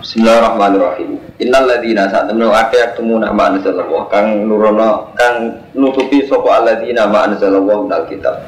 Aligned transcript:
Bismillahirrahmanirrahim. 0.00 1.20
Innal 1.44 1.68
ladzina 1.68 2.08
saat 2.08 2.32
temen 2.32 2.48
akeh 2.48 2.80
yaktumuna 2.80 3.36
ma 3.36 3.52
anzalallah 3.52 4.08
kang 4.08 4.48
nurono 4.48 5.12
kang 5.12 5.60
nutupi 5.76 6.24
sapa 6.24 6.56
alladzina 6.56 7.04
ma 7.04 7.28
anzalallah 7.28 7.84
dal 7.84 8.04
kitab. 8.08 8.40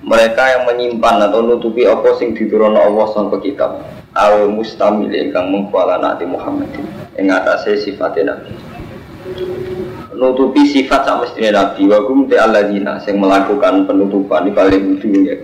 Mereka 0.00 0.42
yang 0.56 0.62
menyimpan 0.64 1.28
atau 1.28 1.44
nutupi 1.44 1.84
apa 1.84 2.16
sing 2.16 2.32
diturunno 2.32 2.80
Allah 2.80 3.12
sangka 3.12 3.44
kitab. 3.44 3.84
Al 4.16 4.48
mustamil 4.48 5.12
ingkang 5.12 5.52
mengkuala 5.52 6.00
Nabi 6.00 6.24
Muhammad 6.24 6.72
ing 7.20 7.28
atase 7.28 7.84
sifat 7.84 8.16
Nabi. 8.24 8.56
Nutupi 10.16 10.64
sifat 10.64 11.04
sama 11.04 11.28
mestine 11.28 11.52
Nabi 11.52 11.84
wa 11.92 12.08
kum 12.08 12.24
te 12.24 12.40
alladzina 12.40 12.96
sing 13.04 13.20
melakukan 13.20 13.84
penutupan 13.84 14.48
di 14.48 14.52
paling 14.56 14.96
dunia. 14.96 15.36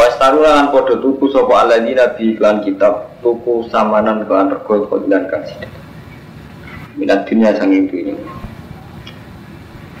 Wastaru 0.00 0.40
lan 0.40 0.72
padha 0.72 0.96
tuku 0.96 1.28
sapa 1.28 1.60
alladzina 1.60 2.16
bi 2.16 2.32
iklan 2.32 2.64
kitab 2.64 3.20
tuku 3.20 3.68
samanan 3.68 4.24
kelan 4.24 4.48
rego 4.48 4.88
kodilan 4.88 5.28
kang 5.28 5.44
sithik. 5.44 5.68
Minat 6.96 7.28
dunia 7.28 7.52
sanging 7.52 7.84
dunya. 7.84 8.16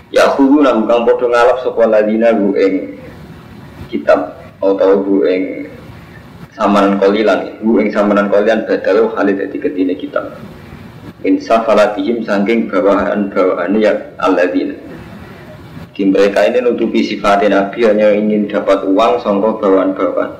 Ya 0.08 0.32
kudu 0.32 0.64
lan 0.64 0.88
kang 0.88 1.04
padha 1.04 1.28
ngalap 1.28 1.60
sapa 1.60 1.80
alladzina 1.84 2.32
bu 2.32 2.56
ing 2.56 2.96
kitab 3.92 4.40
atau 4.64 5.04
bu 5.04 5.28
ing 5.28 5.68
samanan 6.56 6.96
kolilan 6.96 7.60
bu 7.60 7.84
ing 7.84 7.92
samanan 7.92 8.32
kolilan 8.32 8.64
badal 8.64 9.12
khalid 9.12 9.36
dadi 9.36 9.60
ketine 9.60 9.92
kitab. 10.00 10.32
Insaf 11.28 11.68
alatihim 11.68 12.24
sangking 12.24 12.72
bawahan-bawahan 12.72 13.76
ya 13.76 13.92
alladzina 14.16 14.72
di 16.00 16.08
mereka 16.08 16.48
ini 16.48 16.64
nutupi 16.64 17.04
sifat 17.04 17.44
Nabi 17.44 17.84
hanya 17.84 18.16
ingin 18.16 18.48
dapat 18.48 18.88
uang 18.88 19.20
songkok 19.20 19.60
bawaan-bawaan. 19.60 20.32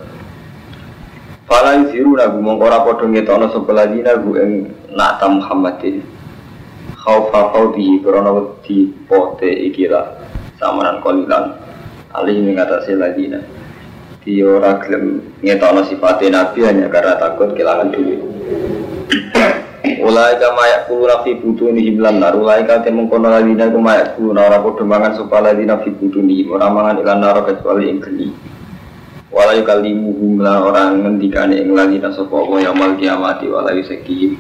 Fala 1.45 1.85
yuziru 1.85 2.17
nagu 2.17 2.41
mongkora 2.41 2.81
podo 2.81 3.05
sebelah 3.05 3.93
dina 3.93 4.17
gu 4.17 4.41
ing 4.41 4.53
nata 4.97 5.29
Muhammadin. 5.29 6.01
Khaufa 6.97 7.53
khawdihi 7.53 8.01
korona 8.01 8.33
wedi 8.33 8.89
pote 9.05 9.53
ikilah 9.69 10.17
samanan 10.57 11.05
kolilan. 11.05 11.53
Alih 12.17 12.41
mengatasi 12.41 12.97
ladina. 12.97 13.45
Di 14.25 14.41
ora 14.41 14.81
gelem 14.81 15.21
ngetono 15.45 15.85
sifat 15.85 16.25
Nabi 16.25 16.65
hanya 16.65 16.89
karena 16.89 17.21
takut 17.21 17.53
kehilangan 17.53 17.93
duit. 17.93 18.21
Ulai 19.81 20.37
kama 20.37 20.61
yak 20.69 20.93
kulu 20.93 21.09
nafi 21.09 21.41
butu 21.41 21.73
ni 21.73 21.89
himlan 21.89 22.21
nar. 22.21 22.37
Ulai 22.37 22.69
kama 22.69 22.85
temung 22.85 23.09
kono 23.09 23.33
ladina 23.33 23.73
ku 23.73 23.81
mayak 23.81 24.13
kulu 24.13 24.37
Nara 24.37 24.61
podo 24.61 24.85
mangan 24.85 25.17
sopa 25.17 25.41
ladina 25.41 25.81
fi 25.81 25.89
butu 25.89 26.21
ni 26.21 26.45
Orang 26.45 27.01
ilan 27.01 27.17
nara 27.17 27.41
kecuali 27.49 27.89
ing 27.89 28.05
geni 28.05 28.29
Walai 29.33 29.65
kalimu 29.65 30.13
humla 30.13 30.69
orang 30.69 31.01
ngendikane 31.01 31.65
ing 31.65 31.73
ladina 31.73 32.13
sopa 32.13 32.45
Allah 32.45 32.69
Yamal 32.69 33.01
kiamati 33.01 33.49
walai 33.49 33.81
sekihim 33.81 34.37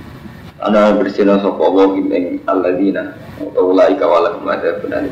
Ana 0.60 0.92
bersina 0.92 1.40
sopa 1.40 1.72
Allah 1.72 1.88
Gim 1.96 2.12
ing 2.12 2.44
Atau 2.44 3.72
ulai 3.72 3.96
kawala 3.96 4.36
kumada 4.36 4.76
benar. 4.84 5.08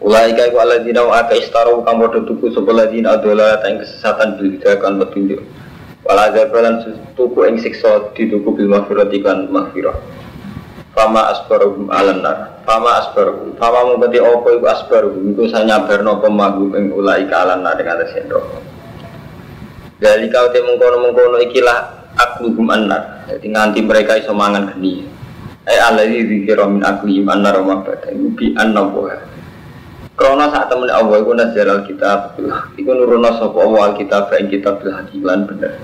Ulai 0.00 0.32
kaya 0.32 0.56
aladina 0.56 1.04
wa 1.04 1.20
aka 1.20 1.36
istaru 1.36 1.84
Kamu 1.84 2.24
tuku 2.24 2.48
sopa 2.56 2.72
ladina 2.72 3.20
Adola 3.20 3.60
yang 3.60 3.76
kesesatan 3.76 4.40
Bildakan 4.40 5.04
petunjuk 5.04 5.44
Wala 6.02 6.34
azabalan 6.34 6.82
tuku 7.14 7.40
ing 7.46 7.56
siksa 7.62 8.10
dituku 8.18 8.58
bil 8.58 8.66
maghfirati 8.66 9.22
kan 9.22 9.46
maghfirah. 9.46 9.94
Fama 10.92 11.30
asbaruhum 11.30 11.88
alan 11.88 12.20
nar. 12.20 12.60
Fama 12.66 13.00
asbaruhum. 13.00 13.54
Fama 13.56 13.94
mengkoti 13.94 14.18
opo 14.18 14.50
iku 14.50 14.66
asbaruhum 14.66 15.32
iku 15.32 15.48
sanyabarno 15.48 16.18
pemagum 16.20 16.74
ing 16.74 16.90
ulai 16.92 17.24
ka 17.30 17.46
alan 17.46 17.64
nar 17.64 17.78
dengan 17.78 18.02
neraka. 18.02 18.58
Dari 20.02 20.26
kau 20.34 20.50
te 20.50 20.58
mengkono-mengkono 20.58 21.38
ikilah 21.46 22.10
akluhum 22.18 22.66
annar. 22.74 23.24
Jadi 23.30 23.46
nganti 23.54 23.80
mereka 23.86 24.18
iso 24.18 24.34
mangan 24.34 24.74
geni. 24.74 25.06
Eh 25.62 25.78
alladzi 25.78 26.26
dzikra 26.26 26.66
min 26.66 26.82
aklihim 26.82 27.30
annar 27.30 27.62
wa 27.62 27.78
mabada. 27.78 28.10
Bi 28.10 28.50
annabuha. 28.58 29.31
Krono 30.22 30.46
saat 30.54 30.70
temen 30.70 30.86
Allah 30.86 31.18
iku 31.18 31.34
nazar 31.34 31.66
alkitab 31.66 32.38
Iku 32.78 32.90
nurono 32.94 33.26
sapa 33.42 33.58
Allah 33.58 33.90
alkitab 33.90 34.30
ing 34.38 34.54
kitab 34.54 34.78
bil 34.78 34.94
hakilan 34.94 35.50
bener. 35.50 35.82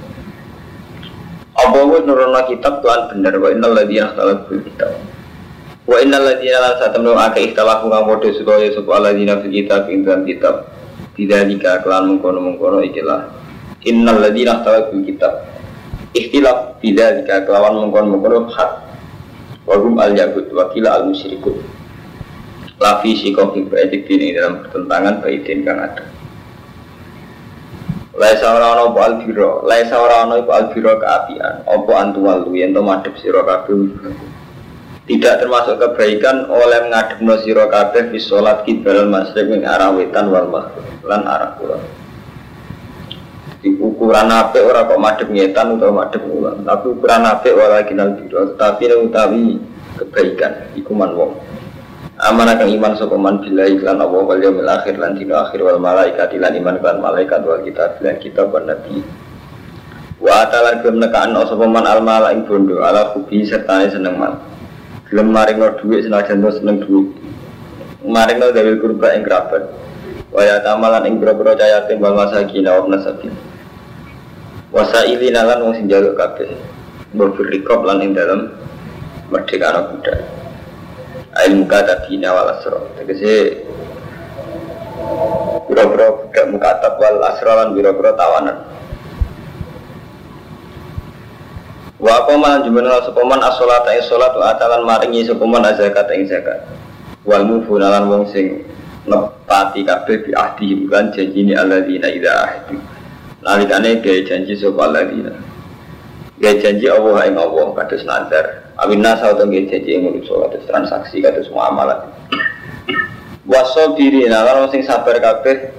Apa 1.59 1.79
wis 1.91 2.07
nurono 2.07 2.39
kitab 2.47 2.79
tuan 2.79 3.11
bener. 3.11 3.35
Wa 3.35 3.51
innal 3.51 3.75
ladzina 3.75 4.15
ikhtalafu 4.15 4.47
fil 4.47 4.63
kitab. 4.63 4.95
Wa 5.91 5.99
innal 5.99 6.23
ladzina 6.23 6.55
lan 6.63 6.73
saat 6.79 6.95
temen 6.95 7.19
akeh 7.19 7.51
ikhtalafu 7.51 7.91
kang 7.91 8.07
supaya 8.39 8.71
sapa 8.71 8.91
alladzina 8.95 9.43
fil 9.43 9.51
kitab 9.51 9.91
ing 9.91 10.07
dalam 10.07 10.23
kitab. 10.23 10.71
Bidzalika 11.19 11.83
kelan 11.83 12.07
mengkono-mengkono 12.07 12.79
ikilah. 12.87 13.35
Innal 13.91 14.23
ladzina 14.23 14.63
ikhtalafu 14.63 15.03
fil 15.03 15.19
kitab. 15.19 15.51
Ikhtilaf 16.15 16.79
bidzalika 16.79 17.43
kelawan 17.43 17.91
mengkono-mengkono 17.91 18.55
hak. 18.55 18.71
Wa 19.67 19.83
hum 19.83 19.99
al-yahud 19.99 20.47
wa 20.55 20.71
kila 20.71 20.95
al-musyrikun 21.03 21.78
lafi 22.79 23.19
sikofi 23.19 23.67
baidik 23.67 24.07
ini 24.07 24.39
dalam 24.39 24.63
pertentangan 24.63 25.19
baidin 25.19 25.67
kang 25.67 25.83
ada 25.83 26.07
Laisa 28.19 28.51
ora 28.51 28.75
ana 28.75 28.91
apa 28.91 29.01
albiro, 29.15 29.63
laisa 29.63 29.95
ora 29.95 30.27
ana 30.27 30.43
albiro 30.43 30.99
keapian, 30.99 31.63
apa 31.63 31.93
antuwalu 32.03 32.59
yen 32.59 32.75
to 32.75 32.83
madhep 32.83 33.15
sira. 33.23 33.47
Tidak 35.07 35.35
termasuk 35.39 35.79
kebaikan 35.79 36.51
oleh 36.51 36.83
mengadepno 36.83 37.39
sira 37.47 37.71
kabeh 37.71 38.11
fi 38.11 38.19
salat 38.19 38.67
kibal 38.67 39.07
masrik 39.07 39.47
ing 39.55 39.63
arah 39.63 39.95
wetan 39.95 40.35
wal 40.35 40.51
maghrib 40.51 40.99
lan 41.07 41.31
arah 41.31 41.55
kulon. 41.63 41.79
Di 43.63 43.71
ukuran 43.79 44.35
apik 44.35 44.67
ora 44.67 44.91
kok 44.91 44.99
madhep 44.99 45.29
ngetan 45.31 45.79
utawa 45.79 46.03
madhep 46.03 46.23
kulon, 46.27 46.67
tapi 46.67 46.87
ukuran 46.91 47.23
kinal 47.87 48.19
biro, 48.19 48.43
tapi 48.59 48.83
utawi 48.99 49.63
kebaikan 49.95 50.75
iku 50.75 50.91
man 50.91 51.15
wong. 51.15 51.48
Amanah 52.19 52.59
kang 52.59 52.67
iman 52.67 52.99
sapa 52.99 53.15
man 53.15 53.39
billahi 53.39 53.79
lan 53.79 54.03
Allah 54.03 54.27
wal 54.27 54.43
yaumil 54.43 54.67
akhir 54.67 54.99
lan 54.99 55.15
dina 55.15 55.47
akhir 55.47 55.63
wal 55.63 55.79
malaikat 55.79 56.35
lan 56.35 56.51
iman 56.51 56.83
kan 56.83 56.99
malaikat 56.99 57.47
wal 57.47 57.63
kitab 57.63 57.95
lan 58.03 58.19
kitab 58.19 58.51
wan 58.51 58.67
nabi. 58.67 59.07
Wa 60.19 60.43
atalan 60.43 60.83
gelem 60.83 60.99
nekaan 60.99 61.39
sapa 61.47 61.63
man 61.71 61.87
al 61.87 62.03
mala 62.03 62.35
ing 62.35 62.43
bondo 62.43 62.83
ala 62.83 63.15
kubi 63.15 63.47
serta 63.47 63.87
seneng 63.87 64.19
man. 64.19 64.35
Gelem 65.07 65.31
maring 65.31 65.63
dhuwit 65.63 66.11
senajan 66.11 66.43
seneng 66.43 66.83
dhuwit. 66.83 67.07
Maring 68.03 68.43
gawe 68.43 68.73
kurba 68.83 69.15
ing 69.15 69.23
kerabat. 69.23 69.71
Wa 70.35 70.43
ya 70.43 70.59
tamalan 70.59 71.07
ing 71.07 71.23
boro-boro 71.23 71.55
cayatin 71.55 72.03
wal 72.03 72.19
masakin 72.19 72.67
wa 72.67 72.99
nasabil. 72.99 73.31
Wasaili 74.75 75.31
nalan 75.31 75.71
wong 75.71 75.73
sing 75.79 75.87
jaluk 75.87 76.19
kabeh. 76.19 76.51
Mbok 77.15 77.39
lan 77.87 78.03
ing 78.03 78.11
dalem 78.11 78.51
merdeka 79.31 79.87
budak 79.87 80.38
ilmu 81.47 81.65
kata 81.71 82.11
dina 82.11 82.35
wal 82.35 82.51
asro 82.51 82.91
tegese 82.99 83.63
biro-biro 85.71 86.27
budak 86.27 86.47
mukatab 86.51 86.99
wal 86.99 87.23
asro 87.23 87.53
lan 87.55 87.69
biro-biro 87.77 88.11
tawanan. 88.19 88.59
Wa 91.99 92.25
apa 92.25 92.33
man 92.39 92.63
jumlah 92.63 93.03
sopaman 93.07 93.43
asolat 93.43 93.83
ing 93.91 94.03
solat 94.07 94.31
wa 94.35 94.55
atalan 94.55 94.87
maringi 94.87 95.27
sopaman 95.27 95.67
azakat 95.67 96.07
ing 96.15 96.31
zakat. 96.31 96.63
Wal 97.27 97.43
mufunalan 97.43 98.07
wong 98.07 98.25
sing 98.31 98.63
nepati 99.07 99.83
kabeh 99.83 100.23
bi 100.23 100.31
ahdi 100.35 100.87
lan 100.87 101.11
janjine 101.11 101.59
alladzina 101.59 102.07
idza 102.07 102.33
ahdi 102.35 102.77
nalikane 103.43 103.99
gawe 103.99 104.21
janji 104.27 104.55
sapa 104.59 104.81
alladzina. 104.91 105.33
Gawe 106.39 106.55
janji 106.63 106.87
Allah 106.87 107.19
ing 107.27 107.35
Allah 107.35 107.67
kados 107.75 108.03
nazar 108.07 108.68
Amin 108.79 109.03
nasa 109.03 109.35
atau 109.35 109.43
nggih 109.43 109.67
janji 109.67 109.99
yang 109.99 110.07
manusia 110.07 110.39
kados 110.39 110.63
transaksi 110.71 111.19
kados 111.19 111.51
muamalah. 111.51 112.15
Waso 113.43 113.99
diri 113.99 114.31
nalar 114.31 114.71
sing 114.71 114.87
sabar 114.87 115.19
kabeh 115.19 115.75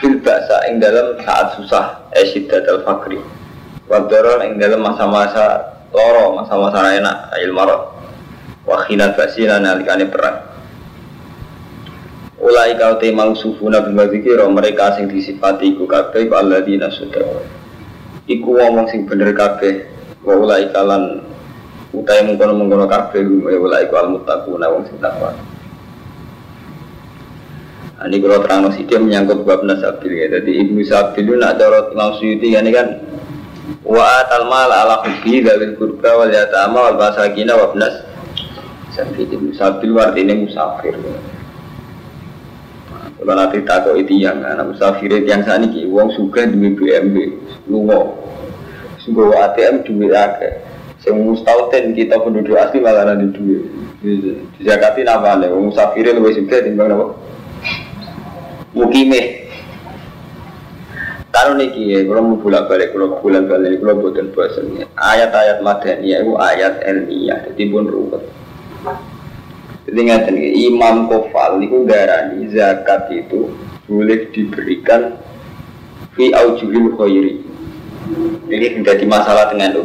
fil 0.00 0.16
baksa 0.24 0.72
ing 0.72 0.80
dalam 0.80 1.20
saat 1.20 1.52
susah 1.60 2.08
esyiddat 2.16 2.64
al 2.64 2.80
fakri. 2.80 3.20
Wadorol 3.92 4.40
ing 4.48 4.56
dalam 4.56 4.80
masa-masa 4.80 5.76
loro, 5.92 6.32
masa-masa 6.32 6.96
enak, 6.96 7.28
ail 7.36 7.52
marot. 7.52 7.92
Wakhinat 8.64 9.12
basina 9.12 9.60
nalikane 9.60 10.08
perang. 10.08 10.48
Ulai 12.40 12.72
kau 12.80 12.96
te 12.96 13.12
sufuna 13.36 13.84
bima 13.84 14.08
zikiro 14.08 14.48
mereka 14.48 14.96
sing 14.96 15.12
disifati 15.12 15.76
iku 15.76 15.84
kabeh 15.84 16.24
ku 16.24 16.34
alladzina 16.40 16.88
sudah. 16.88 17.44
Iku 18.24 18.48
wong 18.48 18.88
sing 18.88 19.04
bener 19.04 19.36
kabeh. 19.36 19.92
Wa 20.24 20.38
ulai 20.38 20.70
kalan 20.70 21.31
utai 21.92 22.24
mengkono 22.24 22.56
mengkono 22.56 22.88
kafe 22.88 23.20
ya 23.20 23.58
wala 23.60 23.84
iku 23.84 23.94
al 24.00 24.08
muttaquna 24.16 24.66
wong 24.72 24.88
sing 24.88 24.96
takwa. 24.96 25.36
Nah, 28.02 28.10
ini 28.10 28.18
kalau 28.18 28.42
terang 28.42 28.66
dia 28.72 28.98
menyangkut 28.98 29.46
bab 29.46 29.62
nasabil 29.62 30.10
ya. 30.10 30.26
Jadi 30.40 30.58
ibnu 30.58 30.82
sabil 30.82 31.22
itu 31.22 31.38
nak 31.38 31.60
dorot 31.60 31.94
imam 31.94 32.18
suyuti 32.18 32.50
ini 32.50 32.70
kan 32.74 32.98
wa 33.86 34.02
atal 34.24 34.50
mal 34.50 34.66
ala 34.66 35.06
hubbi 35.06 35.38
dalil 35.38 35.78
kurba 35.78 36.18
wal 36.18 36.32
yatama 36.32 36.90
wal 36.90 36.96
basakina 36.98 37.54
wa 37.54 37.70
bnas 37.70 38.02
sabil 38.90 39.28
ibnu 39.28 39.54
sabil 39.54 39.94
artinya 40.00 40.34
musafir. 40.34 40.98
Kalau 43.22 43.38
nanti 43.38 43.62
takut 43.62 43.94
itu 44.02 44.18
yang 44.18 44.42
anak 44.42 44.74
musafir 44.74 45.12
yang 45.22 45.46
saat 45.46 45.62
ini 45.62 45.86
uang 45.86 46.10
suka 46.18 46.42
di 46.42 46.58
BMW 46.58 47.38
lungo 47.70 48.18
Gue 49.02 49.34
ATM 49.34 49.82
duit 49.82 50.14
akeh. 50.14 50.71
Sing 51.02 51.18
mustautin 51.18 51.98
kita 51.98 52.22
penduduk 52.22 52.54
asli 52.54 52.78
malah 52.78 53.10
nanti 53.10 53.34
duit. 53.34 53.66
Zakati 54.62 55.02
nama 55.02 55.34
nih, 55.34 55.50
musafir 55.50 56.06
lebih 56.06 56.38
suka 56.38 56.62
timbang 56.62 56.94
apa? 56.94 57.06
Mukime. 58.70 59.50
Kalau 61.32 61.58
niki 61.58 61.90
ya, 61.90 62.06
kalau 62.06 62.22
mau 62.22 62.38
bolak 62.38 62.70
balik, 62.70 62.94
kalau 62.94 63.18
bulan 63.18 63.50
balik, 63.50 63.82
kalau 63.82 63.98
buatan 63.98 64.30
bosannya. 64.30 64.84
Ayat-ayat 64.94 65.58
madani 65.64 66.12
itu 66.12 66.32
ayat 66.38 66.84
ilmiah, 66.86 67.40
jadi 67.50 67.62
pun 67.72 67.88
ruwet. 67.88 68.22
Jadi 69.88 70.00
ngatain 70.06 70.38
Imam 70.38 71.10
Kofal 71.10 71.58
itu 71.64 71.82
darani 71.88 72.46
zakat 72.52 73.10
itu 73.10 73.50
boleh 73.90 74.30
diberikan 74.30 75.18
fi 76.14 76.30
aujuhil 76.30 76.94
khairi. 76.94 77.42
Ini 78.46 78.78
menjadi 78.78 79.04
masalah 79.08 79.50
dengan 79.50 79.74
itu 79.74 79.82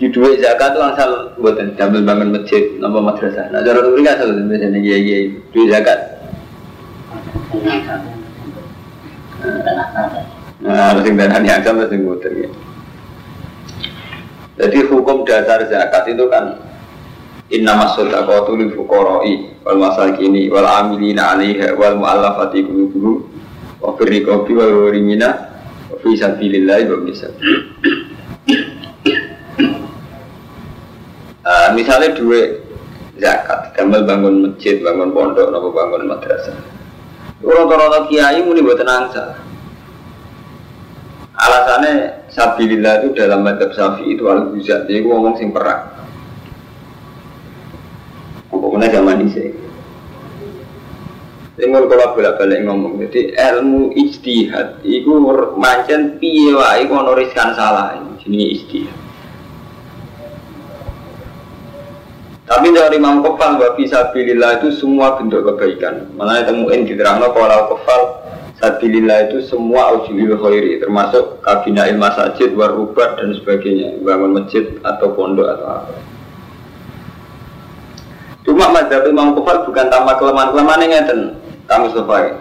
di 0.00 0.08
duit 0.08 0.40
zakat 0.40 0.72
tuh 0.72 0.80
asal 0.80 1.36
buatan 1.36 1.76
jambil 1.76 2.00
bangun 2.08 2.32
masjid 2.32 2.72
nama 2.80 3.04
madrasah. 3.04 3.52
Nah 3.52 3.60
cara 3.60 3.84
itu 3.84 4.00
kan 4.00 4.16
asal 4.16 4.32
biasanya 4.32 4.80
iya 4.80 4.96
iya 4.96 5.16
duit 5.52 5.68
zakat. 5.68 6.00
Nah 10.64 10.96
harus 10.96 11.04
yang 11.04 11.44
yang 11.44 11.60
sama 11.60 11.84
sing 11.92 12.00
muter 12.00 12.32
ya. 12.32 12.48
Jadi 14.56 14.88
hukum 14.88 15.28
dasar 15.28 15.68
zakat 15.68 16.08
itu 16.08 16.24
kan 16.32 16.56
Inna 17.52 17.76
masodaqatu 17.76 18.56
lil 18.56 18.72
fuqara'i 18.72 19.60
wal 19.68 19.84
masakini 19.84 20.48
wal 20.48 20.64
amilina 20.64 21.36
'alaiha 21.36 21.76
wal 21.76 22.00
mu'allafati 22.00 22.64
qulubuhum 22.64 23.26
wa 23.84 23.92
riqabi 24.00 24.52
wal 24.56 24.72
gharimina 24.88 25.28
wa 25.92 25.98
fi 26.00 26.16
sabilillah 26.16 26.88
wa 26.88 27.04
Uh, 31.50 31.74
misalnya 31.74 32.14
duit 32.14 32.62
zakat, 33.18 33.74
gambar 33.74 34.06
bangun 34.06 34.46
masjid, 34.46 34.78
bangun 34.78 35.10
pondok, 35.10 35.50
nopo 35.50 35.74
bangun 35.74 36.06
madrasah. 36.06 36.54
Rata-rata 37.42 38.06
kiai 38.06 38.38
muni 38.46 38.62
buat 38.62 38.78
nangsa. 38.78 39.34
Alasannya 41.34 42.22
sabilillah 42.30 43.02
itu 43.02 43.18
dalam 43.18 43.42
madhab 43.42 43.74
safi 43.74 44.14
itu 44.14 44.30
al 44.30 44.54
buzat, 44.54 44.86
jadi 44.86 45.02
gue 45.02 45.10
ngomong 45.10 45.34
sing 45.42 45.50
perang. 45.50 45.90
Pokoknya 48.54 48.94
zaman 48.94 49.26
ini 49.26 49.50
Tinggal 51.58 51.90
kalau 51.90 52.14
bolak-balik 52.14 52.62
ngomong, 52.62 53.02
jadi 53.10 53.34
ilmu 53.34 53.90
ijtihad 53.98 54.86
itu 54.86 55.10
mancen 55.58 56.22
piye 56.22 56.54
wae 56.54 56.86
kono 56.86 57.18
riskan 57.18 57.58
salah, 57.58 57.98
ini 58.22 58.54
ijtihad. 58.54 58.99
Tapi 62.50 62.74
dari 62.74 62.98
Imam 62.98 63.22
Kofal 63.22 63.62
bahwa 63.62 63.78
Sabilillah 63.78 64.58
itu 64.58 64.74
semua 64.74 65.14
bentuk 65.14 65.46
kebaikan. 65.46 66.10
Mana 66.18 66.42
temuin 66.42 66.82
di 66.82 66.98
terangno 66.98 67.30
kalau 67.30 67.70
Kofal 67.70 68.26
Sabilillah 68.58 69.30
itu 69.30 69.38
semua 69.46 69.94
ujulil 69.94 70.34
khairi 70.34 70.82
termasuk 70.82 71.38
kabina 71.46 71.86
ilmu 71.86 72.02
masjid, 72.02 72.50
warubat 72.52 73.22
dan 73.22 73.38
sebagainya, 73.38 74.02
bangun 74.02 74.42
masjid 74.42 74.66
atau 74.82 75.14
pondok 75.14 75.46
atau 75.46 75.66
apa. 75.78 75.94
Cuma 78.42 78.66
mazhab 78.74 79.06
Imam 79.06 79.32
Kofal 79.38 79.62
bukan 79.64 79.86
tambah 79.86 80.18
kelemahan-kelemahan 80.18 80.84
yang 80.84 80.92
ngeten, 80.92 81.20
kamu 81.70 81.86
sebaik. 81.94 82.34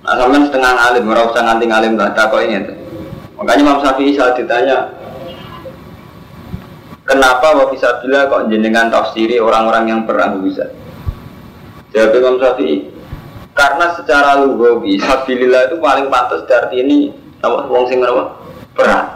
Nah, 0.00 0.42
setengah 0.42 0.72
alim, 0.90 1.04
merasa 1.06 1.38
nganti 1.38 1.70
alim 1.70 1.94
lah, 1.94 2.10
tak 2.18 2.34
kok 2.34 2.42
ini. 2.42 2.72
Makanya 3.38 3.60
Imam 3.62 3.78
Syafi'i 3.78 4.12
saat 4.18 4.36
ditanya, 4.36 4.90
Kenapa 7.10 7.58
wa 7.58 7.66
fisabilillah 7.74 8.30
kok 8.30 8.46
jenengan 8.54 8.86
tafsiri 8.86 9.42
orang-orang 9.42 9.90
yang 9.90 10.00
perang 10.06 10.46
bisa? 10.46 10.70
Jawab 11.90 12.14
Imam 12.14 12.38
Syafi'i. 12.38 12.86
Karena 13.50 13.90
secara 13.98 14.38
lugawi 14.38 14.94
sabilillah 15.02 15.66
itu 15.66 15.82
paling 15.82 16.06
pantas 16.06 16.46
dari 16.46 16.86
ini 16.86 17.10
apa 17.42 17.66
wong 17.66 17.90
sing 17.90 17.98
apa? 17.98 18.30
Perang. 18.78 19.06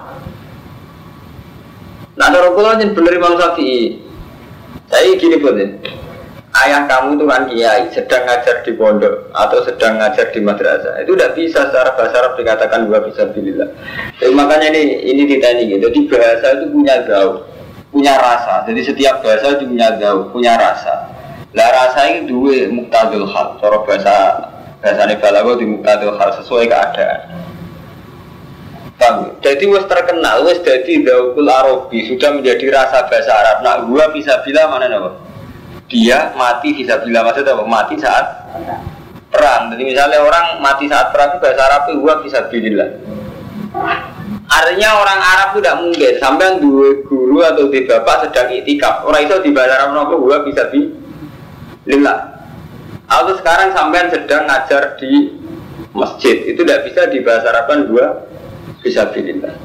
Nah, 2.19 2.27
ada 2.35 2.51
kula 2.51 2.83
bener 2.83 3.15
Imam 3.15 3.39
Syafi'i. 3.39 4.03
Saya 4.91 5.15
gini 5.15 5.39
pun 5.39 5.55
ya. 5.55 5.71
Ayah 6.55 6.91
kamu 6.91 7.19
itu 7.19 7.25
kan 7.31 7.43
kiai, 7.51 7.83
sedang 7.95 8.27
ngajar 8.27 8.63
di 8.63 8.73
pondok 8.75 9.31
atau 9.35 9.59
sedang 9.63 10.03
ngajar 10.03 10.35
di 10.35 10.43
madrasah. 10.43 10.99
Itu 11.03 11.15
tidak 11.15 11.39
bisa 11.39 11.71
secara 11.71 11.95
bahasa 11.95 12.15
Arab 12.23 12.39
dikatakan 12.43 12.91
gua 12.91 13.07
bisa 13.07 13.27
bilillah. 13.31 13.71
Jadi 14.19 14.35
makanya 14.35 14.71
ini 14.75 14.83
ini 15.03 15.23
ditanya 15.31 15.63
gitu. 15.63 15.91
Jadi 15.91 16.01
bahasa 16.11 16.47
itu 16.59 16.67
punya 16.75 17.03
gaul 17.07 17.54
punya 17.95 18.19
rasa. 18.19 18.67
Jadi 18.67 18.81
setiap 18.83 19.23
bahasa 19.23 19.55
itu 19.55 19.71
punya 19.71 19.95
jauh, 20.03 20.27
punya 20.35 20.59
rasa. 20.59 21.15
Lah 21.55 21.71
rasa 21.71 22.11
ini 22.11 22.27
dua 22.27 22.67
muktadil 22.75 23.31
hal. 23.31 23.63
Cara 23.63 23.79
bahasa 23.87 24.17
bahasa 24.83 25.15
balago 25.23 25.55
di 25.55 25.67
muktadil 25.71 26.19
hal 26.19 26.35
sesuai 26.43 26.67
keadaan. 26.67 27.21
Paham? 28.99 29.39
Jadi 29.43 29.65
wes 29.71 29.87
terkenal, 29.87 30.43
wes 30.47 30.63
jadi 30.63 31.03
daukul 31.07 31.47
Arabi 31.47 32.07
sudah 32.11 32.35
menjadi 32.35 32.67
rasa 32.75 33.07
bahasa 33.07 33.31
Arab. 33.31 33.57
Nah, 33.63 33.77
gua 33.87 34.11
bisa 34.11 34.39
bilang 34.43 34.71
mana 34.71 34.87
nih 34.91 34.99
Dia 35.91 36.19
mati 36.35 36.75
bisa 36.75 36.99
bilang 37.03 37.27
maksudnya 37.27 37.55
apa? 37.55 37.65
Mati 37.67 37.95
saat 37.99 38.27
perang. 39.31 39.71
Jadi 39.75 39.83
misalnya 39.83 40.19
orang 40.23 40.63
mati 40.63 40.87
saat 40.87 41.11
perang 41.11 41.39
bahasa 41.43 41.63
Arab 41.67 41.83
itu 41.91 42.03
gua 42.03 42.15
bisa 42.23 42.39
bilang. 42.51 42.93
Artinya 44.55 45.03
orang 45.03 45.19
Arab 45.19 45.49
itu 45.51 45.59
tidak 45.67 45.79
mungkin 45.83 46.13
sampai 46.23 46.63
dua 46.63 46.89
guru 47.03 47.43
atau 47.43 47.67
di 47.67 47.83
bapak 47.83 48.31
sedang 48.31 48.55
itikaf. 48.55 49.03
Orang 49.03 49.27
itu 49.27 49.35
di 49.43 49.51
bahasa 49.51 49.83
Arab 49.83 49.99
nopo 49.99 50.23
gua 50.23 50.47
bisa 50.47 50.71
di 50.71 50.95
lila. 51.91 52.15
Atau 53.11 53.35
sekarang 53.43 53.75
sampai 53.75 54.15
sedang 54.15 54.47
ngajar 54.47 54.95
di 55.03 55.35
masjid 55.91 56.47
itu 56.47 56.63
tidak 56.63 56.87
bisa 56.87 57.11
di 57.11 57.19
bahasa 57.27 57.51
Arab 57.51 57.67
kan 57.67 57.79
gua 57.91 58.07
bisa 58.79 59.11
bilillah. 59.11 59.59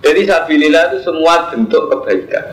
Jadi 0.00 0.20
sabilillah 0.24 0.94
itu 0.94 0.98
semua 1.02 1.50
bentuk 1.50 1.90
kebaikan. 1.90 2.44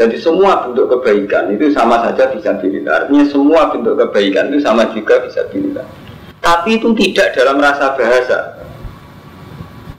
Jadi 0.00 0.16
semua 0.16 0.64
bentuk 0.64 0.88
kebaikan 0.96 1.52
itu 1.52 1.76
sama 1.76 2.00
saja 2.08 2.32
bisa 2.32 2.56
bilillah. 2.56 3.04
Artinya 3.04 3.24
semua 3.28 3.68
bentuk 3.68 4.00
kebaikan 4.00 4.48
itu 4.48 4.64
sama 4.64 4.88
juga 4.96 5.20
bisa 5.28 5.44
bilillah. 5.52 5.84
Tapi 6.40 6.80
itu 6.80 6.88
tidak 6.96 7.36
dalam 7.36 7.60
rasa 7.60 7.92
bahasa. 8.00 8.59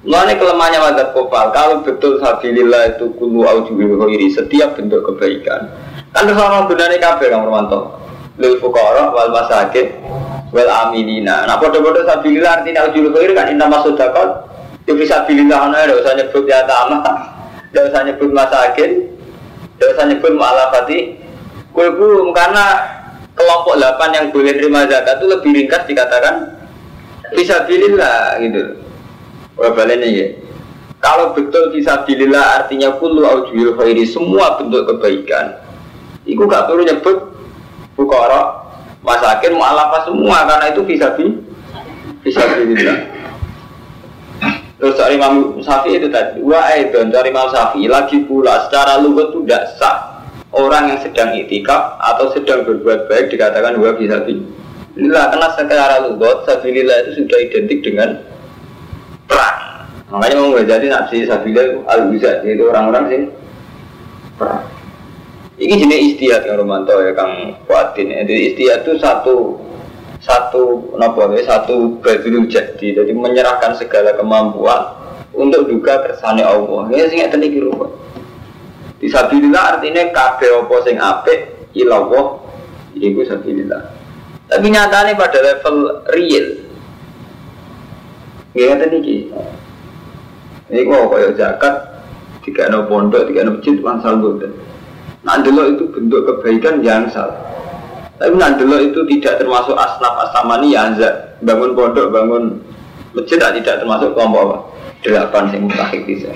Mengenai 0.01 0.33
kelemahannya 0.41 0.81
madzhab 0.81 1.13
kopal, 1.13 1.53
kalau 1.53 1.85
betul 1.85 2.17
sabilillah 2.17 2.97
itu 2.97 3.13
kulu 3.21 3.45
aujubil 3.45 4.01
khairi, 4.01 4.33
setiap 4.33 4.73
bentuk 4.73 5.05
kebaikan. 5.05 5.69
Kan 6.09 6.25
sama 6.33 6.65
gunanya 6.65 6.97
kabeh 6.97 7.29
Kang 7.29 7.45
Romanto. 7.45 8.01
Lil 8.41 8.57
fuqara 8.57 9.13
wal 9.13 9.29
masakin 9.29 10.01
wal 10.49 10.65
aminina. 10.65 11.45
Nah, 11.45 11.61
bodoh-bodoh 11.61 12.01
sabilillah 12.01 12.65
artinya 12.65 12.89
aujubil 12.89 13.13
khairi 13.13 13.37
kan 13.37 13.53
inna 13.53 13.69
masudakot. 13.69 14.49
Itu 14.81 14.97
bisa 14.97 15.21
sabilillah 15.21 15.69
ana 15.69 15.85
ada 15.85 15.93
usah 15.93 16.17
nyebut 16.17 16.49
ya 16.49 16.65
tama. 16.65 17.05
Tidak 17.69 17.93
usah 17.93 18.01
nyebut 18.01 18.29
masakin. 18.33 18.91
Tidak 19.77 19.89
usah 19.93 20.05
nyebut 20.09 20.33
mu'alafati. 20.33 20.99
Kulku 21.77 22.33
karena 22.33 22.65
kelompok 23.37 23.77
8 23.77 24.17
yang 24.17 24.25
boleh 24.33 24.53
terima 24.57 24.83
zakat 24.89 25.21
itu 25.21 25.25
lebih 25.29 25.49
ringkas 25.55 25.85
dikatakan 25.85 26.57
bisa 27.37 27.63
bilillah 27.69 28.41
gitu. 28.43 28.81
Wah 29.59 29.71
ya. 29.75 30.27
Kalau 31.01 31.33
betul 31.33 31.73
bisa 31.73 32.05
dililah 32.05 32.61
artinya 32.61 32.93
kullu 33.01 33.25
aujuhil 33.25 33.73
khairi 33.73 34.05
semua 34.05 34.61
bentuk 34.61 34.85
kebaikan. 34.85 35.57
Iku 36.29 36.45
gak 36.45 36.69
perlu 36.69 36.85
nyebut 36.85 37.17
bukara, 37.97 38.69
masakin, 39.01 39.57
mu'alafa 39.57 40.05
semua 40.05 40.45
karena 40.45 40.65
itu 40.69 40.81
bisa 40.85 41.17
di 41.17 41.41
bisa 42.21 42.45
dililah. 42.53 43.09
Terus 44.81 44.97
dari 44.97 45.13
Imam 45.17 45.61
Syafi'i 45.61 46.01
itu 46.01 46.09
tadi, 46.09 46.41
wa 46.41 46.61
aidon 46.73 47.13
dari 47.13 47.29
Imam 47.29 47.49
Syafi'i 47.49 47.85
lagi 47.85 48.25
pula 48.25 48.65
secara 48.65 48.97
lugat 48.97 49.33
itu 49.33 49.45
tidak 49.45 49.63
sah 49.77 49.97
orang 50.53 50.89
yang 50.93 50.99
sedang 51.05 51.37
itikaf 51.37 52.01
atau 52.01 52.33
sedang 52.33 52.65
berbuat 52.65 53.05
baik 53.05 53.29
dikatakan 53.33 53.77
dua 53.77 53.93
bisa. 53.97 54.21
Inilah 54.97 55.33
karena 55.33 55.49
secara 55.53 55.95
lugat 56.05 56.49
sabilillah 56.49 56.97
itu 57.05 57.25
sudah 57.25 57.37
identik 57.41 57.79
dengan 57.85 58.21
perang. 59.31 59.57
Makanya 60.11 60.35
mau 60.43 60.59
jadi 60.59 60.85
nafsi 60.91 61.23
sabila 61.23 61.87
al 61.87 62.11
itu 62.11 62.63
orang-orang 62.67 63.03
sih 63.07 63.21
perang. 64.35 64.67
Ini 65.61 65.73
jenis 65.77 65.99
istiadat 66.15 66.49
yang 66.51 66.57
Romanto 66.59 66.99
ya 66.99 67.15
Kang 67.15 67.55
Fuadin. 67.63 68.11
Jadi 68.11 68.51
istiadat 68.51 68.83
itu 68.83 68.93
satu 68.99 69.35
satu 70.19 70.93
nopo 70.99 71.31
ya 71.33 71.41
satu 71.47 72.01
badul 72.03 72.45
jadi 72.45 72.87
jadi 72.97 73.11
menyerahkan 73.13 73.73
segala 73.77 74.13
kemampuan 74.17 74.97
untuk 75.31 75.69
juga 75.71 76.03
kersane 76.03 76.43
Allah. 76.43 76.91
Ini 76.91 77.07
sing 77.07 77.19
ngeten 77.23 77.45
iki 77.45 77.61
rupa. 77.63 77.87
Disabilillah 78.99 79.77
artinya 79.77 80.03
kabeh 80.13 80.49
apa 80.65 80.75
sing 80.85 80.97
apik 80.99 81.39
ilallah 81.77 82.41
iku 82.97 83.21
sabilillah. 83.25 83.81
Tapi 84.51 84.67
nyatanya 84.67 85.15
pada 85.15 85.39
level 85.39 85.77
real 86.11 86.70
Ya 88.51 88.75
ki. 88.75 89.31
Ini 90.71 90.87
kok 90.87 91.11
kaya 91.11 91.29
zakat, 91.35 91.75
tiga 92.47 92.71
no 92.71 92.87
pondok, 92.87 93.27
tiga 93.27 93.43
no 93.43 93.59
masjid, 93.59 93.75
wansal 93.83 94.19
boten. 94.19 94.51
Nah, 95.27 95.37
itu 95.43 95.85
bentuk 95.91 96.25
kebaikan 96.25 96.79
yang 96.81 97.11
salah. 97.11 97.37
Tapi 98.21 98.37
nandelo 98.37 98.77
itu 98.77 99.01
tidak 99.17 99.41
termasuk 99.41 99.73
asnaf 99.73 100.13
asamani 100.29 100.77
ya 100.77 100.87
bangun 101.41 101.73
pondok, 101.73 102.13
bangun 102.13 102.61
masjid 103.17 103.41
tidak 103.41 103.81
termasuk 103.81 104.13
kelompok 104.13 104.41
apa? 104.45 104.57
Delapan 105.01 105.43
sing 105.49 105.61
mutakhir 105.65 106.01
bisa. 106.05 106.31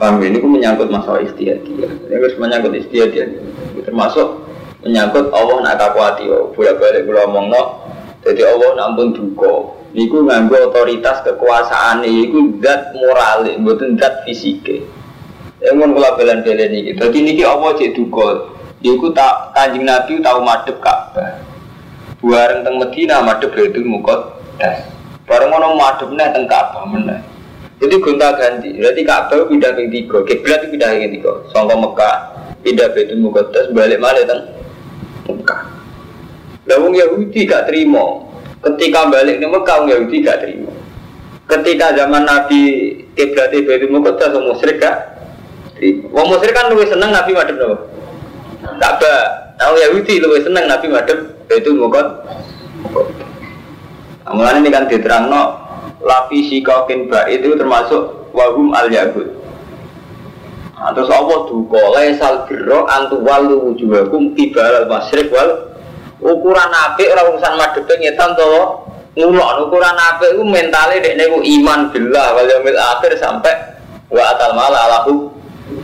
Paham 0.00 0.18
ini 0.24 0.40
pun 0.40 0.56
menyangkut 0.56 0.88
masalah 0.88 1.20
istiadia. 1.22 1.86
Ini 1.86 2.12
harus 2.16 2.34
menyangkut 2.40 2.72
istiadia. 2.74 3.28
Termasuk 3.84 4.48
menyangkut 4.82 5.30
Allah 5.30 5.62
nak 5.62 5.76
kakuati. 5.78 6.26
Boleh 6.26 6.74
balik 6.80 7.06
ngomong 7.06 7.52
no. 7.52 7.62
Jadi 8.24 8.40
Allah 8.42 8.70
nampun 8.74 9.12
duko. 9.12 9.81
Niku 9.92 10.24
nganggo 10.24 10.72
otoritas 10.72 11.20
kekuasaan 11.20 12.00
iku 12.08 12.56
zat 12.64 12.96
moral, 12.96 13.44
bukan 13.60 14.00
zat 14.00 14.24
fisik. 14.24 14.64
Yang 15.62 15.74
mau 15.78 15.94
kula 15.94 16.16
belen-belen 16.18 16.72
ini. 16.74 16.90
Jadi 16.96 17.18
niki 17.22 17.46
Allah 17.46 17.76
cek 17.76 17.94
duko. 17.94 18.50
Iku 18.82 19.14
tak 19.14 19.54
kanjeng 19.54 19.86
Nabi 19.86 20.18
tahu 20.18 20.42
madep 20.42 20.82
Ka'bah. 20.82 21.38
Buareng 22.18 22.66
teng 22.66 22.82
Medina 22.82 23.22
madep 23.22 23.54
Baitul 23.54 23.86
Muqaddas. 23.86 24.90
Bareng 25.22 25.54
ngono 25.54 25.78
madepnya 25.78 26.34
teng 26.34 26.50
Ka'bah 26.50 26.82
meneh. 26.82 27.22
Jadi 27.78 27.94
gonta 28.02 28.34
ganti. 28.34 28.74
Berarti 28.74 29.02
Ka'bah 29.06 29.46
pindah 29.46 29.70
ke 29.78 29.86
tiga. 29.86 30.18
Kiblat 30.26 30.66
pindah 30.66 30.90
ke 30.98 31.08
tiga. 31.14 31.32
Sangka 31.54 31.78
Mekah 31.78 32.16
pindah 32.66 32.90
Baitul 32.90 33.22
Muqaddas 33.22 33.70
balik 33.70 34.02
malah 34.02 34.24
teng 34.26 34.40
Mekah. 35.30 35.62
Lawung 36.66 36.98
Yahudi 36.98 37.46
gak 37.46 37.70
terima. 37.70 38.31
Ketika 38.62 39.10
balik 39.10 39.42
ke 39.42 39.46
Mekah 39.46 39.78
Yahudi 39.90 40.16
gak 40.22 40.38
terima. 40.46 40.70
Ketika 41.50 41.92
zaman 41.98 42.22
Nabi 42.22 42.62
kiblat 43.18 43.50
Baitul 43.50 43.90
Muqaddas 43.90 44.32
musyrik 44.38 44.78
gak 44.78 45.12
Wong 46.14 46.26
musyrik 46.30 46.54
kan 46.54 46.70
lebih 46.70 46.86
seneng 46.86 47.10
Nabi 47.10 47.34
madep 47.34 47.58
nopo? 47.58 47.76
Ka'bah. 48.78 49.20
Nah, 49.58 49.74
Yahudi 49.74 50.22
lebih 50.22 50.46
seneng 50.46 50.70
Nabi 50.70 50.86
madep 50.86 51.18
itu 51.50 51.74
mukot. 51.74 52.06
Nah, 54.22 54.54
ini 54.54 54.70
kan 54.70 54.86
diterang 54.86 55.26
no 55.26 55.58
lapi 56.02 56.46
sikokin 56.46 57.10
ba 57.10 57.26
itu 57.26 57.54
termasuk 57.58 58.30
wahum 58.30 58.70
al 58.74 58.90
yahud. 58.90 59.28
Nah, 60.78 60.90
terus 60.94 61.10
apa 61.10 61.50
duka 61.50 61.82
laisal 61.98 62.46
birro 62.46 62.86
antu 62.86 63.22
walu 63.22 63.70
wujuhakum 63.70 64.34
kibal 64.34 64.82
al 64.82 64.86
masyrik 64.86 65.30
wal 65.30 65.71
ukuran 66.22 66.70
apik 66.70 67.10
ora 67.10 67.22
urusan 67.28 67.54
madhep 67.58 67.86
ngetan 67.86 68.32
to 68.38 68.48
ngulok 69.18 69.68
ukuran 69.68 69.98
apik 69.98 70.32
iku 70.32 70.42
mentale 70.46 71.02
dekne 71.02 71.28
ku 71.28 71.38
iman 71.42 71.90
billah 71.90 72.26
wal 72.32 72.46
yaumil 72.46 72.78
akhir 72.78 73.12
sampai 73.18 73.52
wa 74.08 74.22
atal 74.32 74.54
mala 74.54 74.78
alahu 74.88 75.32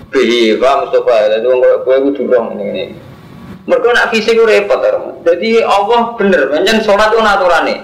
Bi, 0.08 0.56
Pak 0.56 0.88
Mustafa, 0.88 1.36
jadi 1.36 1.44
orang 1.44 1.84
gue 1.84 1.96
gue 2.00 2.12
durung 2.16 2.56
ini 2.56 2.64
ini. 2.72 2.84
Mereka 3.68 3.92
nak 3.92 4.08
fisik 4.08 4.40
gue 4.40 4.48
repot, 4.48 4.80
jadi 5.20 5.60
Allah 5.68 6.16
bener, 6.16 6.48
menyen 6.48 6.80
sholat 6.80 7.12
itu 7.12 7.20
nih. 7.20 7.78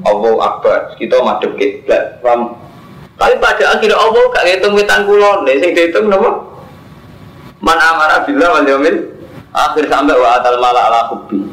Allah 0.00 0.32
akbar, 0.40 0.96
kita 0.96 1.20
madep 1.20 1.52
kiblat, 1.60 2.16
paham? 2.24 2.56
Tapi 3.20 3.36
pada 3.36 3.76
akhirnya 3.76 4.00
Allah 4.00 4.22
gak 4.32 4.44
ngitung 4.48 4.72
wetan 4.72 5.04
kulon, 5.04 5.44
sing 5.44 5.76
dihitung 5.76 6.08
nopo. 6.08 6.48
Man 7.60 7.76
amara 7.76 8.24
billah 8.24 8.48
wal 8.56 8.64
yaumil 8.64 8.96
akhir 9.52 9.84
sampai 9.92 10.16
wa 10.16 10.40
atal 10.40 10.56
mala 10.56 10.80
ala 10.88 11.00
hubbi. 11.12 11.44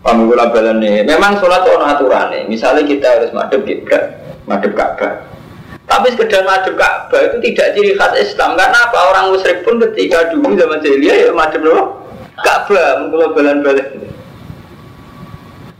Paham 0.00 0.32
kula 0.32 0.48
balane. 0.48 1.04
Memang 1.04 1.36
sholat 1.36 1.60
itu 1.68 1.76
aturan 1.76 2.32
nih. 2.32 2.42
Misalnya 2.48 2.88
kita 2.88 3.06
harus 3.20 3.30
madep 3.36 3.60
kiblat, 3.68 4.16
madep 4.48 4.72
Ka'bah. 4.72 5.28
Tapi 5.84 6.16
sekedar 6.16 6.48
madep 6.48 6.72
Ka'bah 6.80 7.20
itu 7.20 7.36
tidak 7.52 7.76
ciri 7.76 7.92
khas 8.00 8.16
Islam. 8.16 8.56
Karena 8.56 8.88
apa? 8.88 8.98
Orang 9.12 9.36
musyrik 9.36 9.60
pun 9.60 9.76
ketika 9.76 10.32
dulu 10.32 10.56
zaman 10.56 10.80
jahiliyah 10.80 11.28
ya 11.28 11.30
madep 11.36 11.60
loh 11.60 12.00
Ka'bah, 12.40 13.04
mengkulo 13.04 13.36
balan-balik. 13.36 13.92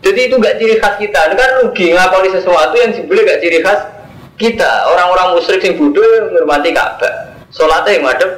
Jadi 0.04 0.20
itu 0.28 0.36
gak 0.36 0.56
ciri 0.60 0.76
khas 0.76 1.00
kita. 1.00 1.20
Ini 1.32 1.34
kan 1.36 1.50
rugi 1.64 1.86
ngakoni 1.96 2.28
sesuatu 2.32 2.76
yang 2.76 2.92
sebenarnya 2.92 3.24
gak 3.24 3.40
ciri 3.40 3.58
khas 3.64 3.80
kita. 4.36 4.70
Orang-orang 4.92 5.36
musyrik 5.36 5.64
yang 5.64 5.80
bodoh 5.80 6.28
menghormati 6.28 6.76
Ka'bah. 6.76 7.14
Sholatnya 7.48 7.96
yang 7.96 8.04
madep 8.04 8.30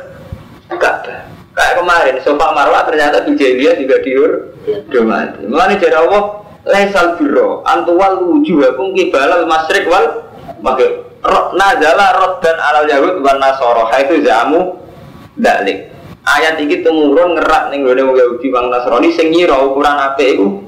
Ka'bah. 0.70 1.31
Kayak 1.52 1.84
kemarin, 1.84 2.16
sofa 2.24 2.46
marwah 2.56 2.82
ternyata 2.88 3.28
di 3.28 3.36
jahiliyah 3.36 3.76
juga 3.76 3.96
dihormati. 4.00 5.44
Mengenai 5.44 5.76
dari 5.76 5.96
Allah, 5.96 6.42
Laisal 6.62 7.18
biro, 7.18 7.66
antuwal 7.66 8.22
wujuhakum 8.22 8.94
kibalal 8.94 9.50
masrik 9.50 9.82
wal 9.90 10.30
maghrib. 10.62 11.10
Nazala 11.58 12.38
dan 12.38 12.56
alal 12.58 12.86
yahud 12.86 13.18
wan 13.18 13.42
nasara. 13.42 13.90
Itu 13.98 14.22
jamu 14.22 14.78
dalik. 15.34 15.90
Ayat 16.22 16.62
ini 16.62 16.86
temurun 16.86 17.34
ngerak 17.34 17.74
ning 17.74 17.82
gone 17.82 17.98
wong 17.98 18.14
Yahudi 18.14 18.46
wong 18.54 18.70
Nasrani 18.70 19.10
sing 19.10 19.34
ukuran 19.34 19.98
apik 19.98 20.38
iku 20.38 20.62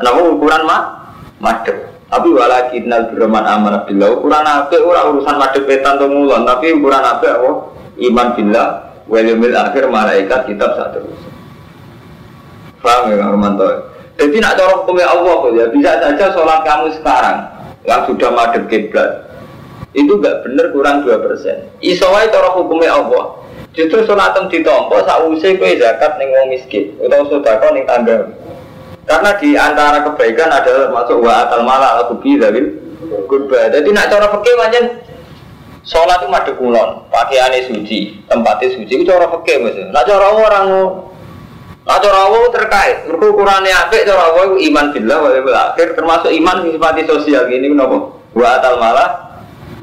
napa 0.00 0.20
ukuran 0.32 0.64
mah 0.64 1.12
madhep. 1.44 1.92
Tapi 2.08 2.28
walakin 2.32 2.88
nal 2.88 3.12
birman 3.12 3.44
amanah 3.44 3.84
billah 3.84 4.16
ukuran 4.16 4.48
apik 4.48 4.80
ora 4.80 5.12
urusan 5.12 5.36
madhepetan 5.36 6.00
to 6.00 6.08
ngulon 6.08 6.48
tapi 6.48 6.72
ukuran 6.72 7.04
apa? 7.04 7.36
Iman 8.00 8.32
billah 8.32 8.93
wal 9.10 9.24
yaumil 9.24 9.56
akhir 9.56 9.84
malaikat 9.90 10.40
kitab 10.48 10.74
satu 10.76 11.04
paham 12.80 13.12
ya 13.12 13.26
Romanto 13.28 13.94
jadi 14.14 14.36
nak 14.38 14.54
cara 14.54 14.72
hukumnya 14.78 15.10
Allah 15.10 15.38
ya 15.52 15.64
bisa 15.74 15.92
saja 15.98 16.26
sholat 16.30 16.60
kamu 16.62 16.86
sekarang 17.00 17.38
yang 17.84 18.02
sudah 18.06 18.30
madhep 18.30 18.64
kiblat 18.70 19.24
itu 19.94 20.18
gak 20.18 20.42
bener 20.42 20.74
kurang 20.74 21.06
dua 21.06 21.22
persen. 21.22 21.70
Isowai 21.78 22.26
cara 22.34 22.50
hukumnya 22.50 22.90
Allah. 22.98 23.38
Justru 23.74 24.02
sholat 24.02 24.34
ditompo 24.50 24.98
sausai 25.06 25.54
kue 25.54 25.78
zakat 25.78 26.18
ning 26.18 26.30
wong 26.34 26.46
miskin 26.50 26.94
atau 26.98 27.26
sedekah 27.30 27.70
ning 27.74 27.86
tangga. 27.86 28.26
Karena 29.06 29.30
di 29.38 29.54
antara 29.54 30.02
kebaikan 30.02 30.50
adalah 30.50 30.90
masuk 30.90 31.22
wa 31.22 31.46
atal 31.46 31.62
mala 31.62 32.02
al 32.02 32.04
kubi 32.10 32.38
dari 32.38 32.74
kurba. 33.26 33.70
Jadi 33.70 33.88
nak 33.90 34.10
cara 34.10 34.26
fakir 34.30 34.54
macam 34.58 34.82
sholat 35.84 36.24
itu 36.24 36.28
madu 36.32 36.52
kulon, 36.56 37.04
pakaiannya 37.12 37.68
suci, 37.68 38.24
tempatnya 38.28 38.72
suci. 38.72 38.92
Itu 38.92 39.04
cara 39.04 39.28
fakir 39.28 39.60
mas. 39.60 39.76
Nak 39.76 40.04
cara 40.04 40.26
orang 40.32 40.68
Nah, 41.84 42.00
cara 42.00 42.16
Allah 42.16 42.48
terkait, 42.48 43.04
mereka 43.04 43.28
ukurannya 43.28 43.68
apik, 43.68 44.08
cara 44.08 44.32
Allah 44.32 44.56
iman 44.56 44.86
billah 44.96 45.20
wa 45.20 45.28
akhir, 45.68 45.92
termasuk 45.92 46.32
iman 46.32 46.64
sifat 46.72 46.96
sosial 47.04 47.44
ini 47.52 47.76
kenapa? 47.76 48.08
Wa 48.32 48.56
atal 48.56 48.80
malah 48.80 49.36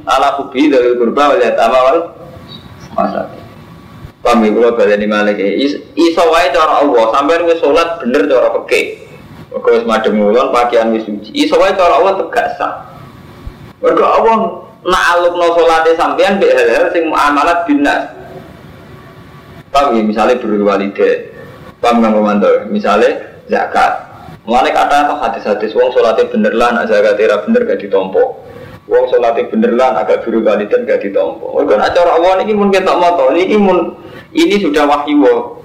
ala 0.10 0.34
kubi 0.42 0.74
dari 0.74 0.98
kurba 0.98 1.38
wal 1.38 1.42
yatama 1.42 1.78
wal 1.78 2.00
masak 2.98 3.30
Pahami 4.22 4.54
kalau 4.54 4.78
baleni 4.78 5.10
malik 5.10 5.42
Iso 5.98 6.24
wae 6.30 6.54
cara 6.54 6.86
Allah. 6.86 7.10
Sampai 7.10 7.42
wis 7.42 7.58
sholat 7.58 7.98
bener 8.06 8.30
cara 8.30 8.54
peke 8.54 9.02
Mereka 9.50 9.82
wis 9.82 9.86
madem 9.90 10.14
ngulon 10.22 10.54
pakaian 10.54 10.94
suci. 10.94 11.34
Iso 11.34 11.58
wae 11.58 11.74
cara 11.74 11.98
Allah 11.98 12.22
tegak 12.22 12.54
sah. 12.54 12.86
Mereka 13.82 14.06
Allah 14.06 14.62
Nak 14.82 15.04
aluk 15.18 15.38
no 15.38 15.54
sholatnya 15.54 15.94
sampean 15.94 16.42
Bik 16.42 16.54
hal-hal 16.54 16.90
sing 16.90 17.10
muamalat 17.10 17.70
binas 17.70 18.02
Paham 19.70 19.96
ya 19.96 20.02
misalnya 20.02 20.42
berwalide 20.42 21.34
Paham 21.78 22.02
nggak 22.02 22.14
komando 22.14 22.52
Misalnya 22.70 23.42
zakat. 23.46 24.10
Mulai 24.42 24.74
kata 24.74 25.22
hadis-hadis. 25.22 25.78
Wong 25.78 25.94
sholatnya 25.94 26.30
bener 26.34 26.54
lah 26.58 26.74
Nak 26.74 26.90
zakatnya 26.90 27.46
bener 27.46 27.62
gak 27.70 27.82
ditompo 27.82 28.42
Wong 28.92 29.08
sholatnya 29.08 29.48
bener 29.48 29.72
lah 29.78 30.04
agak 30.04 30.28
biru 30.28 30.44
dan 30.44 30.68
gak 30.68 31.00
ditompo. 31.00 31.56
Mereka 31.56 31.80
nak 31.80 31.96
cara 31.96 32.12
Allah 32.18 32.44
ini 32.44 32.52
mungkin 32.52 32.84
tak 32.84 33.00
moto, 33.00 33.32
ini 33.32 33.56
mun 33.56 33.96
ini 34.36 34.60
sudah 34.60 34.84
wahyu. 34.84 35.64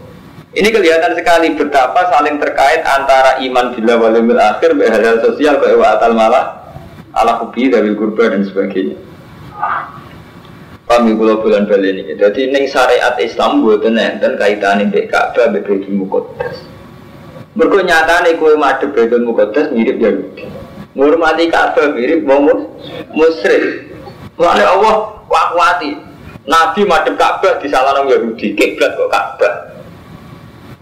Ini 0.56 0.68
kelihatan 0.70 1.12
sekali 1.18 1.58
betapa 1.58 2.06
saling 2.12 2.38
terkait 2.38 2.86
antara 2.86 3.42
iman 3.42 3.74
bila 3.74 3.98
walimil 3.98 4.40
akhir 4.40 4.78
hal 4.78 5.20
sosial 5.20 5.58
ke 5.58 5.74
atal 5.74 6.14
malah 6.16 6.70
ala 7.12 7.42
kubi 7.42 7.66
dari 7.66 7.92
kurba 7.98 8.30
dan 8.30 8.46
sebagainya. 8.46 8.94
Kami 10.86 11.18
pulau 11.18 11.42
bulan 11.42 11.66
bali 11.66 11.98
ini. 11.98 12.14
Jadi 12.14 12.54
neng 12.54 12.70
syariat 12.70 13.18
Islam 13.18 13.66
buat 13.66 13.82
dan 13.82 14.38
kaitan 14.38 14.86
ini 14.86 15.10
Ka'bah 15.10 15.50
Baitul 15.50 15.82
Muqaddas. 15.90 16.62
Mergo 17.58 17.82
nyatane 17.82 18.38
kowe 18.38 18.54
madhep 18.54 18.94
Baitul 18.94 19.26
Muqaddas 19.26 19.74
mirip 19.74 19.98
Yahudi. 19.98 20.46
Ngurmati 20.94 21.50
Ka'bah 21.50 21.90
mirip 21.90 22.22
wong 22.22 22.70
musyrik. 23.10 23.90
Mulane 24.38 24.62
Allah 24.62 24.94
wakwati. 25.26 25.98
Nabi 26.46 26.86
madhep 26.86 27.18
Ka'bah 27.18 27.58
di 27.58 27.66
salah 27.66 28.06
Yahudi, 28.06 28.54
kiblat 28.54 28.94
kok 28.94 29.10
Ka'bah. 29.10 29.54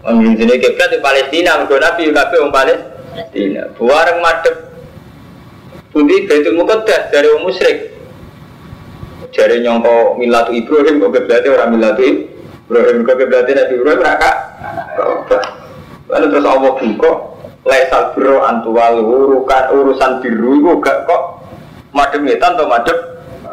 Wong 0.05 0.37
jenenge 0.37 0.61
kiblat 0.61 0.93
di 0.93 1.01
Palestina, 1.01 1.57
mergo 1.57 1.81
Nabi 1.81 2.13
kabeh 2.13 2.37
wong 2.45 2.53
Palestina. 2.53 3.73
Buareng 3.73 4.21
madhep 4.21 4.55
Budi 5.89 6.29
Baitul 6.29 6.61
Muqaddas 6.61 7.09
dari 7.09 7.25
wong. 7.33 7.49
Jare 9.35 9.59
nyongko 9.59 10.15
milatu 10.15 10.55
Ibrahim 10.55 11.03
kok 11.03 11.11
kiblatnya 11.11 11.49
orang 11.51 11.69
milatu 11.75 12.07
Ibrahim 12.71 13.03
kok 13.03 13.15
kiblatnya 13.19 13.53
Nabi 13.67 13.73
Ibrahim 13.75 14.01
raka. 14.01 14.31
Lalu 16.07 16.25
terus 16.31 16.47
Allah 16.47 16.71
buka 16.79 17.11
Laisal 17.65 18.13
biro 18.13 18.45
antual 18.45 19.01
urukan 19.01 19.73
urusan 19.73 20.21
biru 20.21 20.61
itu 20.61 20.71
gak 20.85 21.09
kok 21.09 21.41
madem 21.97 22.29
ngetan 22.29 22.53
atau 22.55 22.69
madem 22.69 22.97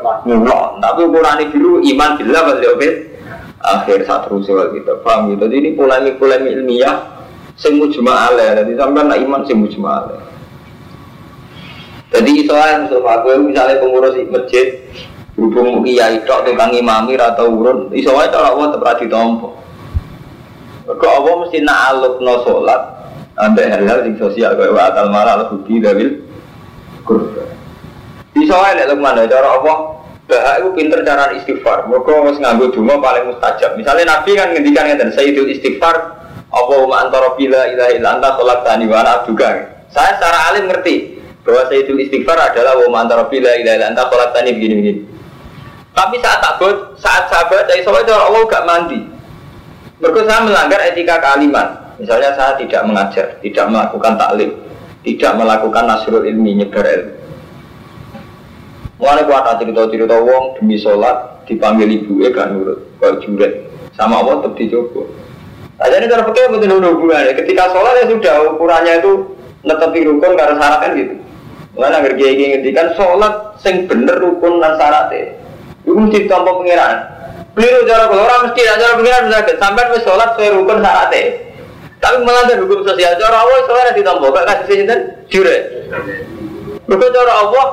Mulon. 0.02 0.82
Tapi 0.82 1.00
ukuran 1.06 1.40
biru 1.50 1.78
iman 1.78 2.10
bila 2.18 2.38
balik 2.50 2.70
oke. 2.74 2.88
Akhir 3.62 4.02
saat 4.02 4.26
rusuh 4.26 4.74
gitu. 4.74 4.98
Paham 5.06 5.30
gitu. 5.30 5.46
Jadi 5.46 5.56
ini 5.62 5.70
polemik-polemik 5.78 6.50
ilmiah 6.50 7.22
sing 7.54 7.78
mujma'ale. 7.78 8.58
Jadi 8.58 8.74
sampai 8.74 9.06
nak 9.06 9.18
iman 9.22 9.40
sing 9.46 9.62
mujma'ale. 9.62 10.18
Jadi 12.12 12.44
soalnya 12.44 12.90
misalnya 12.90 13.22
gue 13.24 13.34
misalnya 13.40 13.80
pengurus 13.80 14.18
masjid 14.28 14.66
berhubung 15.32 15.80
kiai 15.84 16.20
tok 16.28 16.44
tukang 16.44 16.72
imami 16.76 17.16
atau 17.16 17.48
urun 17.48 17.88
iso 17.96 18.12
wae 18.12 18.28
cara 18.28 18.52
Allah 18.52 18.76
tetep 18.76 18.84
ra 18.84 18.94
ditampa. 19.00 19.48
Kok 20.82 21.12
Allah 21.12 21.34
mesti 21.46 21.58
nak 21.64 22.20
no 22.20 22.34
sholat 22.44 22.82
ada 23.32 23.62
hal-hal 23.64 23.98
sing 24.04 24.14
sosial 24.20 24.52
kayak 24.54 24.76
wa 24.76 24.82
atal 24.92 25.08
malah 25.08 25.48
budi 25.48 25.80
dawil 25.80 26.20
kurba. 27.06 27.48
Iso 28.36 28.54
wae 28.54 28.76
nek 28.76 28.92
mana 29.00 29.24
cara 29.24 29.56
Allah 29.56 29.92
Bahak 30.22 30.62
itu 30.62 30.68
pinter 30.78 31.02
cara 31.02 31.34
istighfar. 31.34 31.90
Mereka 31.90 32.10
harus 32.14 32.38
nganggo 32.38 32.70
donga 32.70 32.94
paling 33.02 33.34
mustajab. 33.34 33.74
Misalnya 33.74 34.16
Nabi 34.16 34.38
kan 34.38 34.54
ngendikan 34.54 34.86
ngeten 34.86 35.10
Sayyidul 35.12 35.50
istighfar 35.50 36.22
Allahumma 36.52 37.04
antara 37.08 37.34
bila 37.34 37.66
ilaha 37.66 37.90
illa 37.90 38.08
anta 38.16 38.38
tani 38.62 38.86
wa 38.86 39.02
abduka. 39.02 39.50
Saya 39.90 40.14
secara 40.16 40.38
alim 40.52 40.70
ngerti 40.70 41.20
bahwa 41.42 41.66
Sayyidul 41.68 42.00
istighfar 42.06 42.38
adalah 42.38 42.78
wa 42.78 43.02
antara 43.02 43.26
bila 43.26 43.50
ilaha 43.50 43.74
illa 43.76 43.86
anta 43.90 44.04
tani 44.30 44.50
begini-begini. 44.54 45.00
Tapi 45.92 46.16
saat 46.24 46.40
takut, 46.40 46.96
saat 46.96 47.28
sahabat 47.28 47.68
dari 47.68 47.84
sahabat 47.84 48.08
itu 48.08 48.12
Allah 48.16 48.42
gak 48.48 48.64
mandi. 48.64 49.00
Mereka 50.00 50.20
saya 50.24 50.40
melanggar 50.42 50.80
etika 50.82 51.20
kealiman. 51.20 51.68
Misalnya 52.00 52.34
saya 52.34 52.56
tidak 52.58 52.82
mengajar, 52.88 53.38
tidak 53.38 53.66
melakukan 53.70 54.18
taklim, 54.18 54.50
tidak 55.04 55.32
melakukan 55.38 55.84
nasrul 55.86 56.24
ilmi, 56.24 56.58
nyebar 56.58 56.82
ilmu. 56.88 57.12
Mulai 59.02 59.26
kuat 59.26 59.58
cerita-cerita 59.58 60.16
wong 60.22 60.62
demi 60.62 60.78
sholat 60.78 61.42
dipanggil 61.46 61.90
ibu 61.90 62.22
ya 62.22 62.30
kan 62.30 62.54
nurut, 62.54 62.86
kalau 63.02 63.18
juret 63.18 63.66
sama 63.98 64.22
Allah 64.22 64.46
tetap 64.46 64.54
dicoba. 64.62 65.02
Aja 65.82 65.98
ini 65.98 66.06
cara 66.06 66.22
pakai 66.22 66.46
betul 66.54 66.78
hubungan. 66.78 67.34
Ketika 67.34 67.74
sholat 67.74 67.98
ya 67.98 68.04
sudah 68.06 68.34
ukurannya 68.54 69.02
itu 69.02 69.12
netepi 69.66 70.06
rukun 70.06 70.38
karena 70.38 70.54
syarat 70.54 70.78
kan 70.86 70.90
gitu. 70.94 71.14
Mulai 71.74 71.98
agar 71.98 72.12
kiai 72.14 72.34
ngendikan 72.38 72.94
sholat 72.94 73.34
sing 73.58 73.90
bener 73.90 74.22
rukun 74.22 74.62
dan 74.62 74.78
syaratnya. 74.78 75.41
Itu 75.82 75.98
mesti 75.98 76.30
tanpa 76.30 76.54
pengiran. 76.56 76.94
Keliru 77.52 77.84
cara 77.84 78.08
kalau 78.08 78.22
orang 78.24 78.40
mesti 78.48 78.60
cara 78.64 78.94
pengiran 78.96 79.22
sakit. 79.28 79.56
Sampai 79.60 79.90
wis 79.92 80.02
sholat 80.06 80.28
sesuai 80.34 80.56
rukun 80.56 80.78
syaratnya. 80.80 81.22
Tapi 82.02 82.16
melanggar 82.26 82.58
hukum 82.58 82.80
sosial. 82.82 83.12
Cara 83.18 83.36
Allah 83.42 83.58
sholat 83.66 83.94
ditampa. 83.94 84.26
Gak 84.30 84.46
kasih 84.46 84.66
sinten 84.82 85.00
jure. 85.28 85.56
Mereka 86.88 87.06
cara 87.14 87.32
Allah 87.46 87.66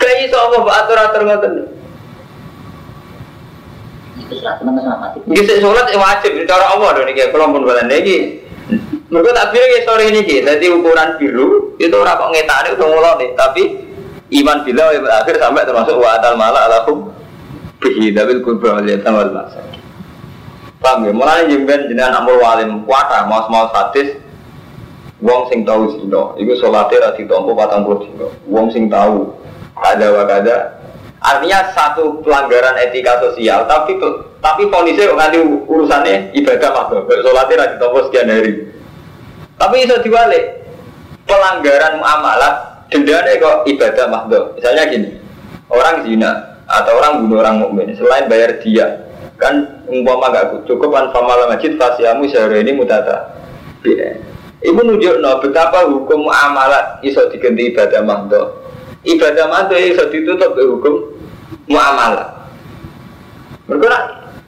kayak 0.00 0.16
iso 0.26 0.36
Allah 0.38 0.60
atur 0.66 0.98
atur 0.98 1.22
ngoten. 1.28 1.52
Bisa 5.26 5.54
sholat 5.58 5.86
wajib 5.90 6.32
cara 6.46 6.64
Allah 6.74 6.88
dong 6.94 7.06
nih 7.10 7.28
kalau 7.34 7.50
pun 7.50 7.66
bulan 7.66 7.90
lagi. 7.90 8.46
Mereka 9.10 9.34
tak 9.34 9.50
bilang 9.50 9.70
ya 9.74 9.80
sore 9.82 10.04
ini 10.06 10.22
jadi 10.22 10.66
ukuran 10.70 11.18
biru 11.18 11.74
itu 11.82 11.90
orang 11.90 12.14
kok 12.14 12.30
ngetane 12.30 12.68
udah 12.78 12.86
mulai 12.94 13.18
nih, 13.18 13.30
tapi 13.34 13.62
iman 14.30 14.62
bila 14.62 14.94
akhir 15.22 15.42
sampai 15.42 15.66
termasuk 15.66 15.98
wa 15.98 16.14
atal 16.14 16.38
mala 16.38 16.70
alakum 16.70 17.10
bihi 17.82 18.14
dabil 18.14 18.42
kubra 18.46 18.78
wal 18.78 18.86
wal 18.86 19.32
masakin 19.34 19.80
paham 20.80 21.06
ya? 21.06 21.12
Mulai 21.12 21.46
jemben 21.52 21.86
jenengan 21.86 22.24
amul 22.24 22.40
walim. 22.40 22.82
Kuata 22.88 23.28
mau 23.28 23.44
mau 23.52 23.68
hadis. 23.70 24.16
Wong 25.20 25.52
sing 25.52 25.68
tahu 25.68 26.00
zina 26.00 26.32
itu 26.40 26.56
sholatnya 26.56 26.96
ra 27.04 27.10
ditompo 27.12 27.52
patang 27.52 27.84
puluh 27.84 28.08
dino 28.08 28.32
wong 28.48 28.72
sing 28.72 28.88
tahu 28.88 29.28
ada 29.76 30.16
wakada 30.16 30.80
artinya 31.20 31.76
satu 31.76 32.24
pelanggaran 32.24 32.80
etika 32.80 33.20
sosial 33.20 33.68
tapi 33.68 34.00
tapi 34.40 34.72
kondisi 34.72 35.04
nanti 35.12 35.36
urusannya 35.44 36.32
ibadah 36.32 36.72
makhluk 36.72 37.04
sholatnya 37.20 37.60
ra 37.60 37.66
ditompo 37.76 38.08
sekian 38.08 38.32
hari. 38.32 38.52
Tapi 39.60 39.84
bisa 39.84 40.00
diwalik. 40.00 40.44
Pelanggaran 41.28 42.00
muamalat 42.00 42.54
dendanya 42.90 43.32
kok 43.38 43.56
ibadah 43.70 44.06
mahdoh. 44.10 44.44
Misalnya 44.58 44.84
gini, 44.90 45.10
orang 45.70 46.04
zina 46.04 46.30
atau 46.70 46.92
orang 46.98 47.26
bunuh 47.26 47.42
orang 47.42 47.56
mukmin 47.58 47.90
selain 47.98 48.30
bayar 48.30 48.62
dia 48.62 49.10
kan 49.40 49.82
umpama 49.88 50.30
gak 50.30 50.68
cukup 50.68 50.92
kan 50.92 51.10
famala 51.10 51.48
masjid 51.50 51.74
fasiamu 51.74 52.28
sehari 52.28 52.60
ini 52.62 52.76
mutata. 52.76 53.34
Ibu 54.60 54.80
nunjuk 54.84 55.24
no 55.24 55.40
betapa 55.40 55.88
hukum 55.88 56.28
muamalat 56.28 57.00
iso 57.00 57.24
diganti 57.32 57.72
ibadah 57.72 58.04
mahdoh. 58.04 58.60
Ibadah 59.08 59.48
mahdoh 59.48 59.80
iso 59.80 60.04
ditutup 60.12 60.52
ke 60.52 60.62
hukum 60.68 60.94
muamalat. 61.72 62.28
Bergerak 63.64 64.02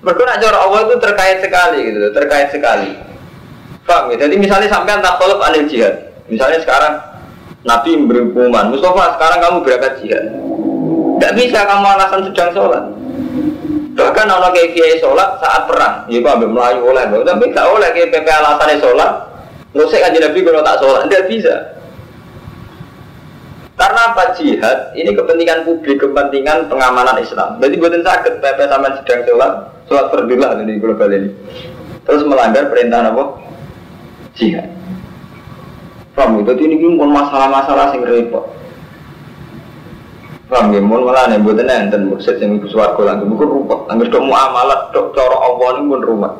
bergerak 0.04 0.36
cara 0.44 0.58
Allah 0.60 0.80
itu 0.84 0.94
terkait 1.00 1.38
sekali 1.40 1.78
gitu, 1.88 1.98
terkait 2.12 2.48
sekali. 2.52 2.92
Paham 3.88 4.12
ya? 4.12 4.28
Jadi 4.28 4.34
misalnya 4.36 4.68
sampai 4.68 5.00
tak 5.00 5.16
tolak 5.16 5.40
anil 5.48 5.64
jihad. 5.66 6.12
Misalnya 6.28 6.60
sekarang 6.60 6.94
Nabi 7.62 7.94
berhubungan, 8.10 8.74
Mustafa 8.74 9.14
sekarang 9.18 9.38
kamu 9.38 9.56
berangkat 9.62 9.92
jihad. 10.02 10.24
Tidak 11.18 11.32
bisa 11.38 11.58
kamu 11.62 11.86
alasan 11.86 12.20
sedang 12.26 12.50
sholat. 12.50 12.84
Bahkan 13.92 14.26
kalau 14.26 14.50
kayak 14.50 14.74
kiai 14.74 14.98
sholat 14.98 15.38
saat 15.38 15.70
perang, 15.70 16.10
ya 16.10 16.18
ambil 16.26 16.50
melayu 16.50 16.90
oleh, 16.90 17.06
tapi 17.06 17.54
tidak 17.54 17.66
oleh 17.70 17.88
kayak 17.94 18.10
PP 18.10 18.26
alasannya 18.26 18.82
sholat. 18.82 19.12
Usah 19.72 19.98
kaji 20.02 20.18
Nabi 20.18 20.38
kalau 20.42 20.60
tak 20.66 20.78
sholat, 20.82 21.00
tidak 21.06 21.24
bisa. 21.30 21.54
Karena 23.78 24.00
apa 24.10 24.34
jihad? 24.36 24.78
Ini 24.98 25.10
kepentingan 25.14 25.62
publik, 25.62 26.02
kepentingan 26.02 26.66
pengamanan 26.66 27.16
Islam. 27.22 27.62
Jadi 27.62 27.74
buatin 27.78 28.02
sakit, 28.02 28.42
PP 28.42 28.58
sama 28.66 28.88
sedang 28.98 29.20
sholat, 29.22 29.52
sholat 29.86 30.06
perdilah 30.10 30.50
di 30.60 30.76
global 30.82 31.10
ini. 31.14 31.30
Terus 32.02 32.26
melanggar 32.26 32.66
perintah 32.74 33.06
apa? 33.06 33.38
Jihad. 34.34 34.81
Paham 36.12 36.44
ya? 36.44 36.52
Jadi 36.52 36.62
ini 36.68 36.76
pun 36.96 37.08
masalah-masalah 37.08 37.96
sing 37.96 38.04
repot. 38.04 38.44
Paham 40.52 40.76
ya? 40.76 40.80
Mun 40.84 41.08
malah 41.08 41.32
nih 41.32 41.40
buat 41.40 41.56
enten 41.56 42.12
mursid 42.12 42.36
yang 42.36 42.60
ibu 42.60 42.68
suwargo 42.68 43.08
langsung 43.08 43.32
bukan 43.32 43.48
rumput. 43.48 43.80
Angger 43.88 44.12
dok 44.12 44.24
muamalat 44.28 44.92
dok 44.92 45.16
cara 45.16 45.36
Allah 45.40 45.68
ini 45.80 45.88
pun 45.88 46.02
rumah. 46.04 46.32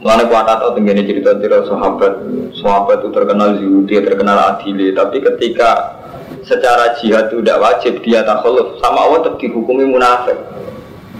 Mulanya 0.00 0.32
kuat 0.32 0.48
atau 0.48 0.72
tenggine 0.72 1.04
cerita-cerita 1.04 1.68
sahabat, 1.68 2.24
sahabat 2.56 3.04
itu 3.04 3.08
terkenal 3.12 3.48
dia 3.84 4.00
terkenal 4.00 4.56
adili. 4.56 4.96
Tapi 4.96 5.20
ketika 5.20 6.00
secara 6.40 6.96
jihad 6.96 7.28
itu 7.28 7.44
tidak 7.44 7.60
wajib 7.60 8.00
dia 8.00 8.24
takhluf 8.24 8.80
sama 8.80 9.04
Allah 9.04 9.28
tetap 9.28 9.36
dihukumi 9.40 9.84
munafik. 9.84 10.40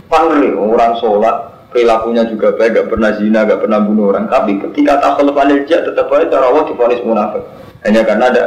Panggil 0.08 0.56
orang 0.56 0.96
sholat 0.96 1.59
perilakunya 1.70 2.26
juga 2.26 2.52
baik, 2.54 2.70
gak 2.76 2.88
pernah 2.90 3.10
zina, 3.16 3.46
gak 3.46 3.62
pernah 3.62 3.80
bunuh 3.80 4.10
orang. 4.10 4.26
Tapi 4.26 4.58
ketika 4.68 4.98
takhluf 4.98 5.38
anil 5.38 5.62
jihad 5.64 5.86
tetap 5.86 6.10
aja 6.10 6.26
cara 6.28 6.44
Allah 6.50 6.64
difonis 6.66 7.02
munafik. 7.06 7.42
Hanya 7.86 8.02
karena 8.04 8.24
ada 8.28 8.44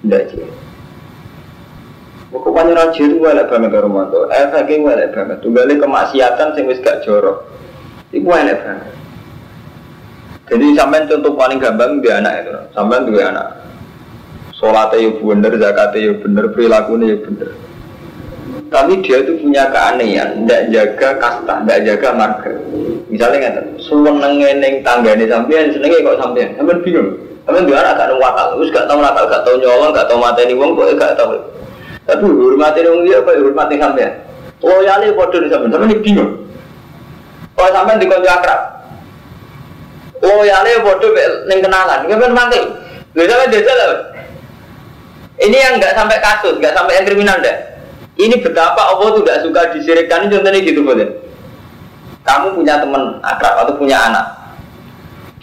tidak 0.00 0.22
jihad. 0.32 0.52
Pokoknya 2.30 2.72
raja 2.76 3.00
itu 3.00 3.16
welek 3.22 3.46
banget 3.48 3.70
karo 3.70 3.88
mantu. 3.88 4.18
Efeknya 4.28 4.82
welek 4.82 5.08
banget. 5.14 5.38
Tunggalnya 5.42 5.74
kemaksiatan 5.82 6.48
sing 6.54 6.64
wis 6.70 6.82
gak 6.82 7.02
jorok. 7.02 7.46
Iku 8.14 8.26
welek 8.26 8.58
banget. 8.62 8.92
Jadi 10.46 10.66
sampai 10.78 11.10
contoh 11.10 11.32
paling 11.34 11.58
gampang 11.58 11.98
dia 11.98 12.22
anak 12.22 12.46
itu. 12.46 12.50
Sampai 12.70 13.02
dua 13.02 13.34
anak. 13.34 13.48
Sholatnya 14.56 15.04
ya 15.04 15.10
bener, 15.20 15.52
zakatnya 15.60 15.98
ya 16.00 16.12
bener, 16.16 16.44
perilakunya 16.56 17.06
ya 17.12 17.16
bener 17.28 17.65
tapi 18.66 18.98
dia 18.98 19.22
itu 19.22 19.38
punya 19.38 19.70
keanehan, 19.70 20.42
tidak 20.42 20.62
jaga 20.74 21.08
kasta, 21.22 21.54
tidak 21.62 21.78
jaga 21.86 22.08
marga. 22.18 22.52
Misalnya 23.06 23.36
nggak 23.38 23.54
tahu, 23.78 24.58
neng 24.58 24.74
tangga 24.82 25.14
ini 25.14 25.30
sampean, 25.30 25.70
senengnya 25.70 26.02
kok 26.02 26.18
sampean, 26.18 26.48
sampean 26.58 26.78
bingung. 26.82 27.08
Sampean 27.46 27.70
dia 27.70 27.78
anak 27.78 27.94
gak 27.94 28.10
nakal, 28.18 28.46
terus 28.58 28.74
gak 28.74 28.86
tahu 28.90 28.98
nakal, 28.98 29.24
gak 29.30 29.42
tahu 29.46 29.56
nyolong, 29.62 29.94
gak 29.94 30.08
tahu 30.10 30.18
ini 30.42 30.54
uang, 30.58 30.70
kok 30.74 30.98
gak 30.98 31.14
tahu. 31.14 31.38
Tapi 32.06 32.22
hormati 32.26 32.80
uang 32.82 33.00
dia, 33.06 33.22
apa 33.22 33.30
hormati 33.38 33.74
sampean? 33.78 34.12
Loyalnya 34.58 35.14
bodoh 35.14 35.38
di 35.38 35.46
sampean, 35.46 35.70
sampean 35.70 36.02
bingung. 36.02 36.30
Kalau 37.54 37.70
sampean 37.70 38.02
di 38.02 38.10
konco 38.10 38.26
akrab, 38.26 38.60
loyalnya 40.26 40.82
bodoh 40.82 41.10
neng 41.46 41.58
kenalan, 41.62 42.00
sampean 42.10 42.34
mati. 42.34 42.60
Lalu 43.14 43.30
sampean 43.30 43.78
lah. 43.78 43.90
Ini 45.36 45.54
yang 45.54 45.74
nggak 45.78 45.94
sampai 45.94 46.18
kasus, 46.18 46.58
nggak 46.58 46.74
sampai 46.74 46.98
yang 46.98 47.06
kriminal 47.06 47.38
deh. 47.38 47.75
Ini 48.16 48.40
betapa 48.40 48.96
Allah 48.96 49.12
tuh 49.12 49.22
tidak 49.22 49.44
suka 49.44 49.60
disirikan. 49.76 50.24
Ini 50.24 50.32
contohnya 50.40 50.60
gitu 50.64 50.80
boleh. 50.80 51.08
Kamu 52.24 52.56
punya 52.58 52.80
teman 52.80 53.20
akrab 53.22 53.62
atau 53.62 53.76
punya 53.76 54.00
anak. 54.08 54.26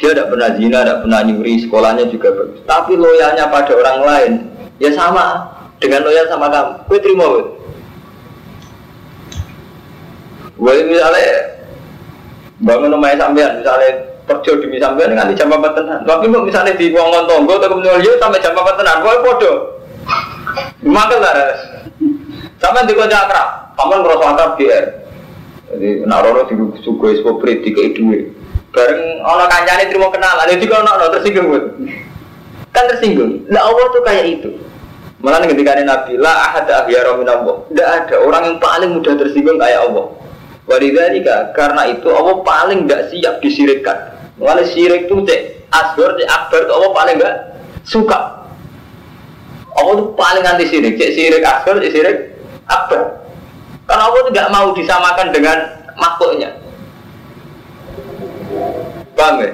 Dia 0.02 0.12
tidak 0.12 0.34
pernah 0.34 0.50
zina, 0.58 0.82
tidak 0.82 1.00
pernah 1.06 1.20
nyuri, 1.22 1.54
sekolahnya 1.64 2.10
juga 2.10 2.34
bagus. 2.34 2.60
Tapi 2.66 2.98
loyalnya 2.98 3.46
pada 3.48 3.72
orang 3.78 4.00
lain, 4.02 4.32
ya 4.82 4.90
sama 4.92 5.54
dengan 5.78 6.02
loyal 6.04 6.26
sama 6.28 6.50
kamu. 6.50 6.72
Gue 6.90 6.98
terima 7.00 7.26
gue. 7.30 7.46
Gue 10.58 10.76
misalnya 10.90 11.30
bangun 12.58 12.90
rumahnya 12.98 13.22
sampean, 13.22 13.52
misalnya 13.62 13.90
kerja 14.26 14.52
demi 14.60 14.78
sampean 14.82 15.14
dengan 15.14 15.30
jam 15.38 15.54
apa 15.54 15.70
tenan. 15.78 16.00
Tapi 16.04 16.26
misalnya 16.26 16.74
di 16.74 16.90
ruangan 16.90 17.24
tonggo 17.30 17.54
atau 17.62 17.70
kemudian 17.70 18.18
sampai 18.18 18.42
jam 18.42 18.58
apa 18.58 18.72
tenan, 18.76 18.98
gue 19.06 19.14
bodoh. 19.22 19.58
Makan 20.84 21.20
lah. 21.22 21.34
Sampai 22.64 22.88
di 22.88 22.96
kota 22.96 23.28
akrab, 23.28 23.76
kamu 23.76 24.08
ngerasa 24.08 24.24
akrab 24.24 24.52
GR. 24.56 24.86
Jadi 25.76 26.08
nak 26.08 26.24
rono 26.24 26.48
di 26.48 26.56
suku 26.80 27.04
espo 27.12 27.36
prit 27.36 27.60
di 27.60 27.76
duwe. 27.76 28.32
Bareng 28.72 29.20
ono 29.20 29.44
kancane 29.52 29.92
terima 29.92 30.08
kenal, 30.08 30.40
ada 30.40 30.56
juga 30.56 30.80
ono 30.80 31.12
tersinggung. 31.12 31.52
Kan 32.72 32.84
tersinggung. 32.88 33.52
Lah 33.52 33.68
Allah 33.68 33.86
tuh 33.92 34.02
kayak 34.08 34.26
itu. 34.40 34.50
Malah 35.20 35.44
ketika 35.44 35.76
Nabi 35.84 36.16
lah 36.16 36.52
ahad 36.52 36.68
ahyara 36.72 37.20
min 37.20 37.28
Allah. 37.28 37.68
Tidak 37.68 37.88
ada 37.88 38.16
orang 38.24 38.44
yang 38.48 38.58
paling 38.64 38.90
mudah 38.96 39.14
tersinggung 39.20 39.60
kayak 39.60 39.84
Allah. 39.84 40.16
Walidhalika 40.64 41.52
karena 41.52 41.92
itu 41.92 42.08
Allah 42.12 42.40
paling 42.48 42.88
tidak 42.88 43.12
siap 43.12 43.36
disirikkan. 43.44 43.98
Malah 44.40 44.64
sirik 44.72 45.12
itu 45.12 45.20
cek 45.28 45.68
asgor 45.68 46.16
cek 46.16 46.28
akbar 46.32 46.64
itu 46.64 46.74
Allah 46.76 46.92
paling 46.96 47.16
nggak 47.20 47.36
suka. 47.84 48.20
Allah 49.76 49.94
tuh 50.00 50.08
paling 50.16 50.44
anti 50.48 50.66
sirik. 50.68 50.96
Cek 50.96 51.12
sirik 51.12 51.44
asgor 51.44 51.80
cek 51.80 51.92
sirik 51.92 52.18
akbar. 52.68 53.02
Karena 53.84 54.04
Allah 54.08 54.24
tidak 54.32 54.48
mau 54.52 54.68
disamakan 54.72 55.28
dengan 55.36 55.58
makhluknya. 56.00 56.50
Paham 59.14 59.44
ya? 59.44 59.52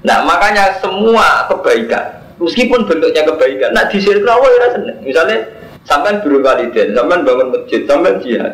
Nah 0.00 0.18
makanya 0.24 0.64
semua 0.80 1.44
kebaikan 1.48 2.20
meskipun 2.40 2.88
bentuknya 2.88 3.22
kebaikan 3.28 3.70
nak 3.76 3.92
disirik 3.92 4.24
Allah 4.24 4.48
ya 4.48 4.68
seneng 4.72 4.98
misalnya 5.04 5.38
sampai 5.84 6.18
guru 6.24 6.40
waliden 6.40 6.96
sampai 6.96 7.20
bangun 7.20 7.52
masjid 7.52 7.84
sampai 7.84 8.16
jihad 8.24 8.52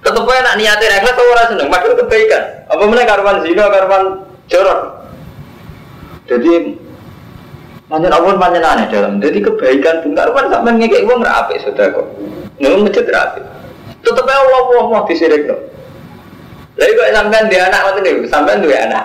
tetap 0.00 0.24
aja 0.24 0.40
nak 0.40 0.56
niatin 0.56 0.96
ikhlas 0.96 1.16
orang 1.20 1.48
seneng 1.52 1.68
padahal 1.68 1.94
kebaikan 2.00 2.42
apa 2.72 2.82
mana 2.88 3.04
karwan 3.04 3.36
zina 3.44 3.64
karwan 3.68 4.04
jorok 4.48 4.80
jadi 6.28 6.52
Manjan 7.88 8.12
Allah 8.12 8.36
manjan 8.36 8.60
aneh 8.60 8.86
dalam. 8.92 9.16
Jadi 9.16 9.40
kebaikan 9.40 10.04
pun 10.04 10.12
karuan 10.12 10.52
sampai 10.52 10.76
ngekek 10.76 11.08
uang 11.08 11.24
rapi 11.24 11.56
sudah 11.64 11.88
kok. 11.88 12.04
Nunggu 12.58 12.90
masjid 12.90 13.06
rapi. 13.06 13.40
Tetap 14.02 14.26
Allah 14.26 14.60
Allah 14.62 14.84
mau 14.86 15.06
disirik 15.06 15.46
loh. 15.46 15.60
Lalu 16.78 16.94
kok 16.94 17.10
sampai 17.10 17.50
dia 17.50 17.66
anak 17.66 17.80
macam 17.90 18.06
ini, 18.06 18.30
sampai 18.30 18.62
dua 18.62 18.76
anak. 18.86 19.04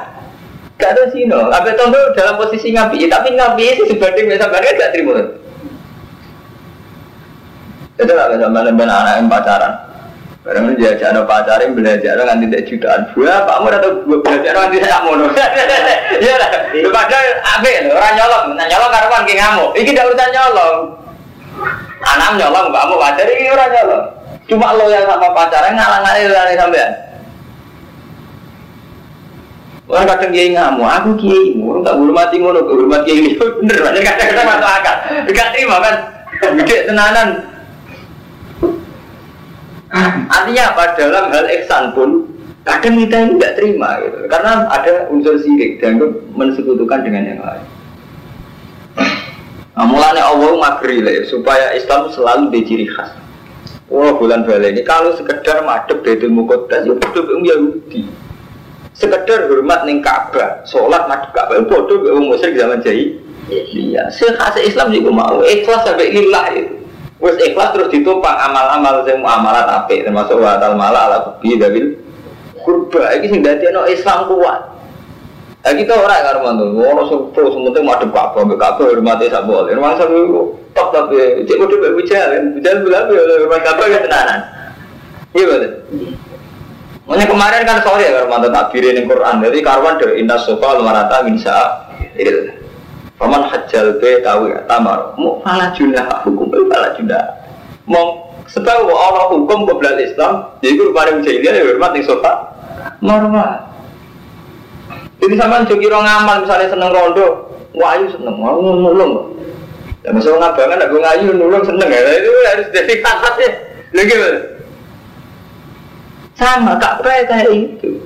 Gak 0.77 0.93
ada 0.93 1.03
sino. 1.09 1.49
Apa 1.49 1.73
tondo 1.73 1.97
dalam 2.13 2.37
posisi 2.37 2.69
ngapi, 2.69 3.09
tapi 3.09 3.33
ngapi 3.33 3.65
sih 3.81 3.85
sebanding 3.89 4.29
biasa 4.29 4.45
banget 4.53 4.77
gak 4.77 4.91
terima. 4.93 5.17
Itu 7.97 8.13
lah 8.13 8.29
sama 8.37 8.65
dengan 8.65 8.89
anak 8.89 9.13
yang 9.21 9.29
pacaran. 9.29 9.73
Barang 10.43 10.75
dia 10.75 10.91
ajak 10.91 11.15
anak 11.15 11.25
pacaran 11.25 11.71
belajar 11.71 12.19
nganti 12.19 12.45
tidak 12.51 12.63
jutaan. 12.67 13.01
Gua 13.15 13.47
kamu 13.47 13.67
atau 13.79 13.91
gua 14.05 14.17
belajar 14.21 14.53
nganti 14.53 14.77
saya 14.81 14.97
mono. 15.01 15.25
Iya 16.23 16.35
lah. 16.37 16.49
Padahal 16.93 17.27
apa 17.41 17.69
orang 17.89 18.13
nyolong, 18.15 18.45
nyolong 18.53 18.91
karuan 18.93 19.23
ki 19.25 19.33
ngamuk. 19.33 19.71
Iki 19.73 19.91
tidak 19.97 20.13
urusan 20.13 20.29
nyolong. 20.29 20.77
Anak 22.03 22.35
nyolong, 22.35 22.67
kamu 22.69 22.95
pacar 22.99 23.27
ini 23.31 23.47
orang 23.47 23.71
nyolong. 23.71 24.05
Cuma 24.43 24.75
lo 24.75 24.85
yang 24.91 25.07
sama 25.07 25.31
pacaran 25.31 25.71
ngalang-ngalang 25.71 26.59
sampean. 26.59 26.91
Orang 29.83 30.07
kadang 30.07 30.31
kiai 30.31 30.55
ngamuk, 30.55 30.87
aku 30.87 31.09
kiai, 31.19 31.59
orang 31.59 31.83
tak 31.83 31.95
hormati 31.99 32.35
ngono, 32.39 32.59
hormati 32.65 33.03
kiai 33.03 33.19
ini 33.19 33.29
bener, 33.59 33.77
banyak 33.83 34.03
kadang-kadang 34.03 34.47
masuk 34.47 34.69
akal, 34.71 34.95
gak 35.27 35.49
terima 35.51 35.75
kan, 35.83 35.95
gede 36.55 36.77
tenanan. 36.87 37.27
Artinya 40.31 40.63
apa 40.73 40.83
dalam 40.97 41.25
hal 41.29 41.45
ihsan 41.61 41.83
pun 41.93 42.25
kadang 42.63 42.95
kita 42.95 43.15
ini 43.27 43.31
nggak 43.37 43.53
terima 43.59 43.99
gitu, 44.01 44.17
karena 44.31 44.65
ada 44.71 44.93
unsur 45.11 45.35
sirik 45.37 45.83
dan 45.83 45.99
mensekutukan 46.33 47.03
dengan 47.03 47.23
yang 47.27 47.39
lain. 47.43 47.63
Nah, 49.73 49.89
mulanya 49.89 50.29
Allah 50.29 50.53
magri 50.53 51.01
lah, 51.01 51.25
supaya 51.25 51.73
Islam 51.73 52.13
selalu 52.13 52.53
diciri 52.53 52.85
khas. 52.85 53.09
Oh 53.93 54.09
bulan 54.17 54.41
balik 54.41 54.73
ini 54.73 54.81
kalau 54.81 55.13
sekedar 55.13 55.61
madep 55.61 56.01
dari 56.01 56.25
mukodas, 56.25 56.81
ya 56.81 56.97
bodoh 56.97 57.29
Yahudi 57.45 58.09
sekedar 58.93 59.49
hormat 59.49 59.85
ning 59.85 60.01
Ka'bah, 60.01 60.65
sholat 60.65 61.05
madhep 61.05 61.29
Ka'bah 61.33 61.61
bodoh 61.65 62.01
be 62.01 62.09
wong 62.09 62.29
musyrik 62.33 62.57
zaman 62.57 62.81
jahil. 62.81 63.21
Iya, 63.53 64.09
sekhas 64.09 64.57
Islam 64.57 64.89
juga 64.95 65.09
mau 65.13 65.37
ikhlas 65.45 65.85
sampai 65.85 66.09
lillah 66.09 66.45
itu. 66.57 66.73
Wes 67.21 67.37
ikhlas 67.37 67.69
terus 67.75 67.93
ditopang 67.93 68.33
amal-amal 68.33 69.05
sing 69.05 69.21
muamalat 69.21 69.67
apik 69.67 70.09
termasuk 70.09 70.41
wa 70.41 70.57
tal 70.57 70.73
mala 70.73 71.07
ala 71.07 71.17
bi 71.37 71.53
dabil 71.53 71.93
kurba 72.65 73.13
iki 73.19 73.29
sing 73.29 73.45
dadekno 73.45 73.85
Islam 73.85 74.25
kuat. 74.25 74.72
Nah 75.63 75.71
kita 75.71 75.95
orang 75.95 76.27
kan 76.27 76.37
mantu, 76.43 76.75
orang 76.83 77.07
sepuh 77.07 77.47
sementing 77.55 77.87
madhep 77.87 78.11
Ka'bah, 78.11 78.43
mbek 78.43 78.59
Ka'bah 78.59 78.83
hormati 78.83 79.31
sak 79.31 79.47
boleh. 79.47 79.71
Rumah 79.71 79.95
sak 79.95 80.11
top 80.75 80.87
tapi 80.91 81.47
cek 81.47 81.55
kudu 81.55 81.79
mbek 81.79 81.95
bujal, 81.95 82.29
bujal 82.59 82.75
bilang 82.83 83.07
ya 83.07 83.23
hormat 83.23 83.61
Ka'bah 83.63 83.87
ya 83.87 83.99
tenanan. 84.03 84.39
Iya 85.31 85.45
betul. 85.47 85.71
Makanya 87.03 87.25
kemarin 87.31 87.61
kan 87.67 87.77
sorry 87.83 88.07
ya 88.07 88.11
kalau 88.15 88.27
mantan 88.27 88.51
takbir 88.51 88.83
ini 88.83 89.07
Quran. 89.07 89.35
Jadi 89.43 89.57
karuan 89.63 89.95
dari 89.99 90.13
indah 90.19 90.39
sofa 90.43 90.79
lumarata 90.79 91.23
minsa 91.23 91.55
il. 92.19 92.59
Paman 93.15 93.47
hajjal 93.47 94.03
be 94.03 94.19
ya 94.19 94.59
tamar. 94.67 95.15
Mau 95.15 95.39
falah 95.47 95.71
junah 95.75 96.23
hukum 96.27 96.51
itu 96.51 96.63
falah 96.67 96.91
junah. 96.95 97.23
Mau 97.87 98.35
sebab 98.51 98.83
Allah 98.87 99.31
hukum 99.31 99.63
kebelah 99.63 99.95
Islam. 99.99 100.43
Jadi 100.59 100.75
guru 100.75 100.91
pada 100.91 101.15
jahiliyah 101.23 101.53
ya 101.55 101.63
hormat 101.71 101.95
sofa. 102.03 102.51
Normal. 102.99 103.72
Jadi 105.23 105.39
sama 105.39 105.63
jogi 105.63 105.87
orang 105.87 106.03
amal 106.03 106.43
misalnya 106.43 106.67
seneng 106.67 106.91
rondo, 106.91 107.47
wahyu 107.71 108.11
seneng, 108.11 108.35
mau 108.35 108.59
nulung. 108.59 109.39
Ya 110.03 110.11
masuk 110.11 110.35
ngabangan 110.35 110.83
aku 110.83 110.99
ngayu 110.99 111.31
nulung 111.31 111.63
seneng 111.63 111.87
ya. 111.87 112.03
Itu 112.03 112.31
harus 112.51 112.67
jadi 112.75 112.93
kakak 112.99 113.35
ya. 113.39 113.49
Lagi 113.95 114.15
sama 116.33 116.75
Ka'bah 116.81 117.23
kayak 117.29 117.55
itu. 117.55 118.03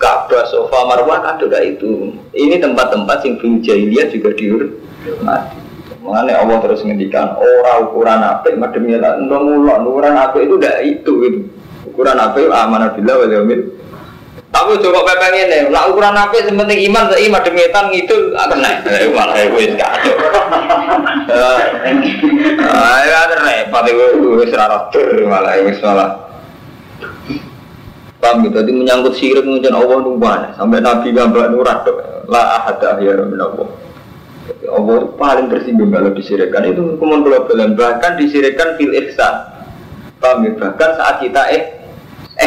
Ka'bah, 0.00 0.46
sofa, 0.48 0.88
marwah 0.88 1.20
ada 1.20 1.58
itu. 1.60 2.16
Ini 2.32 2.56
tempat-tempat 2.62 3.18
yang 3.26 3.34
film 3.42 3.60
jahiliyah 3.60 4.08
juga 4.08 4.32
dihormati. 4.32 5.58
Mengenai 6.00 6.32
Allah 6.32 6.64
terus 6.64 6.80
ngendikan 6.80 7.36
orang 7.36 7.76
ukuran 7.84 8.24
apa 8.24 8.48
mademnya 8.56 9.04
lah 9.04 9.12
nongulok 9.20 9.84
ukuran 9.84 10.16
apa 10.16 10.40
itu 10.40 10.56
tidak 10.56 10.76
itu 10.80 11.12
itu 11.28 11.40
ukuran 11.84 12.16
apa 12.16 12.40
amanah 12.40 12.96
bila 12.96 13.20
wal 13.20 13.28
yaumil 13.28 13.60
tapi 14.50 14.82
coba 14.82 15.06
pepeng 15.06 15.34
ini. 15.46 15.58
Lah 15.70 15.86
ukuran 15.86 16.18
apa 16.18 16.34
yang 16.42 16.58
penting 16.58 16.90
iman 16.90 17.06
tapi 17.06 17.30
mademietan 17.30 17.86
itu 17.94 18.34
akan 18.34 18.58
naik. 18.58 18.82
Malah 19.14 19.34
itu 19.46 19.78
gak 19.78 19.90
ada. 19.94 20.12
Ah 22.66 22.98
ya 23.06 23.18
ada 23.30 23.36
repot 23.46 23.86
itu 23.86 24.34
wis 24.42 24.50
ora 24.50 24.90
malah 25.30 25.54
wis 25.62 25.78
malah. 25.78 26.10
Paham 28.20 28.44
gitu, 28.44 28.60
jadi 28.60 28.72
menyangkut 28.76 29.16
sirik 29.16 29.48
mengucapkan 29.48 29.80
Allah 29.80 29.96
banyak. 30.04 30.50
Sampai 30.60 30.84
Nabi 30.84 31.08
gambar 31.16 31.56
nurat 31.56 31.88
La 32.28 32.60
ahada 32.60 33.00
ya 33.00 33.16
min 33.24 33.40
Allah 33.40 33.64
Allah 34.68 35.08
paling 35.16 35.48
tersinggung 35.48 35.88
kalau 35.88 36.12
disirikkan 36.12 36.68
Itu 36.68 36.94
hukuman 36.94 37.24
global 37.24 37.56
Bahkan 37.72 38.20
disirikkan 38.20 38.76
fil 38.76 38.92
ihsan. 38.92 39.56
Paham 40.20 40.44
ya? 40.44 40.52
Bahkan 40.52 40.90
saat 41.00 41.16
kita 41.24 41.42
eh 41.48 41.62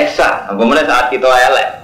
ihsan. 0.05 0.53
Kemudian 0.53 0.85
saat 0.85 1.09
kita 1.09 1.25
elek 1.25 1.82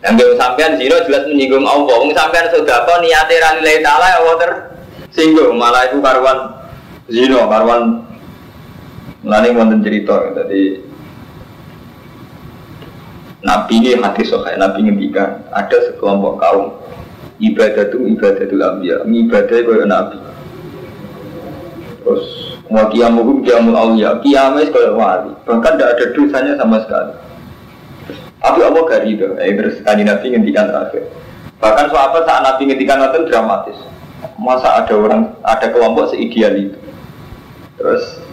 Yang 0.00 0.12
gue 0.16 0.36
sampean 0.40 0.80
zino 0.80 0.96
jelas 1.04 1.28
menyinggung 1.28 1.66
Allah 1.68 1.94
Wong 2.00 2.12
sampean 2.16 2.48
sudah 2.48 2.88
kok 2.88 3.04
niatnya 3.04 3.36
ralilai 3.36 3.84
ta'ala 3.84 4.16
Allah 4.16 4.36
tersinggung 4.40 5.60
Malah 5.60 5.92
itu 5.92 6.00
karuan 6.00 6.38
zino, 7.12 7.44
karuan 7.44 8.08
Lalu 9.20 9.52
wonten 9.52 9.84
cerita. 9.84 10.32
Jadi 10.32 10.80
Nabi 13.40 13.72
ini 13.80 13.96
hati 13.96 14.24
sokai, 14.24 14.60
Nabi 14.60 14.84
ngendikan 14.84 15.44
ada 15.52 15.76
sekelompok 15.88 16.40
kaum 16.40 16.76
ibadah 17.40 17.88
itu 17.88 17.96
ibadah 18.16 18.44
itu 18.44 18.56
ambiya, 18.60 18.96
ibadah 19.04 19.56
itu 19.56 19.70
Nabi. 19.88 20.16
Terus 22.00 22.24
mau 22.68 22.84
kiamuhum 22.92 23.40
kiamul 23.40 23.76
awliya, 23.76 24.20
kiamnya 24.20 24.68
sekolah 24.68 24.92
wali, 24.92 25.32
bahkan 25.48 25.76
tidak 25.76 25.90
ada 25.96 26.04
dosanya 26.12 26.52
sama 26.60 26.76
sekali. 26.84 27.12
Tapi 28.40 28.58
Allah 28.64 28.82
gak 28.88 29.04
ridho, 29.04 29.36
eh, 29.36 29.52
terus 29.52 29.84
tadi 29.84 30.00
Nabi 30.00 30.26
ngendikan 30.32 30.72
terakhir. 30.72 31.04
Bahkan 31.60 31.86
sahabat 31.92 32.24
saat 32.24 32.40
Nabi 32.40 32.62
ngendikan 32.72 33.04
itu 33.04 33.28
dramatis. 33.28 33.78
Masa 34.40 34.80
ada 34.80 34.94
orang, 34.96 35.36
ada 35.44 35.68
kelompok 35.68 36.08
seideal 36.08 36.56
itu. 36.56 36.78
Terus 37.76 38.24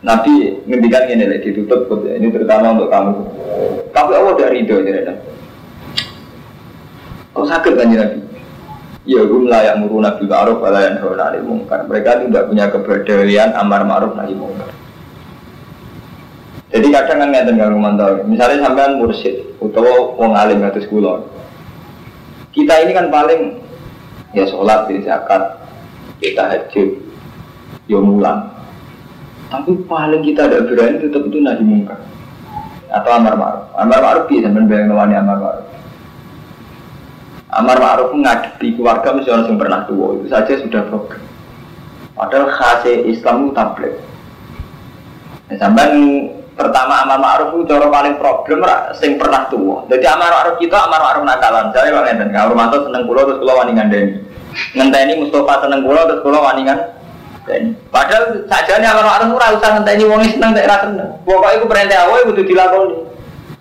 Nabi 0.00 0.64
ngendikan 0.64 1.04
ini 1.12 1.28
lagi 1.28 1.52
ditutup 1.52 2.00
ini 2.08 2.32
terutama 2.32 2.72
untuk 2.72 2.88
kamu. 2.88 3.12
Tapi 3.92 4.12
Allah 4.16 4.34
dari 4.40 4.64
itu 4.64 4.72
ya 4.80 5.12
Kok 7.36 7.44
sakit 7.44 7.72
kan 7.76 7.92
Nabi? 7.92 8.20
Ya 9.06 9.22
hum 9.22 9.46
la 9.46 9.62
yang 9.62 9.86
muru 9.86 10.02
nabi 10.02 10.26
ma'ruf 10.26 10.58
wa 10.58 10.72
la 10.72 10.90
yanhauna 10.90 11.30
'anil 11.30 11.46
munkar. 11.46 11.86
Mereka 11.86 12.26
tidak 12.26 12.50
punya 12.50 12.66
kepedulian 12.72 13.54
amar 13.54 13.86
ma'ruf 13.86 14.18
nahi 14.18 14.34
munkar. 14.34 14.66
Jadi 16.76 16.92
kadang 16.92 17.24
kan 17.24 17.32
ngeten 17.32 17.56
kang 17.56 17.80
mantau. 17.80 18.20
Misalnya 18.28 18.68
sampean 18.68 19.00
mursyid 19.00 19.56
utawa 19.64 20.12
wong 20.12 20.36
alim 20.36 20.60
atus 20.60 20.84
kula. 20.92 21.24
Kita 22.52 22.84
ini 22.84 22.92
kan 22.92 23.08
paling 23.08 23.56
ya 24.36 24.44
sholat, 24.44 24.84
ya 24.92 25.00
zakat, 25.08 25.56
kita 26.20 26.44
hajj, 26.44 27.00
ya 27.88 27.96
mulang. 27.96 28.52
Tapi 29.48 29.72
paling 29.88 30.20
kita 30.20 30.52
ada 30.52 30.68
berani 30.68 31.00
tetap 31.00 31.24
itu 31.24 31.40
nahi 31.40 31.64
mungkar 31.64 31.96
atau 32.92 33.10
amar 33.16 33.40
ma'ruf. 33.40 33.64
Amar 33.80 33.98
ma'ruf 34.04 34.24
bisa 34.28 34.52
membayang 34.52 34.92
nawani 34.92 35.16
amar 35.16 35.38
ma'ruf. 35.40 35.68
Amar 37.56 37.76
ma'ruf 37.80 38.12
ngadepi 38.12 38.76
keluarga 38.76 39.16
mesti 39.16 39.32
orang 39.32 39.48
yang 39.48 39.56
pernah 39.56 39.80
tua 39.88 40.20
itu 40.20 40.28
saja 40.28 40.52
sudah 40.60 40.82
problem. 40.92 41.24
Padahal 42.12 42.52
khasnya 42.52 43.00
Islam 43.08 43.48
itu 43.48 43.50
tablet. 43.56 43.94
Nah, 45.46 45.56
sampai 45.56 45.88
pertama 46.56 47.04
amar 47.04 47.20
ma'ruf 47.20 47.52
itu 47.52 47.68
cara 47.68 47.86
paling 47.92 48.16
problem 48.16 48.64
sing 48.96 49.20
pernah 49.20 49.44
tua. 49.52 49.84
Jadi 49.92 50.04
amar 50.08 50.32
ma'ruf 50.32 50.56
kita 50.56 50.88
amar 50.88 51.00
ma'ruf 51.04 51.22
nakalan. 51.28 51.68
Saya 51.76 51.92
bang 51.92 52.16
Eden, 52.16 52.28
kalau 52.32 52.56
Romanto 52.56 52.80
seneng 52.80 53.04
pulau 53.04 53.28
terus 53.28 53.40
pulau 53.44 53.60
waningan 53.60 53.92
deni. 53.92 54.24
Ngenteni 54.72 55.12
Mustafa 55.20 55.68
seneng 55.68 55.84
pulau 55.84 56.08
terus 56.08 56.24
waningan 56.24 56.78
deni. 57.44 57.70
Padahal 57.92 58.40
saja 58.48 58.80
nih 58.80 58.88
amar 58.88 59.04
ma'ruf 59.04 59.36
ora 59.36 59.52
usah 59.52 59.70
ngenteni 59.76 60.04
wong 60.08 60.24
seneng 60.24 60.56
tak 60.56 60.66
ra 60.66 60.76
seneng. 60.88 61.08
Pokoknya 61.28 61.56
itu 61.60 61.66
perintah 61.68 61.98
awal 62.08 62.18
itu 62.24 62.42
dilakoni. 62.42 62.96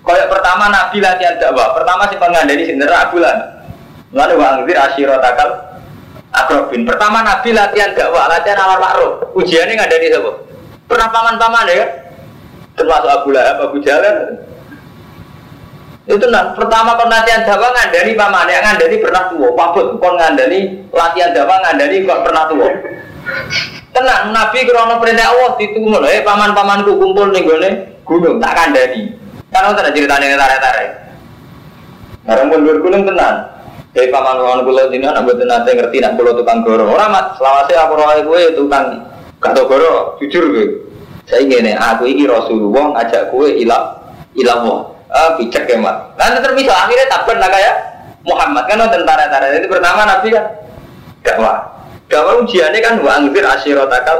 Kayak 0.05 0.29
pertama 0.31 0.65
Nabi 0.69 0.97
latihan 1.01 1.35
dakwah. 1.41 1.67
Pertama 1.75 2.05
si 2.07 2.15
pengandani 2.15 2.63
sing 2.63 2.77
nerak 2.79 3.09
bulan. 3.11 3.37
Lalu 4.15 4.33
wa 4.39 4.47
angzir 4.55 5.09
takal 5.19 5.49
akrobin. 6.31 6.85
Pertama 6.87 7.25
Nabi 7.25 7.51
latihan 7.51 7.91
dakwah, 7.91 8.31
latihan 8.31 8.63
amar 8.63 8.79
ma'ruf. 8.79 9.35
Ada 9.35 9.95
di 9.99 10.07
siapa? 10.07 10.31
Pernah 10.85 11.09
paman-paman 11.09 11.65
ya? 11.73 12.04
Termasuk 12.75 13.09
Abu 13.09 13.29
Lahab, 13.31 13.57
Abu 13.71 13.77
Jalal. 13.81 14.45
Itu 16.05 16.29
nah, 16.29 16.53
pertama 16.53 16.93
kon 17.01 17.09
latihan 17.09 17.41
dakwah 17.41 17.73
ngandani 17.73 18.13
paman 18.13 18.45
yang 18.45 18.61
ngandani 18.61 19.01
pernah 19.01 19.25
tua. 19.33 19.49
Pabut 19.57 19.97
kon 19.97 20.13
ngandani 20.21 20.85
latihan 20.93 21.33
dakwah 21.33 21.57
ngandani 21.65 22.05
kok 22.05 22.21
pernah 22.21 22.43
tua. 22.45 22.69
Tenang, 23.89 24.29
Nabi 24.29 24.69
krono 24.69 25.01
perintah 25.01 25.33
Allah 25.33 25.57
ditunggu 25.57 26.03
eh 26.05 26.21
paman-pamanku 26.21 26.99
kumpul 26.99 27.33
nih 27.33 27.41
gue 27.41 27.69
gunung 28.05 28.37
tak 28.37 28.53
kandani. 28.53 29.17
Karena 29.49 29.73
tidak 29.73 29.93
ceritanya 29.97 30.37
tarik-tarik. 30.37 30.89
Barang 32.27 32.47
pun 32.53 32.61
bergunung 32.69 33.03
tenang. 33.09 33.37
Eh 33.97 34.11
paman 34.13 34.37
paman 34.37 34.61
kulo 34.61 34.91
dina 34.93 35.09
anak 35.09 35.25
buat 35.25 35.41
nanti 35.41 35.73
ngerti 35.73 35.97
nak 36.05 36.21
kulo 36.21 36.37
tukang 36.37 36.61
goro. 36.61 36.85
Orang 36.85 37.17
mat 37.17 37.33
selawase 37.41 37.73
aku 37.73 37.97
roh 37.97 38.13
gue 38.13 38.41
tukang 38.53 39.09
kata 39.41 39.61
goro 39.65 40.21
jujur 40.21 40.53
gue. 40.53 40.84
Saya 41.25 41.41
ingin 41.41 41.73
aku 41.73 42.05
ini 42.05 42.29
Rasulullah 42.29 42.93
ngajak 43.01 43.33
kue 43.33 43.49
ilah 43.65 43.97
ilah 44.37 44.57
wah. 44.61 44.81
Ah, 45.15 45.31
picek 45.39 45.69
ya. 45.69 45.79
Nanti 45.79 46.37
terpisah 46.43 46.75
akhirnya 46.75 47.05
tak 47.07 47.23
pernah 47.23 47.47
kayak 47.47 47.75
Muhammad 48.25 48.67
kan 48.67 48.83
tentara-tentara 48.89 49.53
itu 49.55 49.69
pertama 49.69 50.03
Nabi 50.03 50.27
kan 50.33 50.45
dakwah. 51.23 51.57
Dakwah 52.11 52.33
ujiannya 52.43 52.79
kan 52.83 52.93
wa 52.99 53.11
angfir 53.15 53.45
asyirotakal 53.45 54.19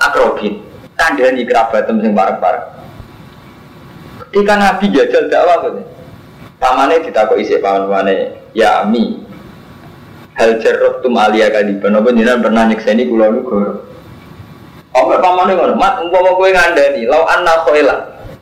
akrobin. 0.00 0.62
Kandani 0.96 1.44
kerabat 1.44 1.88
sing 1.88 2.12
bareng-bareng. 2.16 2.66
Ketika 4.28 4.54
Nabi 4.54 4.84
jajal 4.92 5.24
dakwah 5.28 5.56
gitu. 5.66 5.80
Pamane 6.56 7.04
ditakok 7.04 7.36
isi 7.36 7.60
paman-pamane 7.60 8.32
ya 8.56 8.80
ami. 8.86 9.20
Hal 10.36 10.56
cerot 10.62 11.04
tum 11.04 11.16
alia 11.20 11.52
kadiban. 11.52 12.00
Apa 12.00 12.12
jenengan 12.12 12.44
pernah 12.44 12.64
nyekseni 12.64 13.08
kula 13.08 13.28
niku 13.28 13.82
Omel 14.96 15.20
pamane 15.20 15.52
ngono, 15.52 15.74
mat 15.76 16.00
umpama 16.00 16.32
kowe 16.32 16.48
ngandani, 16.48 17.04
lau 17.04 17.28
anna 17.28 17.60
khoila. 17.68 17.96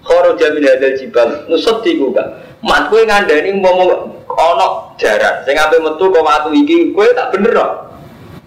Khoro 0.06 0.38
jamin 0.38 0.62
hadal 0.62 0.94
jibal, 0.94 1.28
nusut 1.50 1.82
diku 1.82 2.14
kan. 2.14 2.30
Mat 2.62 2.86
kowe 2.86 3.02
ngandani 3.02 3.58
umpama 3.58 3.82
ono 4.30 4.94
jaran, 4.94 5.42
sing 5.42 5.58
ape 5.58 5.82
metu 5.82 6.14
kok 6.14 6.22
watu 6.22 6.54
iki 6.54 6.94
kowe 6.94 7.06
tak 7.18 7.34
bener 7.34 7.50
kok. 7.58 7.70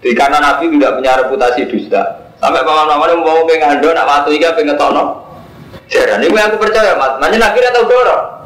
Di 0.00 0.14
karena 0.16 0.40
Nabi 0.40 0.72
tidak 0.72 0.94
punya 0.96 1.20
reputasi 1.20 1.68
dusta. 1.68 2.02
Sampai 2.40 2.64
paman-paman 2.64 3.20
umpama 3.20 3.44
kowe 3.44 3.56
ngandon 3.60 3.92
nak 3.92 4.08
watu 4.08 4.32
iki 4.32 4.48
ape 4.48 4.64
ngetono. 4.64 5.04
Jaran 5.88 6.24
ini 6.24 6.36
aku 6.36 6.56
percaya, 6.60 6.96
Mat. 6.96 7.20
Manya 7.20 7.48
Nabi 7.48 7.60
tau 7.60 7.84
doro. 7.84 8.37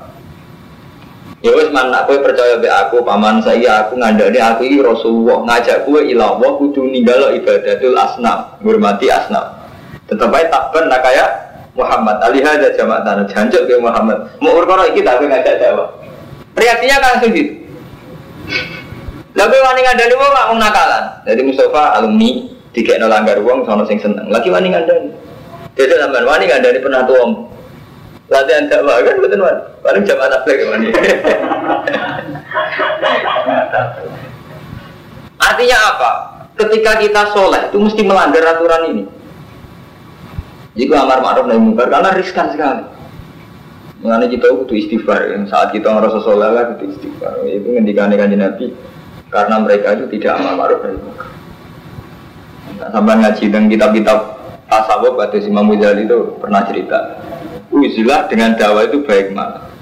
Ya 1.43 1.51
wis 1.59 1.75
man 1.75 1.91
aku 1.91 2.23
percaya 2.23 2.55
be 2.63 2.71
aku 2.71 3.03
paman 3.03 3.43
saya 3.43 3.87
aku 3.87 3.99
ngandani 3.99 4.39
aku 4.39 4.63
ini 4.63 4.79
Rasulullah. 4.79 5.43
Ngajak 5.43 5.91
gue 5.91 6.15
ilah 6.15 6.39
Allah 6.39 6.51
kudu 6.55 6.87
ninggalo 6.87 7.35
ibadatul 7.35 7.99
asnam 7.99 8.59
menghormati 8.63 9.11
asnam. 9.11 9.51
Tetap 10.07 10.31
aja 10.31 10.47
takban 10.47 10.87
nak 10.87 11.03
kayak 11.03 11.29
Muhammad. 11.75 12.23
Alih 12.23 12.47
aja 12.47 12.71
jamak 12.79 13.03
tanah 13.03 13.27
jancuk 13.27 13.67
ke 13.67 13.75
Muhammad. 13.83 14.31
Mau 14.39 14.55
urkono 14.55 14.87
iki 14.87 15.03
tak 15.03 15.19
ngajak 15.19 15.59
jawab 15.59 16.03
reaksinya 16.57 16.97
kan 17.01 17.09
langsung 17.17 17.33
gitu. 17.35 17.53
Lalu 19.33 19.57
wani 19.65 19.81
ngandani 19.81 20.15
wong 20.15 20.31
mau 20.31 20.55
nakalan? 20.61 21.05
Jadi 21.25 21.41
Mustafa 21.41 21.97
alumni 21.97 22.53
tiga 22.77 23.01
langgar 23.01 23.41
uang 23.41 23.65
sono 23.65 23.83
sing 23.89 23.99
seneng. 23.99 24.29
Lagi 24.29 24.53
wani 24.53 24.69
ngandani? 24.71 25.09
Jadi 25.73 25.97
sampean 25.97 26.29
wani 26.29 26.45
ngandani 26.47 26.79
pernah 26.85 27.03
tuang 27.09 27.31
latihan 28.33 28.65
dakwah 28.73 29.05
kan 29.05 29.17
betul 29.21 29.45
kan 29.45 29.57
paling 29.85 30.03
jam 30.09 30.19
anak 30.19 30.41
lagi 30.49 30.65
mana 30.65 30.89
artinya 35.43 35.79
apa? 35.95 36.11
Ketika 36.53 36.93
kita 37.01 37.23
soleh 37.33 37.69
itu 37.73 37.79
mesti 37.81 38.03
melanggar 38.05 38.45
aturan 38.57 38.83
ini. 38.93 39.05
Jika 40.73 41.05
amar 41.05 41.21
ma'ruf 41.21 41.45
nahi 41.49 41.61
mungkar 41.61 41.93
karena 41.93 42.17
riskan 42.17 42.49
sekali. 42.53 42.85
Mengenai 44.03 44.33
kita 44.35 44.51
butuh 44.51 44.75
istighfar 44.75 45.31
yang 45.31 45.47
saat 45.47 45.71
kita 45.71 45.87
merasa 45.93 46.19
soleh 46.25 46.49
lah 46.49 46.73
butuh 46.75 46.89
istighfar. 46.93 47.45
Itu 47.45 47.69
ngendikan 47.73 48.13
kanji 48.13 48.37
nabi 48.37 48.67
karena 49.33 49.57
mereka 49.61 49.97
itu 49.97 50.05
tidak 50.17 50.41
amar 50.41 50.55
ma'ruf 50.57 50.81
nahi 50.85 50.97
mungkar. 50.97 51.31
Sampai 52.83 53.15
ngaji 53.21 53.45
dan 53.53 53.65
kitab-kitab 53.69 54.19
tasawuf 54.67 55.15
atau 55.21 55.39
Imam 55.45 55.69
Ghazali 55.77 56.09
itu 56.09 56.19
pernah 56.41 56.65
cerita 56.65 57.21
uzilah 57.73 58.29
dengan 58.29 58.55
dakwah 58.55 58.85
itu 58.85 59.01
baik 59.03 59.33
mana 59.33 59.73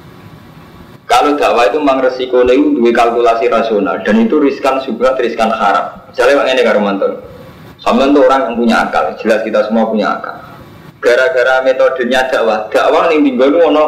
kalau 1.11 1.35
dakwah 1.35 1.67
itu 1.67 1.83
memang 1.83 2.07
resiko 2.07 2.47
itu 2.47 2.79
dua 2.79 2.95
kalkulasi 2.95 3.51
rasional 3.51 3.99
dan 4.07 4.15
itu 4.23 4.39
riskan 4.39 4.79
juga 4.79 5.19
riskan 5.19 5.51
haram. 5.51 6.07
Misalnya 6.07 6.55
ini 6.55 6.63
karumanto 6.63 7.19
sama 7.83 8.07
itu 8.07 8.23
orang 8.23 8.47
yang 8.47 8.55
punya 8.55 8.77
akal 8.87 9.11
jelas 9.19 9.43
kita 9.43 9.67
semua 9.67 9.91
punya 9.91 10.15
akal. 10.15 10.39
Gara-gara 11.03 11.67
metodenya 11.67 12.31
dakwah 12.31 12.71
dakwah 12.71 13.11
yang 13.11 13.27
tinggal 13.27 13.51
itu 13.51 13.59
ono 13.59 13.85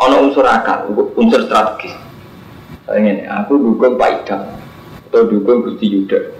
ono 0.00 0.16
unsur 0.24 0.48
akal 0.48 0.88
unsur 1.20 1.44
strategis. 1.44 1.92
Saya 2.88 2.96
ini 3.04 3.28
aku 3.28 3.60
dukung 3.60 4.00
Pak 4.00 4.24
Idam 4.24 4.40
atau 5.12 5.28
dukung 5.28 5.68
Gusti 5.68 5.84
Yuda. 5.84 6.32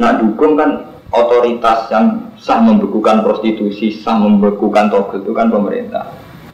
Nah 0.00 0.16
dukung 0.16 0.56
kan 0.56 0.89
otoritas 1.10 1.90
yang 1.90 2.34
sah 2.38 2.62
membekukan 2.62 3.22
prostitusi, 3.26 3.98
sah 3.98 4.16
membekukan 4.18 4.90
togel 4.90 5.22
itu 5.26 5.32
kan 5.34 5.50
pemerintah. 5.50 6.10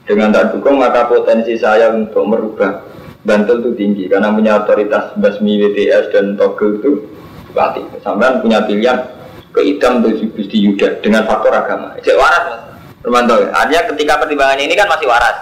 Dengan 0.07 0.31
tak 0.31 0.55
dukung 0.55 0.79
maka 0.79 1.11
potensi 1.11 1.59
saya 1.59 1.90
untuk 1.90 2.25
merubah 2.31 2.79
Bantul 3.27 3.59
itu 3.59 3.71
tinggi 3.75 4.05
karena 4.07 4.31
punya 4.31 4.62
otoritas 4.62 5.11
basmi 5.19 5.59
WTS 5.59 6.14
dan 6.14 6.38
togel 6.38 6.79
itu 6.79 7.11
berarti 7.51 7.83
sampai 7.99 8.38
punya 8.38 8.62
pilihan 8.62 9.03
ke 9.51 9.61
hitam 9.66 9.99
atau 9.99 10.14
di 10.14 10.59
Yuda 10.62 11.03
dengan 11.03 11.27
faktor 11.27 11.51
agama. 11.51 11.99
Jadi 11.99 12.14
waras 12.14 12.45
mas, 12.47 12.62
Romanto. 13.03 13.35
Artinya 13.51 13.83
ketika 13.90 14.23
pertimbangannya 14.23 14.71
ini 14.71 14.79
kan 14.79 14.87
masih 14.87 15.11
waras, 15.11 15.37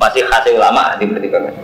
masih 0.00 0.24
hasil 0.24 0.56
ulama 0.56 0.96
dipertimbangkan. 0.96 1.54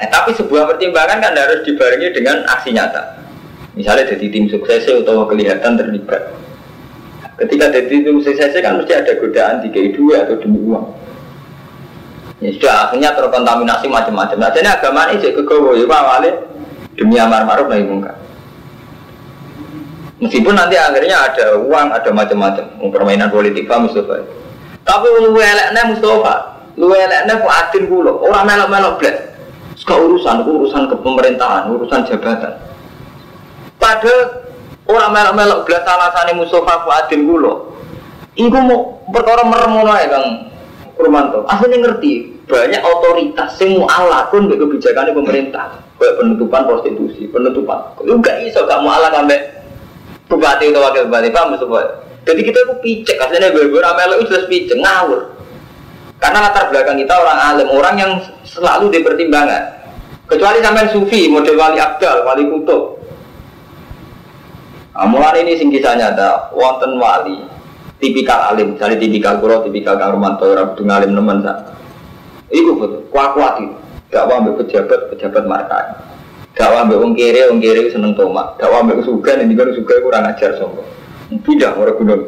Eh, 0.00 0.08
tapi 0.12 0.36
sebuah 0.36 0.76
pertimbangan 0.76 1.20
kan 1.24 1.32
harus 1.32 1.64
dibarengi 1.64 2.12
dengan 2.12 2.44
aksi 2.52 2.76
nyata. 2.76 3.19
Misalnya 3.78 4.10
jadi 4.10 4.26
tim 4.30 4.50
sukses 4.50 4.82
atau 4.86 5.26
kelihatan 5.30 5.78
terlibat. 5.78 6.34
Ketika 7.38 7.70
jadi 7.70 7.88
tim 8.02 8.18
sukses 8.20 8.52
kan 8.58 8.76
mesti 8.76 8.92
ada 8.92 9.12
godaan 9.16 9.62
tiga 9.64 9.80
dua 9.94 10.26
atau 10.26 10.36
demi 10.42 10.58
uang. 10.60 10.86
Ya 12.40 12.50
sudah 12.56 12.74
akhirnya 12.88 13.12
terkontaminasi 13.12 13.86
macam-macam. 13.92 14.36
Nah, 14.40 14.48
jadi 14.48 14.72
agama 14.72 15.12
ini 15.12 15.20
jadi 15.20 15.36
kegawa 15.36 15.76
ya 15.76 15.84
awalnya 15.84 16.32
demi 16.96 17.20
amar 17.20 17.44
ma'ruf 17.44 17.68
nahi 17.68 17.84
mungkar. 17.84 18.16
Meskipun 20.20 20.52
nanti 20.52 20.76
akhirnya 20.76 21.16
ada 21.16 21.60
uang, 21.60 21.96
ada 21.96 22.10
macam-macam, 22.12 22.64
permainan 22.92 23.32
politik 23.32 23.64
pak 23.64 23.88
Mustafa. 23.88 24.24
Tapi 24.84 25.06
lu 25.20 25.36
eleknya 25.36 25.84
Mustafa, 25.88 26.60
lu 26.76 26.92
eleknya 26.92 27.40
kok 27.40 27.52
adin 27.52 27.84
kulo, 27.88 28.20
orang 28.24 28.44
melok-melok 28.44 29.00
blek. 29.00 29.16
Sekarang 29.80 30.12
urusan, 30.12 30.44
urusan 30.44 30.82
kepemerintahan, 30.92 31.72
urusan 31.72 32.04
jabatan. 32.04 32.52
Padahal 33.90 34.46
orang 34.86 35.10
melok-melok 35.10 35.60
belas 35.66 35.82
alasane 35.82 36.38
Mustafa 36.38 36.86
Fuadin 36.86 37.26
kulo. 37.26 37.74
Iku 38.38 38.54
mau 38.54 39.02
perkara 39.10 39.42
meremono 39.42 39.90
ya 39.98 40.06
Kang 40.06 40.46
Kurmanto. 40.94 41.42
Aslinya 41.50 41.90
ngerti 41.90 42.38
banyak 42.46 42.78
otoritas 42.86 43.58
yang 43.58 43.82
mu'alakun 43.82 44.46
dengan 44.46 44.70
kebijakan 44.70 45.10
pemerintah. 45.10 45.66
Kayak 45.98 46.22
penutupan 46.22 46.62
prostitusi, 46.70 47.26
penutupan. 47.34 47.98
Lu 48.06 48.22
gak 48.22 48.46
iso 48.46 48.62
gak 48.62 48.78
mu'alak 48.78 49.10
sampai 49.10 49.42
bupati 50.30 50.70
atau 50.70 50.86
wakil 50.86 51.10
bupati 51.10 51.28
paham 51.34 51.58
Mustafa. 51.58 52.06
Jadi 52.30 52.40
kita 52.46 52.58
itu 52.62 52.74
picek, 52.78 53.16
aslinya 53.18 53.50
berbeda 53.50 53.90
melok 53.98 54.22
itu 54.22 54.26
jelas 54.30 54.46
picek, 54.46 54.78
ngawur. 54.78 55.34
Karena 56.22 56.46
latar 56.46 56.70
belakang 56.70 56.94
kita 57.02 57.14
orang 57.18 57.38
alim, 57.42 57.68
orang 57.74 57.94
yang 57.98 58.12
selalu 58.46 58.86
dipertimbangkan. 58.94 59.82
Kecuali 60.30 60.62
sampai 60.62 60.94
sufi, 60.94 61.26
model 61.26 61.58
wali 61.58 61.82
abdal, 61.82 62.22
wali 62.22 62.46
kutub. 62.46 62.99
Nah, 65.00 65.08
mulai 65.08 65.40
ini 65.40 65.56
sing 65.56 65.72
kisah 65.72 65.96
nyata, 65.96 66.52
wonten 66.52 67.00
wali 67.00 67.40
tipikal 67.96 68.52
alim, 68.52 68.76
misalnya 68.76 69.00
tipikal 69.00 69.40
kulo, 69.40 69.64
tipikal 69.64 69.96
kang 69.96 70.20
orang 70.20 70.36
kudu 70.76 70.84
ngalim 70.84 71.16
nemen 71.16 71.40
tak. 71.40 71.72
Iku 72.52 72.76
betul, 72.76 73.08
kuat 73.08 73.32
kuat 73.32 73.64
itu. 73.64 73.72
Gak 74.12 74.28
wambil 74.28 74.60
pejabat, 74.60 75.08
pejabat 75.08 75.48
markai. 75.48 75.88
Gak 76.52 76.68
wambil 76.68 77.00
wong 77.00 77.16
kiri, 77.16 77.48
wong 77.48 77.64
kiri 77.64 77.88
seneng 77.88 78.12
tomat. 78.12 78.60
Gak 78.60 78.68
wambil 78.68 79.00
suga, 79.00 79.40
nih 79.40 79.56
kan 79.56 79.72
suga 79.72 79.94
kurang 80.04 80.28
ajar 80.28 80.52
sombong. 80.60 80.84
Tidak, 81.32 81.80
orang 81.80 81.96
gunung. 81.96 82.22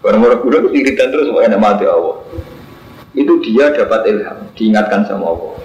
Orang-orang 0.00 0.40
gunung 0.40 0.72
iritan 0.72 1.12
terus, 1.12 1.28
enak 1.28 1.60
mati 1.60 1.84
Allah. 1.84 2.24
Itu 3.12 3.44
dia 3.44 3.68
dapat 3.68 4.08
ilham, 4.08 4.48
diingatkan 4.56 5.04
sama 5.04 5.36
Allah. 5.36 5.60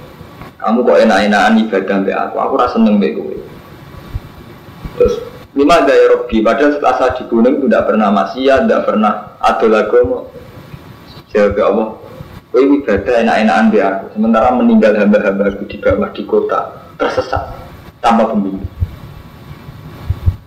Kamu 0.59 0.83
kok 0.83 0.99
enak-enakan 1.07 1.53
ibadah 1.63 1.95
mbak 2.03 2.17
aku, 2.19 2.35
aku 2.35 2.53
rasa 2.59 2.75
seneng 2.75 2.99
gue. 2.99 3.39
Terus 4.99 5.28
lima 5.57 5.81
daya 5.85 6.13
Robi, 6.13 6.45
padahal 6.45 6.77
setelah 6.77 7.13
di 7.17 7.23
gunung 7.25 7.53
itu 7.57 7.65
tidak 7.65 7.85
pernah 7.89 8.09
maksiat, 8.13 8.59
tidak 8.69 8.81
pernah 8.85 9.13
ada 9.41 9.65
lagu 9.65 10.29
Jawab 11.29 11.57
Allah, 11.61 11.87
Kau 12.49 12.65
ibadah 12.65 13.15
enak-enakan 13.21 13.65
mbak 13.69 13.83
aku, 13.85 14.05
sementara 14.17 14.49
meninggal 14.57 14.97
hamba-hamba 14.97 15.53
aku 15.53 15.69
di 15.69 15.77
bawah 15.77 16.09
di 16.09 16.25
kota 16.25 16.89
tersesat 16.97 17.53
tanpa 18.01 18.33
pembimbing. 18.33 18.65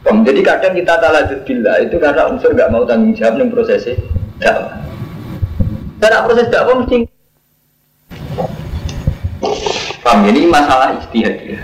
Jadi 0.03 0.41
kadang 0.43 0.75
kita 0.75 0.99
talah 0.99 1.31
bila 1.47 1.79
itu 1.79 1.97
karena 2.03 2.27
unsur 2.27 2.51
nggak 2.51 2.75
mau 2.75 2.83
tanggung 2.83 3.15
jawab 3.15 3.39
nih 3.39 3.47
prosesnya 3.55 3.95
dakwah. 4.43 4.75
Karena 6.03 6.27
proses 6.27 6.51
dakwah 6.51 6.83
mesti 6.83 7.07
Paham 10.03 10.27
ini 10.27 10.51
masalah 10.51 10.99
istihad 10.99 11.39
ya. 11.47 11.63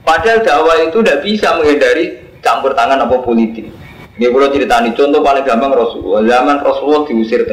Padahal 0.00 0.40
dakwah 0.42 0.76
itu 0.80 0.98
tidak 1.04 1.20
bisa 1.22 1.54
menghindari 1.60 2.18
campur 2.40 2.72
tangan 2.72 3.04
apa 3.04 3.20
politik. 3.20 3.68
Ini 4.20 4.28
kalau 4.28 4.52
ceritani 4.52 4.92
contoh 4.92 5.20
paling 5.24 5.44
gampang 5.48 5.72
Rasulullah. 5.72 6.20
Zaman 6.28 6.60
Rasulullah 6.60 7.08
diusir 7.08 7.48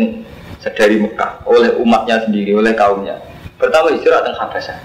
dari 0.75 0.95
Mekah 0.99 1.47
oleh 1.47 1.79
umatnya 1.79 2.27
sendiri, 2.27 2.51
oleh 2.51 2.75
kaumnya. 2.75 3.15
Pertama 3.55 3.95
istirahat 3.95 4.27
teng 4.27 4.35
Habasah. 4.35 4.77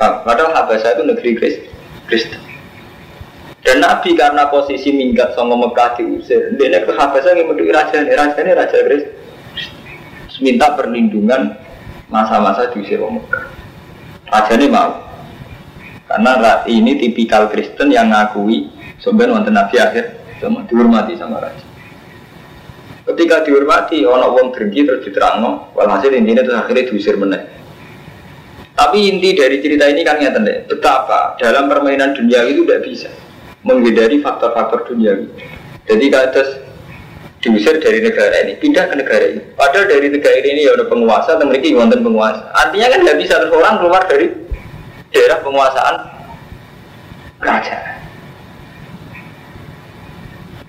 Padahal 0.00 0.56
Habasah 0.56 0.96
itu 0.96 1.02
negeri 1.04 1.30
Kristen. 2.08 2.40
Dan 3.62 3.78
Nabi 3.78 4.18
karena 4.18 4.50
posisi 4.50 4.90
minggat 4.90 5.38
sama 5.38 5.54
Mekah 5.54 6.00
diusir, 6.00 6.56
dia 6.58 6.82
ke 6.82 6.92
Habasah 6.96 7.36
yang 7.36 7.52
menduduki 7.52 7.70
raja 7.70 7.94
ini, 8.00 8.12
raja 8.16 8.38
ini 8.40 8.52
raja 8.56 8.76
Kristen. 8.80 9.14
Minta 10.42 10.74
perlindungan 10.74 11.54
masa-masa 12.08 12.72
diusir 12.72 12.98
Mekah. 13.04 13.52
Raja 14.32 14.52
ini 14.56 14.66
mau. 14.72 15.11
Karena 16.12 16.60
ini 16.68 17.00
tipikal 17.00 17.48
Kristen 17.48 17.88
yang 17.88 18.12
ngakui 18.12 18.68
sebenarnya 19.00 19.32
wonten 19.32 19.56
Nabi 19.56 19.80
akhir 19.80 20.04
sama 20.44 20.60
dihormati 20.68 21.16
sama 21.16 21.40
raja. 21.40 21.64
Ketika 23.08 23.48
dihormati, 23.48 24.04
orang 24.04 24.30
wong 24.30 24.46
dengki 24.52 24.84
terus 24.84 25.08
diterangno, 25.08 25.72
walhasil 25.72 26.12
intinya 26.12 26.44
terus 26.44 26.60
akhirnya 26.60 26.84
diusir 26.92 27.16
meneh. 27.16 27.48
Tapi 28.76 29.08
inti 29.08 29.32
dari 29.32 29.58
cerita 29.64 29.88
ini 29.88 30.04
kan 30.04 30.20
nyata 30.20 30.38
deh, 30.44 30.68
betapa 30.68 31.40
dalam 31.40 31.72
permainan 31.72 32.12
dunia 32.12 32.44
itu 32.44 32.62
tidak 32.68 32.80
bisa 32.84 33.10
menghindari 33.64 34.20
faktor-faktor 34.20 34.84
dunia. 34.92 35.16
Jadi 35.88 36.12
terus 36.12 36.50
diusir 37.42 37.80
dari 37.80 38.04
negara 38.04 38.36
ini, 38.46 38.52
pindah 38.60 38.84
ke 38.86 38.94
negara 39.00 39.24
ini. 39.32 39.42
Padahal 39.56 39.88
dari 39.88 40.06
negara 40.12 40.38
ini 40.44 40.60
ya 40.62 40.76
ada 40.76 40.86
penguasa, 40.86 41.40
dan 41.40 41.48
mereka 41.48 41.72
wonten 41.74 42.04
penguasa. 42.04 42.52
Artinya 42.54 42.86
kan 42.92 42.98
tidak 43.02 43.18
bisa 43.18 43.34
terus 43.40 43.54
orang 43.56 43.74
keluar 43.80 44.02
dari 44.06 44.26
daerah 45.12 45.38
penguasaan 45.44 45.94
kerajaan. 47.38 47.92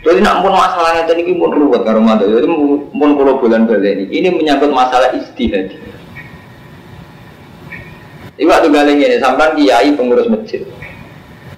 Jadi 0.03 0.19
nak 0.19 0.43
pun 0.43 0.51
masalahnya 0.51 1.08
tadi 1.08 1.23
ini 1.23 1.39
pun 1.39 1.56
ruwet 1.56 1.88
karo 1.88 2.03
mantu. 2.03 2.27
Jadi 2.27 2.43
pun 2.91 3.10
kalau 3.15 3.39
bulan 3.39 3.63
ini, 3.71 4.12
ini 4.12 4.27
menyangkut 4.36 4.67
masalah 4.75 5.15
istihad. 5.15 5.71
Ibu 8.36 8.51
tuh 8.51 8.69
galeng 8.73 8.99
ini 8.99 9.15
sampai 9.23 9.56
kiai 9.56 9.95
pengurus 9.95 10.27
masjid. 10.27 10.60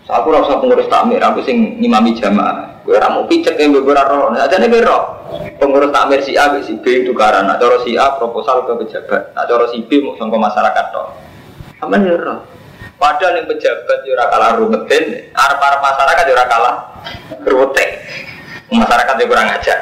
Aku 0.05 0.29
rasa 0.29 0.61
pengurus 0.61 0.85
takmir, 0.85 1.17
aku 1.17 1.41
sing 1.41 1.81
ngimami 1.81 2.13
jamaah. 2.21 2.85
Gue 2.85 3.01
ramu 3.01 3.25
picek 3.25 3.57
yang 3.57 3.73
beberapa 3.73 4.13
roh. 4.13 4.29
Jadi 4.37 4.69
gue 4.69 4.85
roh. 4.85 5.25
Pengurus 5.57 5.89
takmir 5.89 6.21
si 6.21 6.37
A, 6.37 6.53
si 6.61 6.77
B 6.77 7.01
itu 7.01 7.17
karena. 7.17 7.57
Nah, 7.57 7.81
si 7.81 7.97
A 7.97 8.13
proposal 8.13 8.69
ke 8.69 8.77
pejabat. 8.85 9.33
Nah, 9.33 9.49
si 9.73 9.81
B 9.81 10.05
mau 10.05 10.13
ke 10.13 10.37
masyarakat 10.37 10.85
toh. 10.93 11.09
Apa 11.81 11.97
nih 11.97 12.13
roh? 12.13 12.45
Padahal 12.95 13.43
yang 13.43 13.47
pejabat 13.51 13.97
jurah 14.07 14.27
kalah 14.31 14.55
rumetin, 14.55 15.27
arah-arah 15.35 15.79
masyarakat 15.83 16.23
jurah 16.31 16.45
kalah 16.47 16.75
rumetin. 17.43 17.89
Masyarakat 18.71 19.15
yang 19.19 19.29
kurang 19.29 19.47
ajar. 19.51 19.79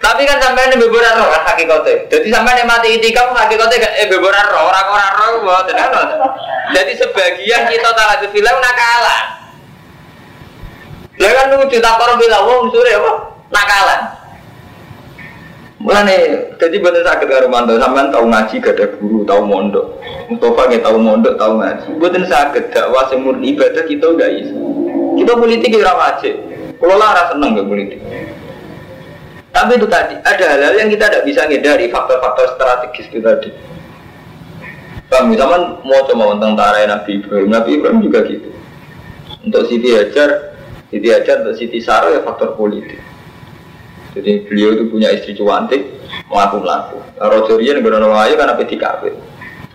Tapi 0.00 0.24
kan 0.24 0.40
sampai 0.40 0.72
ini 0.72 0.80
beberapa 0.80 1.20
roh 1.20 1.28
kan 1.28 1.44
hakikatnya. 1.52 2.08
Jadi 2.08 2.28
sampai 2.32 2.56
ini 2.56 2.64
mati 2.64 2.88
itikam 2.96 3.36
hakikatnya 3.36 3.84
kan 3.84 3.92
eh 4.00 4.08
beberapa 4.08 4.48
roh 4.48 4.72
orang 4.72 4.86
orang 4.88 5.12
roh 5.12 5.30
buat 5.44 5.68
Jadi 6.72 6.92
sebagian 6.96 7.68
kita 7.68 7.88
tak 7.92 8.24
film 8.32 8.56
nakalan. 8.64 9.24
Lah 11.20 11.30
kan 11.36 11.46
lucu 11.52 11.76
tak 11.84 11.94
korup 12.00 12.16
bilang 12.16 12.48
wong 12.48 12.72
sore 12.72 12.96
apa 12.96 13.12
nakalan. 13.52 14.00
Mulane 15.80 16.16
jadi 16.60 16.76
bener 16.76 17.00
sakit 17.08 17.24
karo 17.24 17.48
mantu 17.48 17.80
sampean 17.80 18.12
tahu 18.12 18.28
ngaji 18.28 18.60
gak 18.60 18.76
ada 18.76 18.86
guru, 19.00 19.24
tahu 19.24 19.48
mondok. 19.48 19.96
Mustafa 20.28 20.68
nggak 20.68 20.84
tahu 20.84 20.96
mondok, 21.00 21.34
tahu 21.40 21.56
ngaji. 21.56 21.88
Bener 21.96 22.22
sakit 22.28 22.64
dakwah 22.68 23.08
sing 23.08 23.24
murni 23.24 23.56
ibadah 23.56 23.88
kita 23.88 24.12
gak 24.12 24.28
bisa. 24.28 24.54
Kita 25.16 25.32
politik 25.40 25.80
ora 25.80 25.94
wajib. 25.96 26.36
Kalau 26.76 26.96
lara 27.00 27.32
seneng 27.32 27.56
gak 27.56 27.68
politik. 27.68 28.00
Tapi 29.50 29.72
itu 29.80 29.88
tadi, 29.88 30.14
ada 30.20 30.44
hal-hal 30.46 30.74
yang 30.78 30.88
kita 30.92 31.10
tidak 31.10 31.24
bisa 31.26 31.42
ngedari 31.48 31.90
faktor-faktor 31.90 32.54
strategis 32.54 33.08
itu 33.10 33.18
tadi. 33.18 33.50
Kami 35.10 35.34
zaman 35.34 35.82
mau 35.82 36.06
coba 36.06 36.38
tentara 36.38 36.86
Nabi 36.86 37.18
Ibrahim, 37.18 37.48
Nabi 37.50 37.70
Ibrahim 37.80 37.98
juga 38.04 38.22
gitu. 38.30 38.52
Untuk 39.42 39.66
Siti 39.66 39.90
Hajar, 39.90 40.54
Siti 40.92 41.08
Hajar 41.10 41.42
untuk 41.42 41.56
Siti 41.58 41.82
Sarah 41.82 42.14
ya 42.14 42.22
faktor 42.22 42.54
politik. 42.54 43.00
Jadi 44.10 44.46
beliau 44.46 44.74
itu 44.74 44.84
punya 44.90 45.08
istri 45.14 45.38
cuantik, 45.38 45.86
melaku 46.26 46.62
melaku. 46.62 46.98
Rojo 47.20 47.52
Rian 47.62 47.78
gak 47.78 48.02
ayu 48.26 48.34
karena 48.34 48.54
PDKP. 48.58 49.02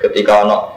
Ketika 0.02 0.44
ono 0.44 0.76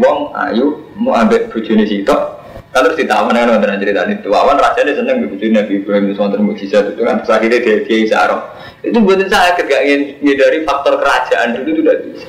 wong 0.00 0.32
ayu 0.32 0.80
mau 0.96 1.16
ambil 1.16 1.48
bujuni 1.52 1.84
sitok, 1.84 2.36
Kan 2.76 2.84
terus 2.84 3.00
ditawan 3.00 3.32
kan 3.32 3.48
wonten 3.48 3.80
cerita 3.80 4.04
itu. 4.04 4.28
Awan 4.28 4.60
rasanya 4.60 4.92
seneng 5.00 5.24
begitu 5.24 5.48
Nabi 5.48 5.80
Ibrahim 5.80 6.12
itu 6.12 6.20
wonten 6.20 6.44
mukjizat 6.44 6.92
itu 6.92 7.08
kan. 7.08 7.24
Terus 7.24 7.32
akhirnya 7.32 7.64
dia 7.64 7.96
isaroh. 8.04 8.52
Itu 8.84 9.00
buatin 9.00 9.32
saya 9.32 9.56
gak 9.56 9.80
dari 10.20 10.58
faktor 10.68 11.00
kerajaan 11.00 11.56
dulu 11.56 11.72
itu 11.72 11.80
tidak 11.80 11.98
bisa. 12.04 12.28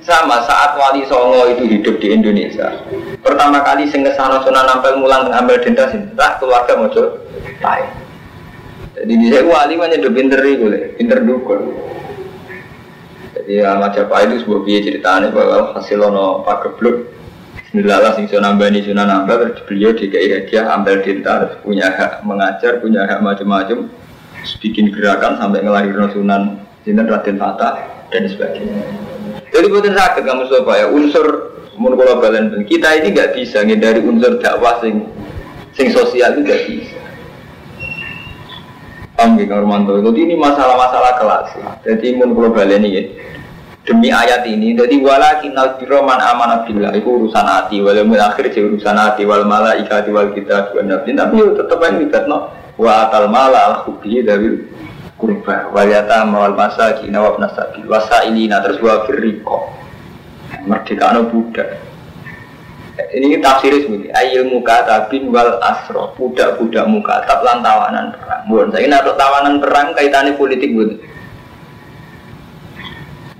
Sama 0.00 0.48
saat 0.48 0.80
Wali 0.80 1.04
Songo 1.04 1.44
itu 1.52 1.68
hidup 1.68 2.00
di 2.00 2.16
Indonesia. 2.16 2.72
Pertama 3.20 3.60
kali 3.60 3.84
sing 3.92 4.00
ke 4.00 4.16
sana 4.16 4.40
Sunan 4.40 4.64
Ampel 4.64 4.96
mulang 4.96 5.28
ambil 5.28 5.60
denda 5.60 5.84
sih. 5.92 6.00
Keluarga 6.16 6.72
mau 6.80 6.88
coba. 6.88 7.20
Jadi 9.04 9.20
bisa 9.20 9.44
wali 9.44 9.76
mana 9.76 10.00
udah 10.00 10.12
pinter 10.16 10.40
itu, 10.48 10.64
pinter 10.96 11.20
dukun. 11.20 11.76
Jadi 13.36 13.60
Ahmad 13.60 13.92
Japa 13.92 14.24
itu 14.24 14.40
sebuah 14.40 14.64
biaya 14.64 14.80
ceritanya 14.80 15.28
bahwa 15.28 15.76
hasil 15.76 16.00
ono 16.00 16.40
pak 16.48 16.64
gebluk 16.64 17.12
Bismillah 17.60 18.16
sing 18.16 18.24
sunan 18.32 18.56
bani 18.56 18.80
sunan 18.80 19.04
nambah 19.04 19.36
terus 19.36 19.60
beliau 19.68 19.92
DKI 19.92 20.32
hadiah 20.32 20.72
ambil 20.72 21.04
dinta 21.04 21.60
punya 21.60 21.92
hak 21.92 22.24
mengajar 22.24 22.80
punya 22.80 23.04
hak 23.04 23.20
macam-macam 23.20 23.92
bikin 24.64 24.88
gerakan 24.94 25.36
sampai 25.36 25.60
ngelahirin 25.60 26.08
sunan 26.16 26.42
Sinten 26.88 27.04
Raden 27.04 27.36
Fata 27.36 27.84
dan 28.08 28.24
sebagainya. 28.24 28.80
Jadi 29.52 29.66
buatan 29.68 29.92
sakit 29.92 30.22
kamu 30.24 30.42
supaya 30.48 30.88
unsur 30.88 31.52
mun 31.76 32.00
balen 32.00 32.64
kita 32.64 32.96
ini 32.96 33.12
nggak 33.12 33.36
bisa 33.36 33.60
dari 33.60 34.00
unsur 34.00 34.40
dakwah 34.40 34.80
sing 34.80 35.04
sing 35.76 35.92
sosial 35.92 36.32
itu 36.32 36.40
nggak 36.48 36.62
bisa. 36.64 37.03
Paham 39.14 39.38
ya 39.38 39.62
Romanto? 39.62 39.94
Jadi 40.02 40.20
ini 40.26 40.34
masalah-masalah 40.34 41.12
kelas. 41.22 41.46
Jadi 41.86 42.18
mun 42.18 42.34
balen 42.34 42.82
ini 42.82 43.14
demi 43.84 44.08
ayat 44.08 44.48
ini 44.48 44.72
jadi 44.72 44.96
wala 45.04 45.44
kinal 45.44 45.76
man 46.02 46.18
amanah 46.18 46.66
billah 46.66 46.90
itu 46.98 47.06
urusan 47.06 47.46
hati. 47.46 47.78
Wal 47.78 48.02
akhir 48.02 48.50
jadi 48.50 48.66
urusan 48.74 48.98
hati. 48.98 49.22
Wal 49.22 49.46
malaikati 49.46 50.10
wal 50.10 50.34
kita 50.34 50.74
dua 50.74 50.82
nabi 50.82 51.14
tapi 51.14 51.34
itu 51.38 51.54
tetap 51.54 51.78
yang 51.78 52.02
tidak 52.10 52.24
no 52.26 52.50
wa 52.74 53.06
atal 53.06 53.30
mala 53.30 53.60
al 53.70 53.74
hubbi 53.86 54.18
dari 54.18 54.66
kurba. 55.14 55.70
Wal 55.70 55.94
yata 55.94 56.26
mawal 56.26 56.58
masakin 56.58 57.14
wa 57.14 57.38
nasabi 57.38 57.86
wasailina 57.86 58.58
terus 58.66 58.82
wa 58.82 59.06
firriqo. 59.06 59.78
Merdeka 60.66 61.14
no 61.14 61.30
budak 61.30 61.93
ini 62.94 63.42
tafsir 63.42 63.74
seperti 63.74 64.06
ayil 64.14 64.46
muka 64.46 64.86
tabin 64.86 65.26
wal 65.34 65.58
asro. 65.58 66.14
Budak-budak 66.14 66.86
muka 66.86 67.26
tab 67.26 67.42
tawanan 67.42 68.14
perang. 68.14 68.42
Bukan 68.46 68.68
saya 68.70 68.86
ini 68.86 68.94
tawanan 68.94 69.54
perang 69.58 69.86
kaitannya 69.94 70.38
politik 70.38 70.70
bukan 70.70 70.98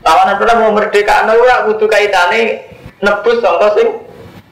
Tawanan 0.04 0.36
pernah 0.36 0.54
mau 0.60 0.76
merdeka, 0.76 1.24
nah 1.24 1.32
ya 1.32 1.64
butuh 1.64 1.88
kaitannya 1.88 2.60
nebus 3.00 3.40
contoh 3.40 3.72
sing 3.72 3.88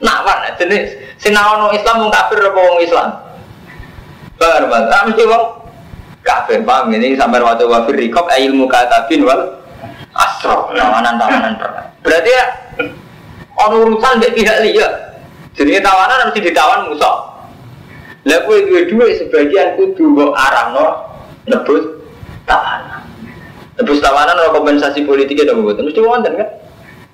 nawan 0.01 0.49
jenis 0.57 0.97
sing 1.21 1.29
nawan 1.29 1.69
Islam 1.77 2.01
mau 2.01 2.09
kafir 2.09 2.41
apa 2.41 2.57
wong 2.57 2.81
Islam. 2.81 3.09
Bar 4.41 4.65
mas, 4.65 4.89
ah 4.89 5.05
mesti 5.05 5.23
wong 5.29 5.43
kafir 6.25 6.65
paham? 6.65 6.89
Ini 6.89 7.13
sampai 7.13 7.37
waktu 7.37 7.69
wafir 7.69 7.93
rikop 7.93 8.25
ilmu 8.33 8.65
katabin 8.65 9.29
wal 9.29 9.61
astro 10.17 10.73
tawanan 10.73 11.21
tawanan 11.21 11.53
pernah. 11.61 11.85
Berarti 12.01 12.29
ya 12.33 12.45
ono 13.57 13.75
urusan 13.85 14.21
dari 14.21 14.33
pihak 14.33 14.57
liya. 14.65 14.89
Jadi 15.53 15.77
tawanan 15.85 16.29
mesti 16.29 16.41
ditawan 16.41 16.89
musuh. 16.89 17.17
Lah 18.23 18.39
kowe 18.47 18.57
duwe 18.57 18.87
duwe 18.87 19.19
sebagian 19.19 19.75
kudu 19.77 20.15
mbok 20.15 20.31
arahno 20.33 20.85
nebus 21.45 21.85
tawanan. 22.47 23.05
Nebus 23.77 23.99
tawanan 24.01 24.39
ora 24.39 24.55
kompensasi 24.55 25.05
politiknya 25.05 25.53
dong 25.53 25.61
mboten 25.61 25.85
mesti 25.85 26.01
wonten 26.01 26.33
kan. 26.39 26.49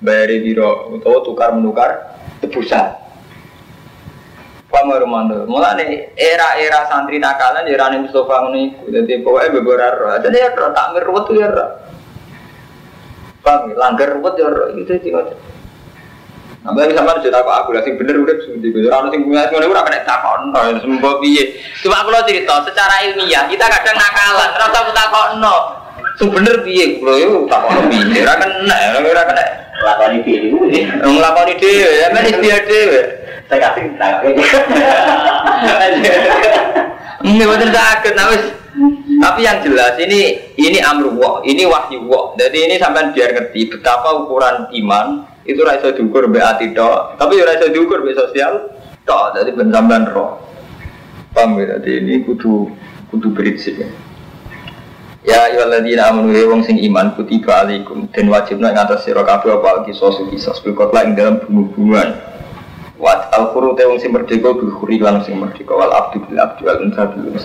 Bayari 0.00 0.40
biro 0.40 0.88
utawa 0.96 1.20
tukar 1.20 1.52
menukar 1.52 2.16
tebusan. 2.40 2.96
Pamar 4.70 5.02
mando. 5.04 5.44
Mulane 5.50 6.14
era-era 6.14 6.86
santri 6.86 7.18
nakalan 7.18 7.66
ya 7.66 7.76
rane 7.76 8.06
Mustofa 8.06 8.46
ngono 8.46 8.56
iku. 8.56 8.88
Dadi 8.88 9.20
pokoke 9.20 9.50
beberar. 9.50 10.22
Dadi 10.22 10.38
ya 10.38 10.54
takmir 10.54 11.04
ruwet 11.04 11.26
ya. 11.34 11.50
Paham, 13.42 13.74
langgar 13.74 14.14
ruwet 14.14 14.38
ya 14.38 14.48
gitu 14.78 14.94
sih 15.02 15.10
Sampai 16.60 16.92
sama 16.92 17.16
cerita 17.24 17.40
apa 17.40 17.64
aku 17.64 17.72
sing 17.80 17.96
bener 17.96 18.20
udah 18.20 18.36
seperti 18.36 18.68
itu. 18.68 18.92
Orang 18.92 19.08
sing 19.08 19.24
punya 19.24 19.48
semuanya 19.48 19.72
udah 19.72 19.84
kena 19.88 20.00
takon, 20.04 20.40
sembuh 20.52 21.14
piye. 21.24 21.56
Cuma 21.80 22.04
aku 22.04 22.12
lo 22.12 22.20
cerita 22.28 22.60
secara 22.68 23.00
ilmiah 23.08 23.48
kita 23.48 23.64
kadang 23.64 23.96
nakalan, 23.96 24.48
terus 24.52 24.76
aku 24.76 24.92
takon 24.92 25.40
no. 25.40 25.56
Sing 26.20 26.28
bener 26.28 26.60
piye, 26.60 27.00
kulo 27.00 27.16
itu 27.16 27.36
takon 27.48 27.88
piye. 27.88 28.20
Ora 28.20 28.36
kena, 28.36 28.76
ora 29.00 29.22
kena. 29.24 29.44
Lakoni 29.80 30.20
dhewe. 30.20 30.68
Nglakoni 31.00 31.54
dhewe, 31.56 31.90
ya 32.04 32.06
men 32.12 32.28
ikhtiar 32.28 32.68
dhewe. 32.68 33.00
Saya 33.48 33.58
kasih 33.64 33.84
tak. 33.96 34.20
Ini 37.24 37.44
bener 37.48 37.68
sakit, 37.72 38.12
nah 38.12 38.28
wis. 38.36 38.44
Tapi 39.20 39.40
yang 39.44 39.64
jelas 39.64 39.96
ini 39.96 40.36
ini 40.60 40.78
amruwah, 40.84 41.40
ini 41.48 41.64
wahyu 41.64 42.04
wah. 42.04 42.36
Jadi 42.36 42.68
ini 42.68 42.76
sampai 42.76 43.12
biar 43.16 43.32
ngerti 43.32 43.72
betapa 43.72 44.12
ukuran 44.24 44.68
iman 44.84 45.24
itu 45.48 45.60
rasa 45.64 45.96
diukur 45.96 46.28
be 46.28 46.40
ati 46.40 46.72
tok. 46.76 47.16
Tapi 47.16 47.40
rasa 47.40 47.72
diukur 47.72 48.04
be 48.04 48.12
sosial 48.12 48.80
tok 49.08 49.36
jadi 49.36 49.50
bensamban 49.56 50.06
roh 50.10 50.50
paham 51.34 51.58
ya? 51.62 51.78
Jadi 51.78 52.02
ini 52.02 52.14
kudu 52.26 52.68
kudu 53.10 53.28
prinsip 53.34 53.78
ya. 53.78 53.88
Ya 55.20 55.52
ayyuhalladzina 55.52 56.08
amanu 56.08 56.32
ya 56.32 56.48
wong 56.48 56.64
sing 56.64 56.80
iman 56.80 57.12
kutiba 57.12 57.60
alaikum 57.60 58.08
dan 58.08 58.32
wajibna 58.32 58.72
ing 58.72 58.80
atas 58.80 59.04
sira 59.04 59.20
kabeh 59.20 59.52
apa 59.52 59.84
kisos 59.84 60.16
kisos 60.32 60.64
bil 60.64 60.72
kotla 60.72 61.04
ing 61.04 61.12
dalam 61.12 61.44
bungu-bunguan 61.44 62.16
Wat 63.00 63.32
al 63.32 63.52
khuru 63.52 63.76
te 63.76 63.84
wong 63.84 64.00
sing 64.00 64.16
merdeka 64.16 64.56
bil 64.56 64.72
lan 65.00 65.20
sing 65.24 65.36
merdeka 65.36 65.76
wal 65.76 65.92
abdu 65.92 66.24
bil 66.24 66.40
abdi 66.40 66.64
wal 66.64 66.80
unsa 66.80 67.04
bil 67.12 67.36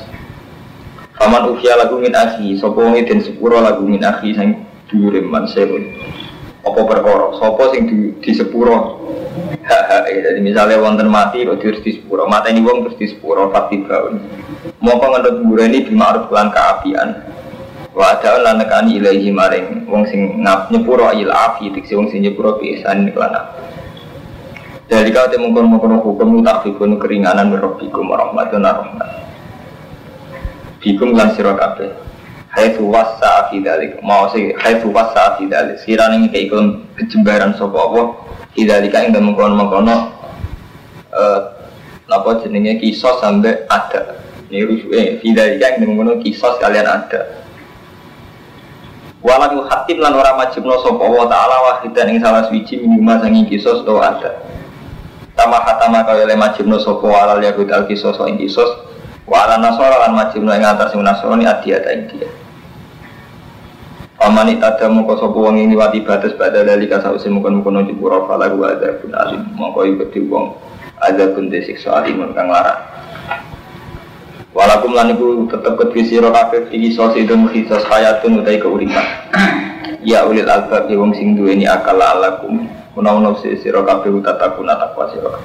Faman 1.15 1.51
ufiya 1.51 1.79
lagu 1.79 1.99
min 1.99 2.15
akhi 2.15 2.59
sapa 2.59 2.75
wong 2.75 2.95
den 2.95 3.19
sepuro 3.23 3.59
lagu 3.59 3.83
min 3.83 4.03
akhi 4.03 4.35
sing 4.35 4.67
dhuwure 4.87 5.19
man 5.23 5.47
sewun 5.47 5.95
apa 6.65 6.81
perkara? 6.81 7.37
Sapa 7.37 7.63
sing 7.71 7.85
di, 7.85 7.97
di 8.19 8.31
sepuro? 8.33 9.05
Jadi 10.05 10.41
misalnya 10.41 10.81
wonten 10.81 11.07
mati 11.07 11.45
kok 11.45 11.61
terus 11.61 11.85
di 11.85 12.01
sepuro? 12.01 12.25
Mata 12.25 12.49
ini 12.49 12.65
wong 12.65 12.89
terus 12.89 12.97
di 12.97 13.07
sepuro 13.13 13.53
fakti 13.53 13.85
baun. 13.85 14.17
Mau 14.81 14.97
pengendut 14.97 15.45
ini 15.61 15.85
bima'ruf 15.85 16.27
lan 16.33 16.49
keapian 16.49 17.09
wa 17.95 18.11
ada 18.11 18.43
lan 18.43 18.59
nekani 18.59 18.99
ilahi 18.99 19.31
maring 19.31 19.87
wong 19.87 20.03
sing 20.11 20.43
ngap 20.43 20.67
nyepuro 20.67 21.15
il 21.15 21.31
afi 21.31 21.71
diksi 21.71 21.95
wong 21.95 22.11
sing 22.11 22.27
nyepuro 22.27 22.59
biasan 22.59 23.07
kelana 23.15 23.55
dari 24.85 25.09
kau 25.15 25.25
temu 25.31 25.49
kono 25.49 25.81
kono 25.81 25.97
hukum 26.03 26.45
tak 26.45 26.61
fikun 26.61 27.01
keringanan 27.01 27.49
merobikum 27.49 28.05
warahmatullahi 28.05 28.85
rahmat. 28.85 29.09
Bikum 30.77 31.17
lan 31.17 31.33
sira 31.33 31.57
haitsu 32.55 32.87
wasa 32.87 33.51
fi 33.51 33.59
dalik. 33.59 33.99
Mau 33.99 34.31
sih 34.31 34.55
haitsu 34.55 34.89
wasa 34.89 35.35
fi 35.35 35.45
dalik. 35.51 35.77
Sirane 35.83 36.23
iki 36.25 36.47
ikon 36.47 36.87
kejembaran 36.95 37.53
sapa 37.59 37.75
apa? 37.75 38.01
Fi 38.55 38.63
dalika 38.63 39.03
ing 39.03 39.11
mengkono-mengkono 39.11 39.95
eh 41.11 41.39
napa 42.07 42.39
jenenge? 42.39 42.79
Kisos 42.79 43.19
sampai 43.19 43.67
ada. 43.67 44.23
Ini 44.47 44.63
rusuhe 44.63 45.19
fi 45.19 45.27
dalika 45.35 45.75
ing 45.75 45.91
kisos 46.23 46.55
kalian 46.63 46.87
ada. 46.87 47.43
Walau 49.25 49.65
hatim 49.65 49.99
lan 49.99 50.13
ora 50.15 50.37
majibno 50.37 50.77
sapa 50.85 51.01
wa 51.01 51.25
ta'ala 51.25 51.57
wahidan 51.67 52.13
ing 52.13 52.21
salah 52.21 52.45
suci 52.45 52.77
minima 52.77 53.19
sangi 53.19 53.49
kisos 53.51 53.83
to 53.83 53.99
ada. 53.99 54.37
Tama 55.35 55.59
hatama 55.59 56.07
kaya 56.07 56.23
le 56.29 56.37
majibno 56.39 56.79
sapa 56.79 57.03
walal 57.03 57.43
yahud 57.43 57.67
al 57.73 57.89
kisos 57.89 58.15
ing 58.29 58.37
kisos. 58.39 58.69
Wa 59.25 59.49
ala 59.49 59.57
nasara 59.57 59.97
lan 60.05 60.13
majibno 60.13 60.53
ing 60.53 60.61
atas 60.61 60.93
nasrani 60.93 61.49
adiyata 61.49 61.89
ing 61.91 62.05
dia 62.13 62.29
Paman 64.25 64.57
ada 64.57 64.89
mongko 64.89 65.21
sapa 65.21 65.37
wong 65.37 65.61
ini 65.61 65.77
wati 65.77 66.01
batas 66.01 66.33
pada 66.33 66.65
dari 66.65 66.89
kasause 66.89 67.29
mungkin-mungkin 67.29 67.77
nang 67.77 67.85
jupura 67.85 68.25
fala 68.25 68.49
wa 68.57 68.73
ada 68.73 68.97
pun 68.97 69.13
alim 69.13 69.53
mongko 69.53 69.85
iku 69.85 70.25
wong. 70.33 70.57
Ada 70.97 71.37
pun 71.37 71.53
desiksa 71.53 71.93
alim 71.93 72.25
kang 72.33 72.49
larang 72.49 72.81
Walakum 74.49 74.97
lan 74.97 75.13
iku 75.13 75.45
tetep 75.45 75.77
kedhi 75.77 76.09
sira 76.09 76.33
kabeh 76.33 76.73
iki 76.73 76.97
sosidun 76.97 77.53
khisos 77.53 77.85
hayatun 77.85 78.41
utai 78.41 78.57
keuripan. 78.57 79.05
Ya 80.01 80.25
ulil 80.25 80.49
albab 80.49 80.89
ya 80.89 80.97
wong 80.97 81.13
sing 81.13 81.37
duweni 81.37 81.69
akal 81.69 82.01
alakum. 82.01 82.65
Menawa 82.97 83.37
sira 83.37 83.85
kabeh 83.85 84.09
utatakuna 84.09 84.73
takwa 84.73 85.05
sira 85.13 85.37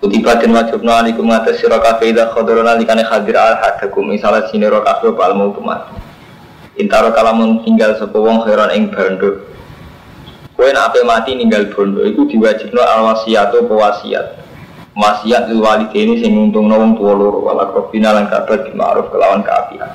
Kutiba 0.00 0.40
dan 0.40 0.56
wajib 0.56 0.80
alaikum 0.88 1.28
ngatas 1.28 1.60
sira 1.60 1.84
kabeh 1.84 2.16
idza 2.16 2.32
khadara 2.32 2.64
nalikane 2.64 3.04
hadir 3.04 3.36
al 3.36 3.60
hadakum 3.60 4.08
misalnya 4.08 4.48
sinira 4.48 4.80
kabeh 4.80 5.12
al 5.20 5.36
mautu 5.36 5.60
mati 5.60 6.05
Intaro 6.76 7.08
kalamun 7.16 7.64
tinggal 7.64 7.96
wong 8.12 8.44
heran 8.44 8.68
ing 8.76 8.92
bando. 8.92 9.48
Kowe 10.56 10.68
nek 10.72 10.96
mati 11.04 11.36
ninggal 11.36 11.68
bondo 11.72 12.00
iku 12.04 12.24
diwajibno 12.28 12.80
al 12.80 13.12
wasiat 13.12 13.52
apa 13.52 13.74
wasiat. 13.76 14.26
Lil 15.48 15.60
walidaini 15.60 16.20
sing 16.20 16.32
nguntungno 16.32 16.80
wong 16.80 16.92
tuwa 16.96 17.12
loro 17.12 17.44
wala 17.44 17.68
krobina 17.68 18.16
lan 18.16 18.32
kabar 18.32 18.64
di 18.64 18.72
ma'ruf 18.72 19.12
kelawan 19.12 19.44
kaapian. 19.44 19.88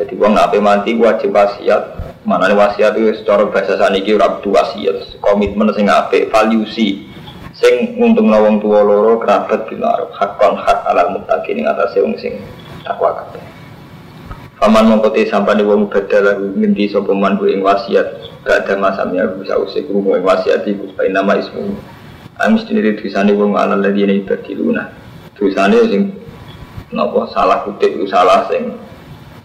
Jadi 0.00 0.16
wong 0.16 0.40
ape 0.40 0.56
mati 0.56 0.96
wajib 0.96 1.36
wasiat. 1.36 2.00
Mana 2.24 2.48
wasiat 2.52 2.96
itu 2.96 3.12
secara 3.20 3.44
bahasa 3.52 3.76
saniki 3.76 4.16
ora 4.16 4.40
wasiat, 4.40 5.20
komitmen 5.20 5.68
sing 5.76 5.90
apik, 5.90 6.30
valuesi 6.32 7.04
sing 7.52 8.00
nguntungno 8.00 8.40
wong 8.48 8.54
tuwa 8.64 8.80
loro 8.80 9.20
kerabat 9.20 9.68
bil 9.68 9.84
ma'ruf 9.84 10.16
hakon 10.16 10.56
hak 10.56 10.80
alal 10.88 11.12
muttaqin 11.12 11.60
ing 11.60 11.68
atase 11.68 12.00
wong 12.00 12.16
sing 12.16 12.40
takwa 12.88 13.12
kabeh. 13.12 13.51
Paman 14.62 14.94
mengkoti 14.94 15.26
sampai 15.26 15.58
di 15.58 15.66
wong 15.66 15.90
badal 15.90 16.22
lagu 16.22 16.46
ngendi 16.54 16.86
sopeman 16.86 17.34
bu 17.34 17.50
ing 17.50 17.66
wasiat? 17.66 18.30
Gak 18.46 18.62
ada 18.62 18.78
masamnya 18.78 19.26
bisa 19.34 19.58
usik 19.58 19.90
rumo 19.90 20.14
ing 20.14 20.22
wasiat 20.22 20.62
iku 20.62 20.86
supaya 20.86 21.10
nama 21.10 21.34
ismu 21.34 21.74
Amis 22.38 22.62
sendiri 22.70 22.94
tulisannya 22.94 23.34
wong 23.34 23.58
ala 23.58 23.74
lagi 23.74 24.06
ini 24.06 24.22
berkiluna 24.22 24.86
tulisannya 25.34 25.82
sing 25.90 26.14
nopo 26.94 27.26
salah 27.34 27.66
kutip 27.66 27.90
itu 27.90 28.06
salah 28.06 28.46
sing 28.46 28.78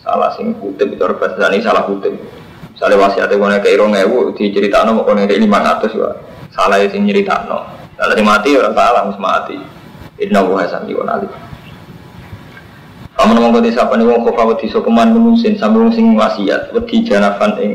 salah 0.05 0.29
sing 0.37 0.53
kutip 0.61 0.85
itu 0.85 1.01
bahasa 1.01 1.49
ini 1.49 1.65
salah 1.65 1.81
kutip. 1.89 2.13
Misalnya 2.77 3.01
wasiatnya 3.01 3.41
wong 3.41 3.57
kayak 3.57 3.73
irong 3.73 3.97
ewu 3.97 4.37
diceritakan 4.37 5.01
mau 5.01 5.01
kono 5.01 5.25
lima 5.25 5.65
ratus 5.65 5.97
ya 5.97 6.13
salah 6.53 6.77
sing 6.93 7.09
nyeritakno. 7.09 7.65
Kalau 7.97 8.21
mati 8.21 8.53
orang 8.53 8.77
salah 8.77 9.01
harus 9.09 9.17
mati. 9.17 9.57
Inna 10.21 10.45
wa 10.45 10.61
hasan 10.61 10.85
alim 10.85 11.29
Amun 13.17 13.41
mongko 13.41 13.65
desa 13.65 13.89
nih 13.89 14.05
wong 14.05 14.21
kofa 14.29 14.45
wedi 14.45 14.69
sopeman 14.69 15.09
menusin 15.09 15.57
sambil 15.57 15.89
sing 15.89 16.13
wasiat 16.13 16.69
wedi 16.69 17.01
janafan 17.01 17.57
ing 17.57 17.71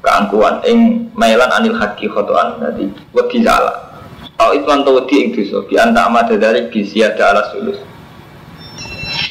keangkuhan 0.00 0.64
ing 0.64 1.08
mailan 1.12 1.52
anil 1.52 1.76
haki 1.76 2.08
khotoan 2.08 2.56
jadi 2.58 2.88
wedi 3.12 3.38
salah. 3.44 3.92
Au 4.40 4.56
itman 4.56 4.88
to 4.88 4.96
wedi 4.96 5.16
ing 5.20 5.28
dosa 5.36 5.60
bi 5.68 5.76
anta 5.76 6.08
dari 6.40 6.64
ada 7.04 7.24
ala 7.28 7.42
sulus. 7.52 7.78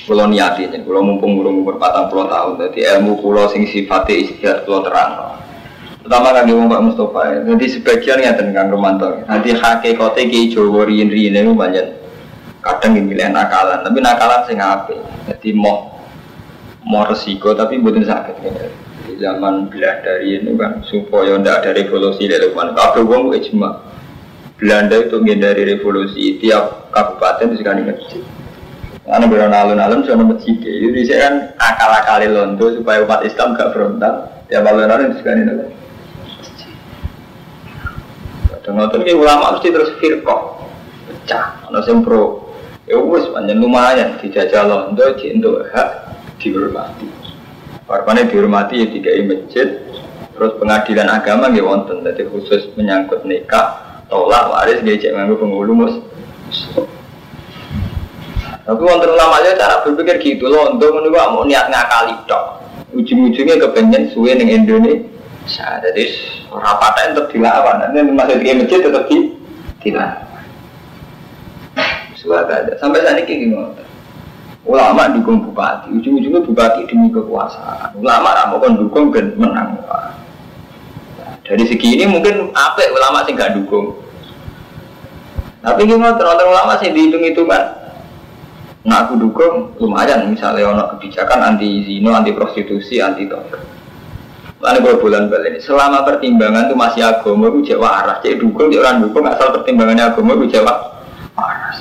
Kulo 0.05 0.29
niati 0.29 0.69
jen, 0.69 0.85
kulo 0.85 1.01
mumpung 1.01 1.41
kulo 1.41 1.49
umur 1.49 1.81
patang 1.81 2.05
puluh 2.09 2.29
tahun, 2.29 2.61
jadi 2.61 2.97
ilmu 2.97 3.21
kulo 3.21 3.49
sing 3.49 3.65
sifatnya 3.65 4.13
istihad 4.21 4.57
kulo 4.69 4.85
terang. 4.85 5.41
Pertama 6.01 6.33
kali 6.33 6.49
ngomong 6.49 6.69
Pak 6.69 6.81
Mustafa, 6.81 7.21
jadi 7.45 7.65
sebagian 7.69 8.19
ya 8.25 8.33
tentang 8.33 8.73
Romanto. 8.73 9.21
Nanti 9.29 9.53
hakikatnya 9.53 10.23
ki 10.29 10.53
Jawa 10.53 10.85
riin 10.89 11.13
riin 11.13 11.37
itu 11.37 11.53
banyak 11.53 12.00
kadang 12.61 12.93
ini 12.97 13.13
milih 13.13 13.33
nakalan 13.33 13.81
tapi 13.81 13.97
nakalan 13.99 14.41
sing 14.45 14.57
ape 14.61 14.97
jadi 15.27 15.49
mau 15.57 15.97
mau 16.85 17.05
resiko 17.05 17.53
tapi 17.57 17.81
bukan 17.81 18.05
sakit 18.05 18.35
di 19.05 19.13
zaman 19.17 19.69
dari 19.69 20.41
ini 20.41 20.53
kan 20.57 20.85
supaya 20.85 21.37
tidak 21.41 21.65
ada 21.65 21.69
revolusi 21.77 22.29
mana 22.53 22.73
kabeh 22.73 23.03
wong 23.05 23.33
ijma 23.33 23.91
Belanda 24.61 24.93
itu 24.93 25.17
menghindari 25.17 25.65
revolusi 25.65 26.37
tiap 26.37 26.93
kabupaten 26.93 27.49
itu 27.49 27.65
sekali 27.65 27.81
masjid. 27.81 28.21
Karena 29.01 29.25
berana 29.25 29.65
alun-alun 29.65 30.05
sudah 30.05 30.21
masjid. 30.21 30.53
Jadi 30.61 31.01
saya 31.09 31.19
kan 31.25 31.35
akal-akali 31.57 32.29
londo 32.29 32.69
supaya 32.69 33.01
umat 33.01 33.25
Islam 33.25 33.57
gak 33.57 33.73
frontal. 33.73 34.29
Tiap 34.53 34.61
alun-alun 34.61 35.09
itu 35.09 35.17
sekali 35.17 35.41
masjid 35.49 35.81
dan 38.61 38.77
ngotot 38.77 39.01
ulama 39.17 39.57
mesti 39.57 39.73
terus 39.73 39.91
firqah. 39.97 40.41
Pecah, 41.09 41.45
ada 41.67 41.81
yang 41.81 42.05
pro 42.05 42.50
Ya 42.89 42.97
wis 42.97 43.29
panjang 43.29 43.61
lumayan 43.61 44.17
dijajal 44.17 44.65
londo 44.65 45.05
untuk 45.13 45.69
hak 45.69 45.89
dihormati. 46.41 47.05
Warpane 47.85 48.25
dihormati 48.25 48.81
ya 48.81 48.87
tiga 48.89 49.13
masjid, 49.21 49.85
terus 50.33 50.57
pengadilan 50.57 51.05
agama 51.11 51.53
nggih 51.53 51.61
wonten 51.61 52.01
dadi 52.01 52.25
khusus 52.25 52.73
menyangkut 52.73 53.21
nikah, 53.27 54.01
tolak 54.09 54.49
waris 54.49 54.81
nggih 54.81 54.97
cek 54.97 55.13
nganggo 55.13 55.37
penghulu 55.37 55.73
mus. 55.77 55.93
Tapi 58.65 58.81
wonten 58.81 59.09
ulama 59.13 59.43
aja 59.43 59.59
cara 59.59 59.83
berpikir 59.85 60.17
gitu 60.23 60.49
loh, 60.49 60.73
untuk 60.73 60.95
menunggu 60.95 61.19
mau 61.19 61.43
niat 61.45 61.69
ngakali 61.69 62.15
tok. 62.25 62.63
Ujung-ujungnya 62.97 63.61
kepengen 63.61 64.09
suwe 64.11 64.33
ning 64.35 64.49
Indonesia. 64.51 65.67
Jadi 65.79 66.03
rapatnya 66.49 67.13
tetap 67.13 67.25
dilawan. 67.29 67.87
Nanti 67.87 68.09
masuk 68.11 68.39
di 68.41 68.51
masjid 68.55 68.79
tetap 68.83 69.03
di 69.07 69.17
dilawan. 69.83 70.30
Suara. 72.21 72.69
Sampai 72.77 73.01
saat 73.01 73.17
ini 73.17 73.25
gini 73.25 73.57
Ulama 74.61 75.09
dukung 75.09 75.41
bupati, 75.41 75.89
ujung-ujungnya 75.89 76.45
bupati 76.45 76.85
demi 76.85 77.09
kekuasaan. 77.09 77.97
Ulama 77.97 78.29
ramu 78.37 78.61
kan 78.61 78.77
dukung 78.77 79.09
dan 79.09 79.33
menang. 79.33 79.73
Dari 81.41 81.65
segi 81.65 81.97
ini 81.97 82.05
mungkin 82.05 82.53
apa 82.53 82.85
ulama 82.93 83.25
sih 83.25 83.33
gak 83.33 83.57
dukung. 83.57 83.97
Tapi 85.65 85.81
gimana 85.89 86.13
terus 86.13 86.45
ulama 86.45 86.77
sih 86.77 86.93
dihitung-hitungan. 86.93 87.63
Nah 88.85 88.97
aku 89.05 89.17
dukung 89.17 89.73
lumayan 89.81 90.29
misalnya 90.29 90.69
ono 90.69 90.83
kebijakan 90.93 91.57
anti 91.57 91.81
zino, 91.81 92.13
anti 92.13 92.29
prostitusi, 92.29 93.01
anti 93.01 93.25
tobat. 93.25 93.65
Lalu 94.61 94.77
kalau 94.85 95.01
bulan 95.01 95.25
balik 95.25 95.57
selama 95.57 96.05
pertimbangan 96.05 96.69
itu 96.69 96.77
masih 96.77 97.01
agama, 97.01 97.49
itu 97.49 97.73
jawab 97.73 97.89
arah. 97.97 98.17
Jadi 98.21 98.45
dukung, 98.45 98.69
jadi 98.69 98.85
orang 98.85 99.09
dukung 99.09 99.25
asal 99.25 99.49
pertimbangannya 99.57 100.05
agama, 100.05 100.37
itu 100.37 100.53
jawab 100.53 101.01
arah. 101.33 101.73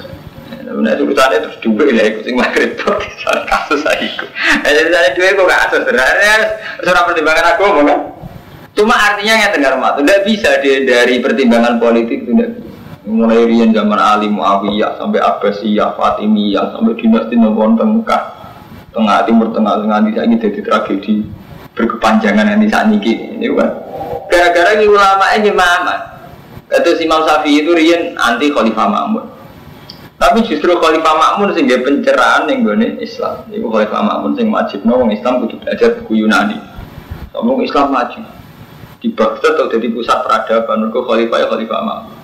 Nah, 0.51 0.97
urusannya 0.99 1.39
terus 1.47 1.59
dua 1.63 1.87
ya, 1.95 2.05
ikut 2.11 2.23
sing 2.27 2.35
maghrib 2.35 2.75
soal 3.23 3.43
kasus 3.47 3.87
saya 3.87 4.03
ikut. 4.03 4.29
Nah, 4.63 4.71
jadi 4.71 4.89
saya 4.91 5.11
dua 5.15 5.35
kok 5.35 5.49
kasus 5.51 5.81
sebenarnya 5.87 6.35
seorang 6.83 7.05
pertimbangan 7.07 7.47
aku 7.55 7.63
kan. 7.71 7.89
Cuma 8.75 8.95
artinya 8.95 9.35
yang 9.35 9.53
dengar 9.55 9.75
mat, 9.79 9.99
tidak 9.99 10.23
bisa 10.25 10.63
dia 10.63 10.83
dari 10.87 11.19
pertimbangan 11.19 11.83
politik 11.83 12.25
tidak 12.27 12.61
Mulai 13.11 13.43
rian 13.49 13.75
zaman 13.75 13.99
Ali 13.99 14.31
Muawiyah 14.31 15.01
sampai 15.01 15.19
Abbasiyah, 15.19 15.99
Fatimiyah 15.99 16.79
sampai 16.79 16.95
dinasti 16.95 17.35
Nabawan 17.35 17.75
Tengah, 17.75 18.23
tengah 18.95 19.19
timur 19.27 19.51
tengah 19.51 19.83
tengah 19.83 19.99
di 20.07 20.15
sini 20.15 20.37
jadi 20.39 20.61
tragedi 20.63 21.15
berkepanjangan 21.75 22.55
yang 22.55 22.61
di 22.63 22.69
sana 22.71 22.95
ini 22.95 23.51
kan. 23.57 23.71
Gara-gara 24.31 24.79
ini 24.79 24.87
ulama 24.87 25.27
ini 25.35 25.51
mama. 25.51 25.97
Itu 26.71 26.95
Imam 27.03 27.27
Syafi'i 27.27 27.67
itu 27.67 27.75
rian 27.75 28.15
anti 28.15 28.53
Khalifah 28.55 28.87
Mahmud. 28.87 29.39
Tapi 30.21 30.45
justru 30.45 30.68
Khalifah 30.77 31.16
Makmun 31.16 31.57
sing 31.57 31.64
pencerahan 31.64 32.45
yang 32.45 32.61
gue 32.61 33.01
Islam. 33.01 33.41
Ibu 33.49 33.73
Khalifah 33.73 34.05
Makmun 34.05 34.37
sing 34.37 34.53
wajib 34.53 34.85
no 34.85 35.01
Islam 35.09 35.41
kudu 35.41 35.57
belajar 35.64 35.97
buku 35.97 36.21
Yunani. 36.21 36.61
Ngomong 37.33 37.64
Islam 37.64 37.89
maju. 37.89 38.21
Di 39.01 39.09
Baghdad 39.16 39.57
atau 39.57 39.73
jadi 39.73 39.89
pusat 39.89 40.21
peradaban, 40.21 40.85
mereka 40.85 41.01
Khalifah 41.09 41.39
ya 41.41 41.47
Khalifah 41.49 41.81
Makmun. 41.81 42.16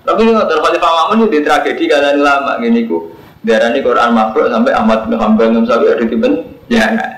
Tapi 0.00 0.18
ini 0.24 0.30
nggak 0.32 0.48
Khalifah 0.48 0.90
Makmun 0.96 1.28
itu 1.28 1.44
tragedi 1.44 1.84
kalian 1.92 2.24
lama 2.24 2.56
gini 2.56 2.88
ku. 2.88 3.12
Darah 3.44 3.68
ini 3.68 3.84
Quran 3.84 4.16
makhluk 4.16 4.48
sampai 4.48 4.72
Ahmad 4.72 5.04
bin 5.04 5.20
Hanbal 5.20 5.52
nggak 5.52 5.68
sampai 5.68 5.92
ada 5.92 6.04
di 6.08 6.16
ben. 6.16 6.32
Ya 6.72 6.88
nggak. 6.88 7.10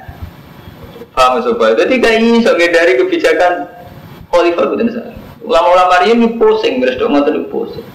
Paham 1.15 1.47
sobat? 1.47 1.79
Jadi 1.79 2.03
kayak 2.03 2.19
ini 2.19 2.43
sobat 2.43 2.75
dari 2.75 2.99
kebijakan 2.99 3.71
Khalifah 4.35 4.67
itu 4.67 4.99
Ulama-ulama 5.47 6.03
ini 6.11 6.27
pusing, 6.43 6.83
beres 6.83 6.99
dong 6.99 7.15
nggak 7.15 7.47
pusing. 7.55 7.87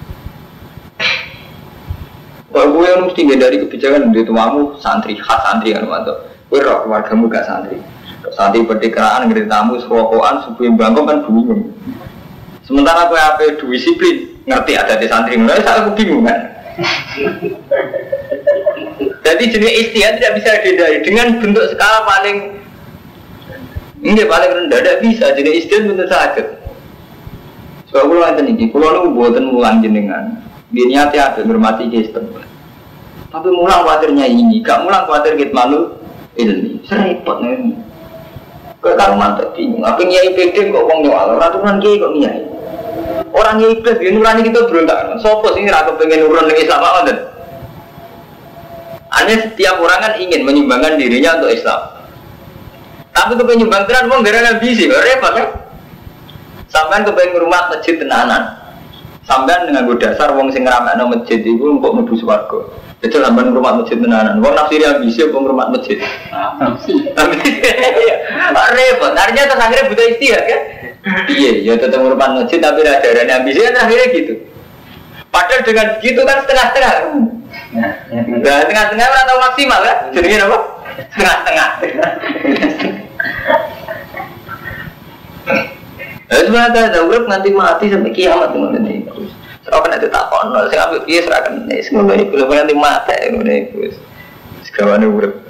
Kalau 2.58 2.74
gue 2.74 2.89
yang 2.89 3.05
mesti 3.05 3.22
dari 3.38 3.62
kebijakan 3.62 4.10
di 4.10 4.26
tuamu 4.26 4.82
santri, 4.82 5.14
khas 5.14 5.45
santri 5.45 5.78
kan 5.78 5.86
mantu. 5.86 6.26
Gue 6.49 6.66
roh 6.66 6.89
keluargamu 6.89 7.30
gak 7.30 7.45
santri. 7.45 7.78
Santri 8.34 8.66
pertikeraan 8.66 9.30
ngerti 9.30 9.45
tamu 9.45 9.78
serokokan 9.78 10.41
subuh 10.41 10.66
bangkong 10.74 11.05
kan 11.05 11.22
bingung. 11.30 11.70
Sementara 12.66 13.14
gue 13.14 13.20
apa 13.22 13.62
disiplin 13.62 14.41
ngerti 14.49 14.74
ada 14.74 14.97
di 14.97 15.05
santri 15.05 15.38
mulai 15.38 15.62
saya 15.62 15.86
aku 15.86 16.01
bingung 16.01 16.26
kan. 16.26 16.49
Jadi 19.22 19.43
jenis 19.53 19.74
istiadat 19.86 20.18
tidak 20.18 20.34
bisa 20.41 20.49
dihindari 20.58 20.97
dengan 21.05 21.28
bentuk 21.38 21.66
skala 21.78 22.10
paling 22.10 22.58
ini 24.01 24.26
paling 24.26 24.49
rendah 24.49 24.82
tidak 24.82 24.97
bisa 25.05 25.30
jenis 25.38 25.62
istiadat 25.62 25.93
bentuk 25.93 26.10
sakit. 26.10 26.47
Soalnya 27.93 28.08
kalau 28.10 28.22
nanti 28.26 28.41
nih, 28.49 28.68
kalau 28.74 29.05
lu 29.05 29.10
buatan 29.14 29.45
mulan 29.53 29.80
jenengan, 29.80 30.41
dia 30.68 30.84
niatnya 30.84 31.22
ada 31.32 31.41
hormati 31.47 31.88
sistem. 31.88 32.47
Tapi 33.28 33.47
mulang 33.51 33.84
khawatirnya 33.84 34.25
ini, 34.25 34.63
gak 34.63 34.88
mulang 34.88 35.03
khawatir 35.03 35.36
kita 35.36 35.51
malu 35.51 35.93
ini, 36.39 36.80
serempet 36.88 37.38
nih. 37.43 37.75
Mantep 38.88 39.51
bingung, 39.51 39.84
apa 39.84 39.99
nyai 39.99 40.32
pede 40.32 40.71
kok 40.71 40.80
uang 40.88 41.03
nyawal, 41.03 41.36
ratusan 41.36 41.75
kiai 41.84 41.99
kok 41.99 42.15
nyai. 42.15 42.39
Orang 43.36 43.59
nyai 43.59 43.84
plus, 43.84 43.99
dia 43.99 44.15
nurani 44.15 44.47
kita 44.47 44.63
berontak. 44.63 45.19
Sopo 45.19 45.51
sih 45.51 45.67
ratu 45.67 45.99
pengen 45.99 46.23
nurun 46.23 46.47
dengan 46.47 46.63
Islam 46.63 46.80
apa 46.80 46.99
dan? 47.03 47.17
Aneh 49.11 49.43
setiap 49.43 49.84
orang 49.84 49.99
kan 49.99 50.13
ingin 50.23 50.47
menyumbangkan 50.47 50.95
dirinya 50.95 51.36
untuk 51.36 51.51
Islam. 51.51 51.99
Tapi 53.11 53.36
kepengen 53.36 53.67
nyumbang 53.67 53.84
tenan, 53.91 54.07
mau 54.07 54.23
gara-gara 54.23 54.55
bisi, 54.55 54.88
repot 54.88 55.36
kan? 55.36 55.47
Sampai 56.71 57.03
kepengen 57.03 57.43
rumah 57.43 57.67
masjid 57.67 57.99
tenanan. 57.99 58.55
Sampai 59.28 59.67
dengan 59.67 59.84
dasar 59.99 60.32
wong 60.32 60.47
sing 60.55 60.63
ngeramakno 60.63 61.11
masjid 61.11 61.43
itu 61.43 61.59
untuk 61.59 61.91
mlebu 61.91 62.15
swarga. 62.15 62.87
Itu 62.98 63.22
sampean 63.22 63.54
rumah 63.54 63.78
masjid 63.78 63.98
tenanan. 64.02 64.41
Wong 64.41 64.58
nafsiri 64.58 64.86
ambisi 64.89 65.22
apa 65.22 65.38
rumah 65.38 65.70
masjid. 65.70 66.02
Repot. 68.74 69.14
Artinya 69.14 69.43
terus 69.54 69.62
akhirnya 69.62 69.86
butuh 69.93 70.06
istihad 70.18 70.43
kan? 70.50 70.62
Iya, 71.30 71.52
ya 71.62 71.74
tetap 71.78 72.02
rumah 72.02 72.30
masjid 72.41 72.58
tapi 72.58 72.82
darahnya 72.82 73.45
ambisi 73.45 73.62
kan 73.62 73.78
akhirnya 73.78 74.08
gitu. 74.18 74.34
Padahal 75.30 75.62
dengan 75.62 75.88
begitu 76.00 76.22
kan 76.26 76.38
setengah-setengah. 76.41 76.93
Nah, 77.78 78.62
tengah-tengah 78.66 79.08
atau 79.28 79.38
maksimal 79.45 79.80
kan? 79.86 79.98
Jadi 80.16 80.28
apa? 80.41 80.58
Setengah-setengah. 81.14 81.70
Lalu 86.28 86.43
sebenarnya 86.43 86.91
ada 86.91 87.00
urip 87.08 87.24
nanti 87.30 87.50
mati 87.56 87.88
sampai 87.88 88.12
kiamat 88.12 88.52
teman 88.52 88.84
ini. 89.68 89.74
Serah 89.76 89.80
kan 89.84 89.99
itu 89.99 90.07
tak 90.07 90.26
kono, 90.32 90.59
saya 90.72 90.82
ambil 90.88 91.01
dia 91.03 91.20
serah 91.28 91.39
kan 91.43 91.53
ini. 91.59 91.78
Semua 91.84 92.15
ini 92.15 92.26
belum 92.32 92.47
nanti 92.47 92.76
mati 92.76 93.18
ini 93.28 93.55
itu. 93.68 93.99
Sekarang 94.63 95.03
urip. 95.03 95.43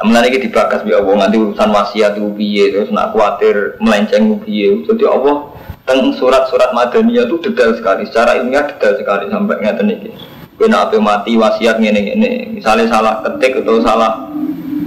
Namun 0.00 0.16
lagi 0.16 0.40
dibakas 0.40 0.80
bi 0.80 0.96
Allah 0.96 1.28
nanti 1.28 1.36
urusan 1.36 1.68
wasiat 1.76 2.16
itu 2.16 2.32
biye 2.32 2.72
terus 2.72 2.88
nak 2.88 3.12
khawatir 3.12 3.76
melenceng 3.82 4.40
biye. 4.40 4.80
Jadi 4.88 5.04
Allah 5.04 5.52
tentang 5.84 6.14
surat-surat 6.16 6.72
Madaniyah 6.72 7.26
itu 7.26 7.36
detail 7.42 7.74
sekali, 7.76 8.06
secara 8.08 8.38
ilmiah 8.38 8.64
detail 8.64 8.96
sekali 8.96 9.28
sampai 9.28 9.60
ngeten 9.60 9.92
iki. 9.92 10.10
Kowe 10.56 10.68
nak 10.70 10.92
mati 11.04 11.36
wasiat 11.36 11.80
ngene-ngene, 11.80 12.52
misalnya 12.52 12.88
salah 12.88 13.14
ketik 13.24 13.64
atau 13.64 13.80
salah 13.80 14.28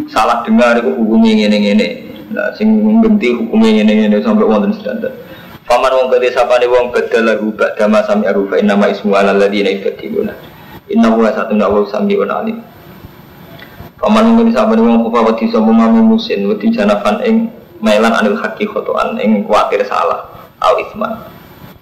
salah 0.09 0.41
dengar 0.45 0.81
itu 0.81 0.93
hubungi 0.93 1.45
ngene-ngene 1.45 2.13
Nah, 2.33 2.49
sing 2.57 2.81
genti 3.05 3.29
hukumnya 3.29 3.85
ini 3.85 4.09
ini 4.09 4.17
sampai 4.25 4.49
wonten 4.49 4.73
standar. 4.73 5.13
Faman 5.63 5.91
wong 5.95 6.07
kete 6.11 6.35
sapane 6.35 6.67
wong 6.67 6.91
badal 6.91 7.23
lagu 7.23 7.47
ba'da 7.55 7.87
ma 7.87 8.03
sami 8.03 8.27
arufa 8.27 8.59
inna 8.59 8.75
ma 8.75 8.91
ismu 8.91 9.15
ala 9.15 9.31
ladina 9.31 9.71
ibadiluna. 9.71 10.35
Inna 10.91 11.07
huwa 11.07 11.31
satu 11.31 11.55
wa 11.55 11.87
sami 11.87 12.19
wa 12.19 12.27
alim. 12.27 12.59
Faman 14.03 14.23
wong 14.27 14.35
kete 14.43 14.51
sapane 14.59 14.83
wong 14.83 15.07
kufa 15.07 15.19
wati 15.23 15.47
sapa 15.47 15.71
mami 15.71 16.03
musin 16.03 16.43
wati 16.51 16.67
janafan 16.67 17.23
ing 17.23 17.47
melan 17.79 18.11
anil 18.11 18.35
haki 18.35 18.67
khotoan 18.67 19.15
ing 19.23 19.47
kuatir 19.47 19.79
salah 19.87 20.27
au 20.59 20.75
isman. 20.83 21.33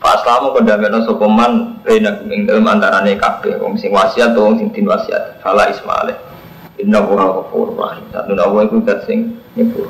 Pak 0.02 0.18
Aslamu 0.18 0.58
kondameno 0.58 1.06
sopeman 1.06 1.78
Rena 1.86 2.18
ing 2.26 2.50
dalam 2.50 2.66
antarane 2.66 3.14
kabeh 3.22 3.62
wong 3.62 3.78
sing 3.78 3.94
wasiat 3.94 4.34
wong 4.34 4.58
sing 4.58 4.74
din 4.74 4.90
wasiat. 4.90 5.38
Fala 5.46 5.70
ismaile. 5.70 6.18
Inna 6.82 7.06
huwa 7.06 7.42
ghafurur 7.42 7.78
rahim. 7.78 8.06
Satu 8.10 8.34
nawa 8.34 8.66
iku 8.66 8.82
sing 9.06 9.38
nyepur. 9.54 9.90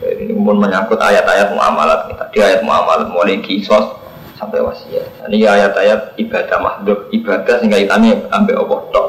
Ini 0.00 0.32
pun 0.32 0.56
menyangkut 0.56 0.96
ayat-ayat 0.96 1.52
muamalat 1.52 2.08
Tadi 2.16 2.38
ayat 2.40 2.60
muamalat 2.64 3.12
mulai 3.12 3.36
kisos 3.44 4.00
sampai 4.40 4.64
wasiat. 4.64 5.28
Ini 5.28 5.44
ayat-ayat 5.44 6.16
ibadah 6.16 6.58
makhluk 6.64 7.12
ibadah 7.12 7.60
sehingga 7.60 7.76
kaitannya 7.76 8.24
ambil 8.32 8.64
Allah 8.64 8.80
tok. 8.88 9.06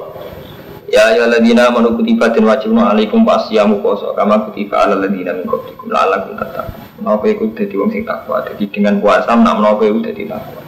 Ya 0.91 1.15
ya 1.15 1.23
ladina 1.23 1.71
manu 1.71 1.95
kutiba 1.95 2.27
dan 2.35 2.43
wajibna 2.43 2.91
alaikum 2.91 3.23
pasiyamu 3.23 3.79
poso 3.79 4.11
kama 4.11 4.43
kutiba 4.51 4.83
ala 4.83 4.99
ladina 4.99 5.31
min 5.31 5.47
qablikum 5.47 5.87
la'allakum 5.87 6.35
tattaqun. 6.35 6.83
Menapa 6.99 7.25
iku 7.31 7.47
dadi 7.55 7.75
wong 7.79 7.89
sing 7.95 8.03
takwa. 8.03 8.43
Jadi 8.43 8.67
dengan 8.67 8.99
puasa 8.99 9.31
nak 9.39 9.55
menapa 9.55 9.87
iku 9.87 10.03
dadi 10.03 10.27
takwa. 10.27 10.61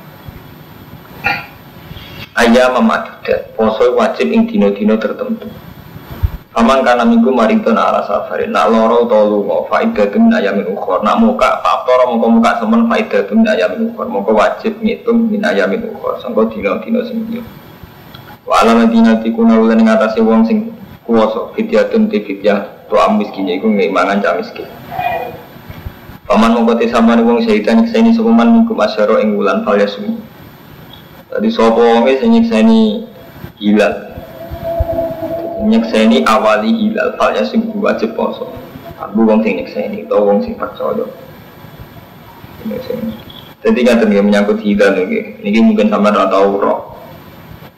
Ayah 2.33 2.71
memadudat, 2.73 3.53
poso 3.53 3.93
wajib 3.93 4.31
ing 4.31 4.47
dino-dino 4.49 4.97
tertentu. 4.97 5.51
Aman 6.53 6.85
karena 6.85 7.01
minggu 7.01 7.33
maridon 7.33 7.73
ala 7.73 8.05
safarin 8.05 8.53
Nak 8.53 8.69
loro 8.69 9.09
to 9.09 9.19
lungo 9.25 9.65
faidah 9.73 10.05
tu 10.13 10.21
min 10.21 10.37
ayamin 10.37 10.69
ukhor 10.69 11.01
Nak 11.01 11.17
muka 11.17 11.59
faktor 11.65 12.05
muka 12.13 12.27
muka 12.29 12.51
semen 12.61 12.85
faidah 12.85 13.25
tu 13.25 13.33
min 13.33 13.49
ayamin 13.49 13.89
ukhor 13.89 14.05
Muka 14.05 14.29
wajib 14.29 14.77
ngitung 14.77 15.33
min 15.33 15.41
ayamin 15.41 15.89
ukhor 15.89 16.21
Sangka 16.21 16.45
dino 16.53 16.77
dino 16.85 17.01
sembilan 17.01 17.63
Wa 18.43 18.59
ala 18.59 18.83
ladina 18.83 19.23
tikuna 19.23 19.55
ulan 19.55 19.79
ing 19.79 19.87
atase 19.87 20.19
wong 20.19 20.43
sing 20.43 20.75
kuwasa 21.07 21.55
fidyatun 21.55 22.11
ti 22.11 22.19
fidyah 22.27 22.87
to 22.91 22.99
am 22.99 23.15
miskin 23.15 23.47
iku 23.47 23.71
ngimangan 23.71 24.19
cah 24.19 24.35
miskin. 24.35 24.67
Paman 26.27 26.51
mongko 26.51 26.75
te 26.79 26.91
sampean 26.91 27.23
wong 27.23 27.39
sehitan 27.47 27.83
nyekseni 27.83 28.11
sapa 28.11 28.31
mingkum 28.31 28.75
asyara 28.83 29.23
ing 29.23 29.39
wulan 29.39 29.63
fal 29.63 29.79
yasum. 29.79 30.19
Tadi 31.31 31.49
sapa 31.51 31.79
wong 31.79 32.03
sing 32.19 32.35
nyekseni 32.35 33.07
hilal. 33.63 34.12
Nyekseni 35.63 36.27
awali 36.27 36.75
hilal 36.75 37.15
fal 37.15 37.31
yasum 37.31 37.71
wajib 37.79 38.13
poso. 38.19 38.51
Aku 38.99 39.23
wong 39.23 39.41
sing 39.41 39.63
nyekseni 39.63 40.03
utawa 40.03 40.35
wong 40.35 40.39
sing 40.43 40.53
percaya. 40.59 41.07
Jadi 43.63 43.79
kan 43.87 44.03
yang 44.11 44.27
menyangkut 44.27 44.59
hilal 44.59 44.91
ini, 44.99 45.39
ini 45.39 45.59
mungkin 45.63 45.87
sama 45.87 46.11
ora 46.11 46.27
tahu 46.27 46.59
roh. 46.59 46.79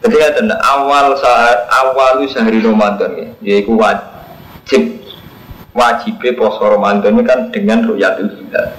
Jadi 0.01 0.17
kan 0.17 0.49
awal 0.61 1.17
saat 1.17 1.65
awal 1.69 2.21
sehari 2.29 2.61
Ramadan 2.61 3.17
ya, 3.17 3.27
yaitu 3.41 3.73
wajib 3.73 5.01
wajib 5.73 6.21
poso 6.37 6.61
Ramadan 6.61 7.17
ini 7.17 7.23
kan 7.25 7.49
dengan 7.53 7.85
ruyatul 7.85 8.29
hilal. 8.37 8.73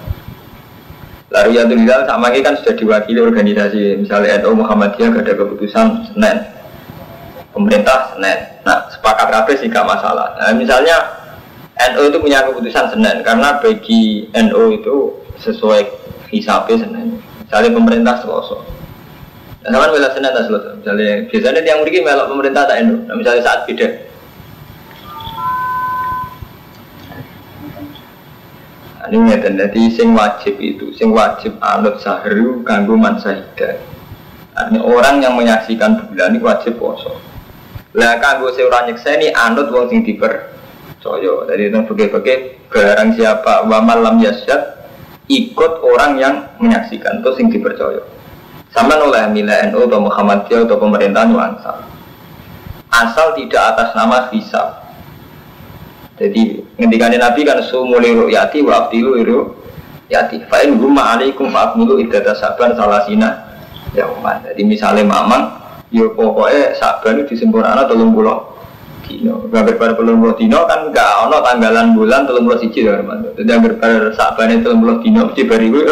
Lalu 1.31 1.47
ruyatul 1.59 1.79
hilal 1.83 2.01
sama 2.07 2.31
ini 2.31 2.47
kan 2.47 2.55
sudah 2.63 2.75
diwakili 2.79 3.19
organisasi, 3.23 4.03
misalnya 4.03 4.47
NU 4.47 4.63
Muhammadiyah 4.63 5.11
gak 5.15 5.27
ada 5.27 5.35
keputusan 5.35 5.87
Senin, 6.15 6.37
pemerintah 7.57 8.13
Senin. 8.13 8.61
Nah 8.69 8.85
sepakat 8.93 9.33
kabeh 9.33 9.55
sih 9.57 9.73
gak 9.73 9.89
masalah. 9.89 10.37
Nah 10.37 10.53
misalnya 10.53 10.97
NU 11.97 12.13
itu 12.13 12.21
punya 12.21 12.45
keputusan 12.45 12.93
Senin 12.93 13.25
karena 13.25 13.57
bagi 13.65 14.29
NU 14.33 14.63
itu 14.77 15.17
sesuai 15.41 15.89
hisapnya 16.29 16.85
Senin. 16.85 17.17
Misalnya 17.49 17.71
pemerintah 17.73 18.15
Selasa. 18.21 18.59
Nah, 19.67 19.71
sama 19.83 19.91
bela 19.91 20.11
Senin 20.15 20.31
tak 20.31 20.45
Selasa. 20.47 20.71
Misalnya 20.79 21.27
biasanya 21.27 21.61
yang 21.67 21.81
pergi 21.83 21.99
melok 22.03 22.27
pemerintah 22.31 22.63
tak 22.71 22.77
Indo. 22.83 22.97
Nah, 23.07 23.15
misalnya 23.19 23.43
saat 23.43 23.61
beda. 23.67 23.89
Nah, 28.97 29.07
ini 29.11 29.19
ngeten, 29.31 29.55
jadi 29.59 29.83
sing 29.91 30.09
wajib 30.15 30.55
itu, 30.59 30.91
sing 30.95 31.11
wajib 31.15 31.55
anut 31.63 31.99
sahru 32.03 32.63
kanggo 32.67 32.99
man 32.99 33.19
sahida. 33.19 33.79
Ini 34.57 34.81
orang 34.81 35.21
yang 35.21 35.37
menyaksikan 35.37 36.09
bulan 36.11 36.33
ini 36.35 36.41
wajib 36.41 36.81
poso. 36.81 37.26
Lah 37.97 38.21
kanggo 38.21 38.53
seorang 38.53 38.93
nyekseni 38.93 39.33
anut 39.33 39.73
wong 39.73 39.89
sing 39.89 40.05
dipercaya. 40.05 41.49
Jadi 41.49 41.63
itu 41.73 41.81
bagi-bagi 41.89 42.35
barang 42.69 43.17
siapa 43.17 43.65
wa 43.65 43.79
malam 43.81 44.21
yasyad 44.21 44.77
ikut 45.27 45.83
orang 45.83 46.19
yang 46.19 46.35
menyaksikan 46.63 47.23
itu 47.23 47.31
sing 47.35 47.47
dipercaya 47.51 48.03
sama 48.71 48.99
oleh 49.01 49.27
Mila 49.33 49.73
NU 49.73 49.89
atau 49.89 50.01
Muhammadiyah 50.03 50.69
atau 50.69 50.79
pemerintahan 50.79 51.31
Nuansa 51.31 51.73
asal. 52.93 53.35
Tidak 53.35 53.63
atas 53.63 53.95
nama 53.97 54.31
hisab 54.31 54.87
jadi 56.17 56.65
ketika 56.81 57.07
Nabi 57.13 57.41
kan 57.45 57.61
sumuli 57.61 58.17
ru'yati 58.17 58.65
wa 58.65 58.87
abdilu 58.87 59.21
iru 59.21 59.41
yati 60.09 60.41
fa'in 60.49 60.79
gumma 60.79 61.19
alaikum 61.19 61.53
fa'akmilu 61.53 62.01
idata 62.01 62.33
saban 62.39 62.73
salasina 62.73 63.59
ya 63.93 64.09
umat 64.17 64.47
jadi 64.49 64.63
misalnya 64.65 65.05
mamang 65.05 65.66
yo 65.95 66.11
pokoknya 66.19 66.75
saban 66.75 67.23
itu 67.23 67.39
disempurna 67.39 67.87
tolong 67.87 68.11
pulau 68.11 68.59
dino. 69.07 69.47
Gambar 69.47 69.79
pada 69.79 69.95
pelung 69.95 70.19
puluh 70.19 70.35
dino 70.35 70.67
kan 70.67 70.91
gak 70.91 71.31
ono 71.31 71.39
tanggalan 71.39 71.95
bulan 71.95 72.27
telung 72.27 72.51
puluh 72.51 72.59
siji 72.59 72.83
ya 72.83 72.99
Ramadan. 72.99 73.31
Jadi 73.39 73.47
gambar 73.47 73.73
pada 73.79 74.11
sabane 74.19 74.59
telung 74.67 74.83
puluh 74.83 74.99
dino 74.99 75.31
mesti 75.31 75.47
bari 75.47 75.71
gue 75.71 75.87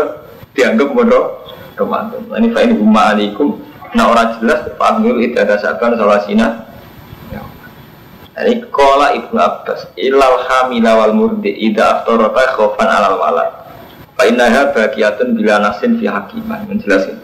dianggap 0.59 0.89
bodoh 0.91 1.47
Ramadan. 1.79 2.27
Nah, 2.27 2.43
ini 2.43 2.51
fa'in 2.51 2.75
huma 2.75 3.15
alaikum. 3.15 3.63
Nah 3.95 4.11
orang 4.11 4.43
jelas 4.43 4.67
fa'amil 4.75 5.23
itu 5.23 5.39
saban 5.63 5.95
salasina. 5.95 6.67
Ya. 7.31 7.43
Ini 8.43 8.67
kola 8.75 9.15
ibnu 9.15 9.39
Abbas 9.39 9.95
ilal 9.95 10.43
hamila 10.51 11.07
wal 11.07 11.15
murdi 11.15 11.55
ida 11.55 12.03
aftorota 12.03 12.51
khofan 12.59 12.91
alal 12.91 13.23
walad. 13.23 13.51
Fa'innaha 14.19 14.75
bagiatun 14.75 15.39
bila 15.39 15.63
nasin 15.63 16.03
fi 16.03 16.11
hakiman. 16.11 16.67
Menjelasin. 16.67 17.15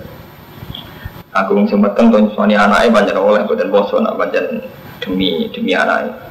Aku 1.31 1.55
sempetan 1.70 2.11
tuh 2.11 2.26
suami 2.35 2.59
anaknya 2.59 2.91
banyak 2.91 3.14
oleh 3.14 3.47
badan 3.47 3.70
bosan, 3.70 4.03
banyak 4.03 4.66
demi 4.99 5.47
demi 5.55 5.72
anak 5.78 6.31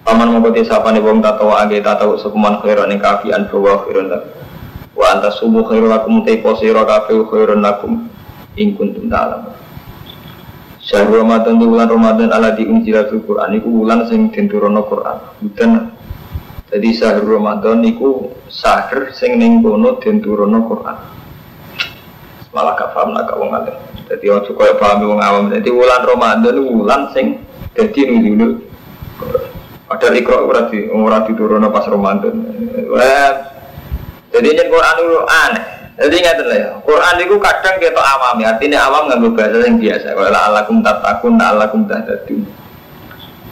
Paman 0.00 0.32
mau 0.32 0.40
koti 0.40 0.64
sapa 0.64 0.96
nih 0.96 1.04
wong 1.04 1.20
tato 1.20 1.52
age 1.52 1.84
tato 1.84 2.16
sekuman 2.16 2.62
khairan 2.64 2.88
ing 2.88 3.02
kafian 3.02 3.44
bahwa 3.52 3.84
khairan 3.84 4.08
lakum. 4.08 4.32
Wa 4.96 5.06
anta 5.12 5.28
subuh 5.28 5.60
khairan 5.68 5.92
lakum 5.92 6.24
te 6.24 6.40
posiro 6.40 6.88
kafe 6.88 7.20
khairan 7.28 7.60
lakum 7.60 8.08
ing 8.56 8.80
kuntum 8.80 9.12
dalam. 9.12 9.52
Syahrul 10.80 11.20
Ramadan 11.20 11.60
di 11.60 11.66
bulan 11.68 11.92
Ramadan 11.92 12.32
ala 12.32 12.56
di 12.56 12.64
unjilatul 12.64 13.20
Quran 13.28 13.60
iku 13.60 13.68
bulan 13.68 14.08
sing 14.08 14.32
den 14.32 14.48
Quran. 14.48 15.18
Bukan 15.44 15.70
jadi 16.72 16.88
syahrul 16.96 17.36
Ramadan 17.36 17.84
iku 17.84 18.32
sahur 18.48 19.12
sing 19.12 19.36
ning 19.36 19.60
kono 19.60 20.00
den 20.00 20.24
Quran. 20.24 20.96
Malah 22.50 22.74
gak 22.74 22.90
paham 22.94 23.14
lah 23.14 23.22
gak 23.26 23.38
wong 23.38 23.50
alim. 23.54 23.76
Jadi 24.10 24.24
orang 24.26 24.44
cukup 24.46 24.74
paham 24.82 25.06
wong 25.06 25.22
awam. 25.22 25.44
Jadi 25.54 25.68
bulan 25.70 26.02
Ramadan 26.02 26.56
bulan 26.58 27.00
sing 27.14 27.38
jadi 27.78 28.10
nunjuk 28.10 28.66
ada 29.90 30.06
ikro 30.14 30.46
ora 30.46 30.70
di 30.70 30.86
ora 30.90 31.22
diturunno 31.26 31.70
pas 31.70 31.86
Ramadan. 31.86 32.34
Wah. 32.90 33.30
Jadi 34.30 34.54
yen 34.54 34.70
Quran 34.70 34.96
itu 35.02 35.18
aneh. 35.26 35.64
Jadi 36.00 36.14
ingat 36.16 36.40
ya, 36.48 36.80
Quran 36.80 37.14
itu 37.20 37.36
kadang 37.36 37.76
kita 37.76 38.00
awam 38.00 38.40
ya, 38.40 38.56
artinya 38.56 38.88
awam 38.88 39.12
nggak 39.12 39.36
bahasa 39.36 39.68
yang 39.68 39.76
biasa. 39.76 40.16
Kalau 40.16 40.40
alakum 40.48 40.80
tatakun, 40.80 41.36
alakum 41.36 41.84
tahtadun. 41.84 42.40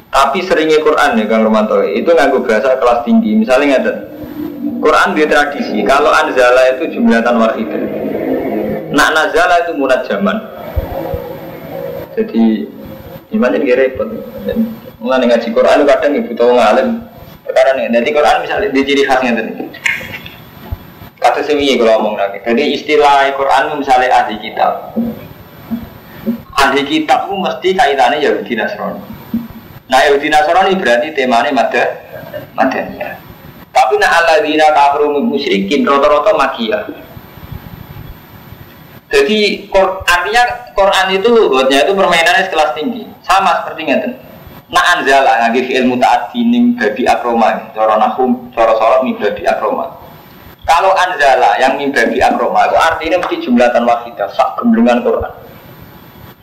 Tapi 0.09 0.39
seringnya 0.41 0.81
Quran 0.81 1.21
ya 1.21 1.29
Kang 1.29 1.45
Romanto 1.45 1.85
itu 1.85 2.09
nggak 2.09 2.33
bahasa 2.41 2.81
kelas 2.81 3.05
tinggi. 3.05 3.37
Misalnya 3.37 3.85
nggak 3.85 3.97
Quran 4.81 5.09
dia 5.13 5.27
tradisi. 5.29 5.85
Kalau 5.85 6.09
anzala 6.09 6.73
itu 6.73 6.97
jumlatan 6.97 7.37
wahidah. 7.37 7.83
Nak 8.89 9.09
nazala 9.13 9.65
itu 9.67 9.73
munad 9.77 10.05
zaman. 10.09 10.37
Jadi 12.17 12.67
Gimana 13.29 13.61
ini 13.61 13.77
repot. 13.77 14.09
Mulai 14.99 15.29
ngaji 15.29 15.49
Quran 15.53 15.85
kadang 15.85 16.17
ibu 16.17 16.33
tahu 16.33 16.57
ngalim. 16.57 17.05
Perkara 17.45 17.77
nih, 17.77 17.93
jadi 17.93 18.09
Quran 18.13 18.37
misalnya 18.45 18.69
di 18.73 18.81
ciri 18.85 19.05
khasnya 19.05 19.37
tadi. 19.37 19.53
Kata 21.21 21.41
semi 21.45 21.77
kalau 21.77 22.01
ngomong 22.01 22.17
lagi. 22.17 22.41
Jadi 22.41 22.63
istilah 22.77 23.29
Quran 23.37 23.81
misalnya 23.81 24.25
ahli 24.25 24.37
kitab. 24.41 24.97
Ahli 26.57 26.83
kitab 26.89 27.29
itu 27.29 27.35
mesti 27.37 27.69
kaitannya 27.77 28.17
Yahudi 28.25 28.53
Nasrani. 28.57 29.01
Nah 29.89 30.01
Yahudi 30.09 30.29
Nasrani 30.33 30.73
berarti 30.77 31.09
temanya 31.13 31.53
mada 31.53 31.85
madania. 32.57 33.21
Tapi 33.73 33.95
nak 34.01 34.13
aladina 34.25 34.73
kafir 34.73 35.05
musyrikin 35.09 35.85
rata-rata 35.85 36.33
makia. 36.37 36.81
Jadi 39.09 39.73
artinya 40.05 40.43
Quran 40.77 41.07
itu 41.17 41.49
buatnya 41.49 41.89
itu 41.89 41.93
permainannya 41.97 42.45
sekelas 42.45 42.77
tinggi, 42.77 43.09
sama 43.25 43.65
seperti 43.65 43.89
itu. 43.89 44.11
Nah 44.69 44.85
anzala 44.93 45.49
ngagi 45.49 45.65
fi'il 45.65 45.89
mutaati 45.89 46.45
ning 46.45 46.77
babi 46.77 47.09
akroma, 47.09 47.73
cara 47.73 47.97
nahum, 47.97 48.53
cara 48.53 48.77
sholat 48.77 49.01
ning 49.09 49.17
babi 49.17 49.49
akroma. 49.49 49.97
Kalau 50.69 50.93
anzala 50.93 51.57
yang 51.57 51.81
ning 51.81 51.89
babi 51.89 52.21
akroma 52.21 52.69
itu 52.69 52.77
artinya 52.77 53.17
mesti 53.25 53.37
jumlatan 53.49 53.89
wahidah, 53.89 54.29
sak 54.37 54.61
gemblengan 54.61 55.01
Quran. 55.01 55.33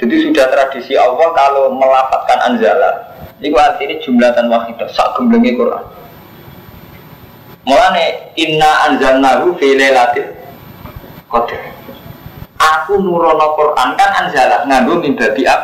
Jadi 0.01 0.15
sudah 0.25 0.45
tradisi 0.49 0.97
Allah 0.97 1.29
kalau 1.37 1.69
melafatkan 1.77 2.49
anzala, 2.49 3.13
itu 3.37 3.53
artinya 3.53 3.95
jumlatan 4.01 4.49
wahidah, 4.49 4.89
sak 4.89 5.21
gemblengi 5.21 5.53
Quran. 5.53 5.85
Mulane 7.69 8.33
inna 8.41 8.89
anzalnahu 8.89 9.53
fi 9.61 9.77
lailatul 9.77 10.33
qadar 11.29 11.74
aku 12.59 12.99
nurono 13.01 13.55
Quran 13.55 13.89
kan 13.99 14.09
anjala 14.15 14.63
nganggo 14.67 14.99
mimba 15.03 15.31
biak 15.35 15.59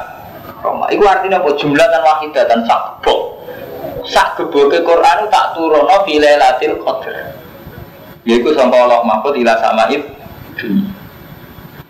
Roma. 0.62 0.86
Iku 0.94 1.04
artinya 1.10 1.42
apa? 1.42 1.58
Jumlah 1.58 1.88
dan 1.90 2.02
wahidah 2.06 2.44
dan. 2.46 2.62
Sak 4.02 4.38
geboke 4.38 4.82
Quran 4.82 5.18
tak 5.30 5.58
turono 5.58 6.06
fi 6.06 6.22
lailatul 6.22 6.78
qadar. 6.82 7.34
Yaitu 8.26 8.54
sampai 8.54 8.78
Allah 8.78 9.02
mahfud 9.02 9.34
ila 9.42 9.58
sama 9.58 9.90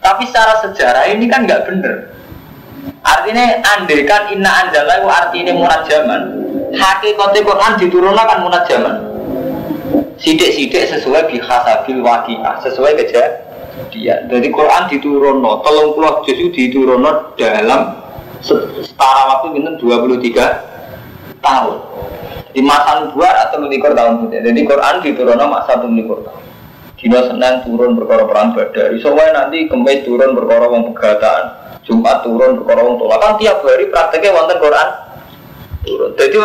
Tapi 0.02 0.24
secara 0.26 0.64
sejarah 0.64 1.12
ini 1.12 1.28
kan 1.28 1.44
nggak 1.44 1.68
bener. 1.68 2.16
Artinya 3.04 3.60
kan 4.08 4.32
inna 4.32 4.52
anjala 4.66 5.04
itu 5.04 5.08
artinya 5.12 5.52
munad 5.54 5.82
zaman. 5.86 6.22
Hakikatnya 6.72 7.44
Quran 7.44 7.72
diturunkan 7.78 8.26
kan 8.26 8.40
zaman. 8.66 8.96
Sidik-sidik 10.22 10.86
sesuai 10.88 11.28
bihasabil 11.34 12.00
waqi'ah, 12.00 12.62
sesuai 12.62 12.94
kejadian 12.94 13.51
dia. 13.92 14.16
Jadi 14.26 14.48
Quran 14.50 14.88
diturunno, 14.90 15.62
tolong 15.62 15.94
puluh 15.94 16.24
juz 16.26 16.50
diturunno 16.56 17.36
dalam 17.38 18.02
setara 18.42 19.22
waktu 19.38 19.48
minum 19.54 19.78
23 19.78 21.44
tahun. 21.44 21.78
Di 22.52 22.60
masa 22.60 23.08
nubuat 23.08 23.36
atau 23.48 23.64
nulikur 23.64 23.96
tahun 23.96 24.28
putih. 24.28 24.44
Jadi 24.44 24.60
Quran 24.66 24.96
diturunno 25.06 25.46
masa 25.48 25.78
nulikur 25.80 26.24
tahun. 26.26 26.44
Dino 27.02 27.18
Senin 27.26 27.66
turun 27.66 27.98
perkara 27.98 28.30
perang 28.30 28.54
badar. 28.54 28.94
Iso 28.94 29.10
nanti 29.18 29.66
kemis 29.66 30.06
turun 30.06 30.38
wong 30.38 30.94
pegatan. 30.94 31.44
Jumat 31.82 32.22
turun 32.22 32.62
perkara 32.62 32.86
wong 32.86 33.02
tolak 33.02 33.18
kan 33.18 33.34
tiap 33.42 33.66
hari 33.66 33.90
prakteknya 33.90 34.38
wonten 34.38 34.62
Quran 34.62 34.88
turun. 35.82 36.14
Jadi 36.14 36.38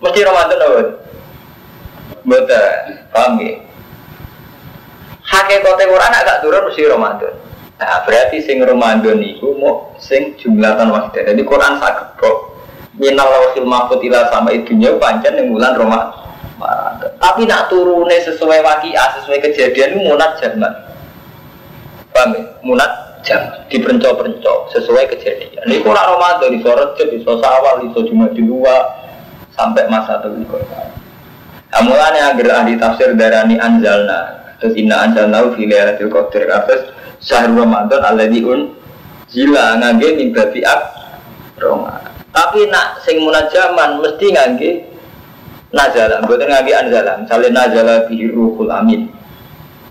mesti 0.00 0.20
Ramadan 0.24 0.64
apa? 0.64 0.80
Betul, 2.24 2.68
paham? 3.12 3.36
Hakikatnya 5.28 5.92
Quran 5.92 6.12
agak 6.16 6.36
turun 6.40 6.62
mesti 6.64 6.82
Ramadan. 6.88 7.34
Nah, 7.78 8.00
berarti 8.08 8.42
sing 8.42 8.64
Ramadan 8.64 9.20
itu 9.20 9.52
mau 9.60 9.92
sing 10.00 10.34
jumlatan 10.40 10.88
wahidah. 10.88 11.30
Jadi 11.30 11.42
Quran 11.44 11.76
sakit 11.78 12.08
kok. 12.16 12.38
Minal 12.98 13.30
lawhil 13.30 13.68
mahfud 13.68 14.02
ila 14.02 14.26
sama 14.32 14.50
itunya 14.50 14.96
pancen 14.96 15.38
yang 15.38 15.52
bulan 15.52 15.76
Ramadan. 15.76 16.26
Tapi 17.20 17.46
nak 17.46 17.70
turune 17.70 18.18
sesuai 18.24 18.58
wakia, 18.64 19.20
sesuai 19.20 19.38
kejadian 19.38 20.02
munat 20.02 20.40
jaman. 20.42 20.72
Paham 22.10 22.34
ya? 22.34 22.42
Munat 22.66 22.90
jaman. 23.22 23.62
Diperencok-perencok 23.70 24.74
sesuai 24.74 25.04
kejadian. 25.14 25.62
Ini 25.70 25.84
kurang 25.86 26.18
Ramadan, 26.18 26.50
di 26.50 26.58
sore 26.64 26.98
di 26.98 27.22
sawal, 27.22 27.86
di 27.86 27.88
cuma 27.94 28.26
di 28.34 28.42
luar 28.42 29.06
sampai 29.54 29.86
masa 29.86 30.18
terlalu 30.24 30.66
Nah, 31.68 31.84
mulanya 31.84 32.32
agar 32.32 32.64
ahli 32.64 32.80
tafsir 32.80 33.12
darani 33.12 33.60
anjalna 33.60 34.47
terus 34.58 34.74
inna 34.74 35.06
anjalna 35.06 35.46
fi 35.54 35.62
lailatul 35.66 36.10
qadar 36.10 36.42
atas 36.50 36.80
syahrul 37.22 37.62
ramadan 37.66 38.02
alladzi 38.02 38.40
un 38.42 38.74
zila 39.30 39.78
ngangge 39.78 40.08
min 40.18 40.28
babi 40.34 40.60
roma. 41.58 42.00
Tapi 42.30 42.70
nak 42.70 43.02
sing 43.02 43.18
munajaman 43.24 43.98
mesti 43.98 44.26
ngangge 44.30 44.70
nazala. 45.74 46.22
Mboten 46.22 46.48
ngangge 46.48 46.72
anzala. 46.72 47.12
Misalnya 47.18 47.50
nazala 47.66 47.94
bi 48.06 48.24
ruhul 48.30 48.70
amin. 48.70 49.10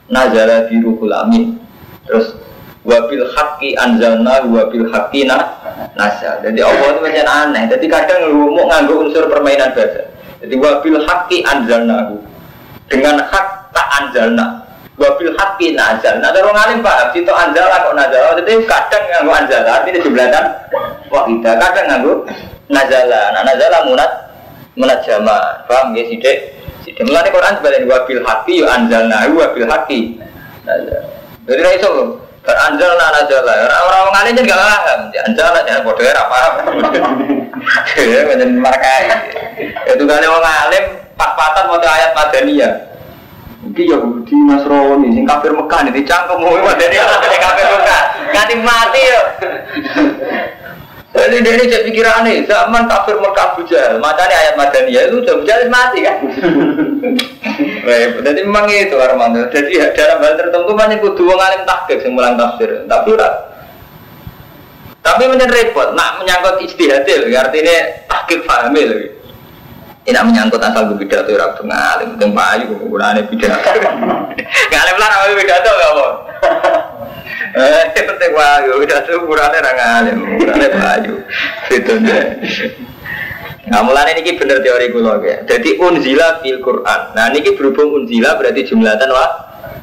Nazala 0.07 0.65
bi 0.71 0.79
ruhul 0.79 1.11
amin. 1.11 1.59
Terus 2.07 2.39
wabil 2.87 3.27
haqqi 3.35 3.75
anzalna 3.75 4.47
wabil 4.47 4.87
haqqi 4.87 5.27
nazal 5.27 6.39
jadi 6.39 6.63
Allah 6.63 6.87
itu 6.95 6.99
macam 7.03 7.27
aneh. 7.27 7.63
Jadi 7.67 7.85
kadang 7.91 8.21
ngomong 8.31 8.67
nganggo 8.71 8.93
unsur 9.03 9.27
permainan 9.27 9.75
bahasa. 9.75 10.07
Jadi 10.39 10.55
wabil 10.55 10.99
haqqi 11.03 11.43
anzalnahu. 11.43 12.15
Dengan 12.87 13.19
hak 13.19 13.66
tak 13.77 13.87
anzalna. 14.01 14.45
Wabil 14.97 15.29
haqqi 15.37 15.77
nazal. 15.77 16.17
Nah, 16.17 16.33
orang 16.33 16.57
alim 16.57 16.79
paham 16.81 17.13
situ 17.13 17.29
anzal 17.29 17.69
kok 17.69 17.93
nazal. 17.93 18.33
Jadi 18.41 18.65
kadang 18.65 19.03
nganggo 19.13 19.31
anzal 19.37 19.61
artinya 19.61 19.99
jumlahkan 20.01 20.45
wahidah. 21.13 21.53
Kadang 21.61 21.85
nganggo 21.85 22.13
nazala. 22.73 23.21
Nah, 23.37 23.41
nazala 23.45 23.77
munat 23.85 24.11
munat 24.73 24.99
jama. 25.05 25.37
Paham 25.69 25.93
ya 25.93 26.01
sidik? 26.09 26.57
Sidik. 26.81 27.05
Mulane 27.05 27.29
Quran 27.29 27.53
sebenarnya 27.61 27.85
wabil 27.85 28.21
haqqi 28.25 28.65
ya 28.65 28.67
anzalnahu 28.73 29.31
wabil 29.37 29.69
haqqi. 29.69 30.17
Nazal. 30.65 31.01
Jadi 31.45 31.61
ra 31.61 31.71
iso 31.77 31.89
Anjal 32.47 32.95
nazala. 32.95 33.53
Orang-orang 33.67 34.13
ngalim 34.15 34.33
jadi 34.39 34.47
gak 34.55 34.59
paham. 34.63 34.99
Anjal 35.11 35.51
jangan 35.67 35.83
bodoh 35.83 36.03
ya 36.07 36.23
paham. 36.31 36.53
Ya 37.99 38.19
menjadi 38.23 38.55
markai. 38.55 39.03
Itu 39.91 40.03
kan 40.07 40.23
orang 40.23 40.47
ngalim 40.47 40.83
pas-pasan 41.19 41.67
mau 41.67 41.77
ayat 41.83 42.11
madaniyah. 42.15 42.73
Mungkin 43.57 43.85
Yahudi 43.89 44.35
Nasrani 44.45 45.09
sing 45.17 45.25
kafir 45.25 45.51
Mekah 45.53 45.79
nih 45.89 45.93
dicangkem 45.97 46.37
mau 46.37 46.53
madaniyah 46.53 47.17
dari 47.17 47.37
kafir 47.41 47.65
Mekah. 47.73 48.01
Nganti 48.33 48.55
mati 48.61 49.01
yo. 49.01 49.21
Jadi 51.17 51.41
dia 51.41 51.53
ini 51.57 51.65
jadi 51.65 51.83
pikiran 51.89 52.29
nih, 52.29 52.45
zaman 52.45 52.85
kafir 52.85 53.17
Mekah 53.17 53.57
bujal, 53.57 53.97
matanya 53.97 54.37
ayat 54.37 54.53
Madaniyah 54.53 55.09
itu 55.09 55.17
udah 55.25 55.35
bujal 55.41 55.65
mati 55.65 56.05
kan? 56.05 56.17
Jadi 58.21 58.39
memang 58.45 58.69
itu 58.69 58.93
Armando. 59.01 59.49
Jadi 59.49 59.81
dalam 59.97 60.21
hal 60.21 60.37
tertentu 60.37 60.77
banyak 60.77 61.01
kudu 61.01 61.25
wong 61.25 61.41
alim 61.41 61.65
tahqiq 61.65 62.05
sing 62.05 62.13
mulang 62.13 62.37
tafsir. 62.37 62.85
Tapi 62.85 63.07
ora 63.17 63.29
tapi 65.01 65.23
menjadi 65.23 65.71
repot, 65.71 65.95
nak 65.95 66.19
menyangkut 66.19 66.67
istihad 66.67 67.07
lho, 67.07 67.31
artinya 67.31 67.75
tahqiq 68.11 68.43
pahami 68.43 68.81
lho. 68.85 69.16
Ini 70.07 70.23
menyangkut 70.23 70.63
asal 70.63 70.87
berbeda 70.87 71.27
tuh 71.27 71.35
orang 71.35 71.51
tuh 71.59 71.67
ngalim, 71.67 72.15
tentang 72.15 72.31
payu, 72.31 72.79
penggunaannya 72.79 73.27
beda. 73.27 73.51
Ngalim 74.71 74.95
lah 74.95 75.07
namanya 75.11 75.35
beda 75.35 75.55
tuh 75.59 75.73
gak 75.75 75.91
mau. 75.99 76.11
Eh, 77.59 77.83
penting 77.91 78.31
payu, 78.31 78.69
beda 78.79 78.95
tuh 79.03 79.19
ukurannya 79.27 79.59
orang 79.59 79.75
ngalim, 79.75 80.17
ukurannya 80.39 80.69
payu. 80.71 81.13
Itu 81.75 81.93
deh. 81.99 82.25
Nah, 83.67 83.83
mulanya 83.83 84.15
ini 84.15 84.39
bener 84.39 84.63
teori 84.63 84.95
gue 84.95 85.03
ya. 85.27 85.43
Jadi 85.43 85.75
unzila 85.75 86.39
fil 86.39 86.63
Quran. 86.63 87.01
Nah, 87.11 87.27
ini 87.27 87.51
berhubung 87.51 87.99
unzila 87.99 88.39
berarti 88.39 88.63
jumlatan 88.63 89.11
wah 89.11 89.31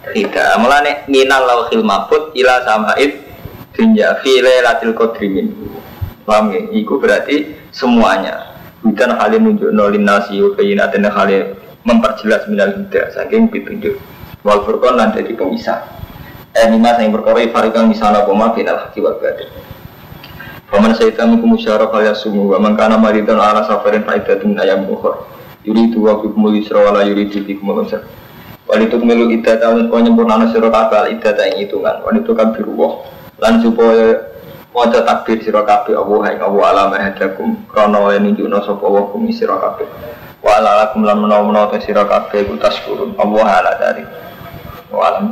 tidak. 0.08 0.56
Mulanya 0.56 1.04
minal 1.04 1.44
lauhil 1.44 1.84
mafud 1.84 2.32
ila 2.32 2.64
samaid 2.64 3.20
dunya 3.76 4.16
fi 4.24 4.40
lailatul 4.40 4.96
qadri 4.96 5.28
min. 5.28 5.52
Paham 6.24 6.56
ya? 6.56 6.64
Iku 6.72 6.96
berarti 6.96 7.52
semuanya. 7.76 8.53
Hal 8.84 9.32
yang 9.32 9.48
nunjuk 9.48 9.72
nolin 9.72 10.04
nasi 10.04 10.36
dan 10.36 11.04
hal 11.08 11.28
yang 11.32 11.56
memperjelas 11.88 12.44
minal 12.52 12.76
huda 12.76 13.16
saking 13.16 13.48
petunjuk. 13.48 13.96
Wal 14.44 14.60
furqan 14.68 15.00
nanti 15.00 15.24
jadi 15.24 15.40
pemisah. 15.40 15.80
Eh, 16.52 16.68
lima 16.68 16.92
yang 17.00 17.16
berkorei 17.16 17.48
farikan 17.48 17.88
misalnya 17.88 18.28
koma 18.28 18.52
binal 18.52 18.76
haki 18.76 19.00
wal 19.00 19.16
batin. 19.16 19.48
Paman 20.68 20.92
saya 20.92 21.16
tamu 21.16 21.40
kumusyarah 21.40 21.88
kaya 21.88 22.12
sumu 22.12 22.52
wa 22.52 22.60
man 22.60 22.76
kana 22.76 23.00
maridan 23.00 23.40
ala 23.40 23.64
safarin 23.64 24.04
faidatun 24.04 24.52
ayam 24.60 24.84
ukhra. 24.84 25.16
Yuridu 25.64 26.04
wa 26.04 26.20
bikumul 26.20 26.52
yusra 26.60 26.84
wa 26.84 27.00
la 27.00 27.08
yuridu 27.08 27.40
bikumul 27.40 27.88
usra. 27.88 28.04
Walitu 28.68 28.96
kemilu 28.96 29.28
iddah 29.32 29.60
tahun 29.60 29.92
kau 29.92 30.00
nyempurna 30.00 30.48
sira 30.52 30.72
kabeh 30.72 31.16
iddah 31.16 31.32
ta 31.36 31.42
ing 31.48 31.64
hitungan. 31.64 32.04
Walitu 32.04 32.36
kabiru 32.36 32.72
wa 32.76 32.88
lan 33.40 33.60
supaya 33.60 34.33
wajah 34.74 35.06
takbir 35.06 35.38
sira 35.40 35.62
kabeh 35.62 35.94
Allah 35.94 36.34
ing 36.34 36.40
Allah 36.42 36.64
alam 36.74 36.90
hadakum 36.98 37.54
krana 37.70 38.18
nunjukna 38.18 38.58
sapa 38.66 38.82
wa 38.82 39.06
kum 39.08 39.30
sira 39.30 39.54
kabeh. 39.56 39.86
Wa 40.42 40.60
ala 40.60 40.84
lakum 40.84 41.06
lan 41.06 41.22
menawa-menawa 41.24 41.78
sira 41.80 42.04
kabeh 42.04 42.44
ku 42.44 42.58
taskurun 42.58 43.14
Allah 43.16 43.46
ala 43.46 43.72
dari. 43.78 44.04
Wa 44.90 45.22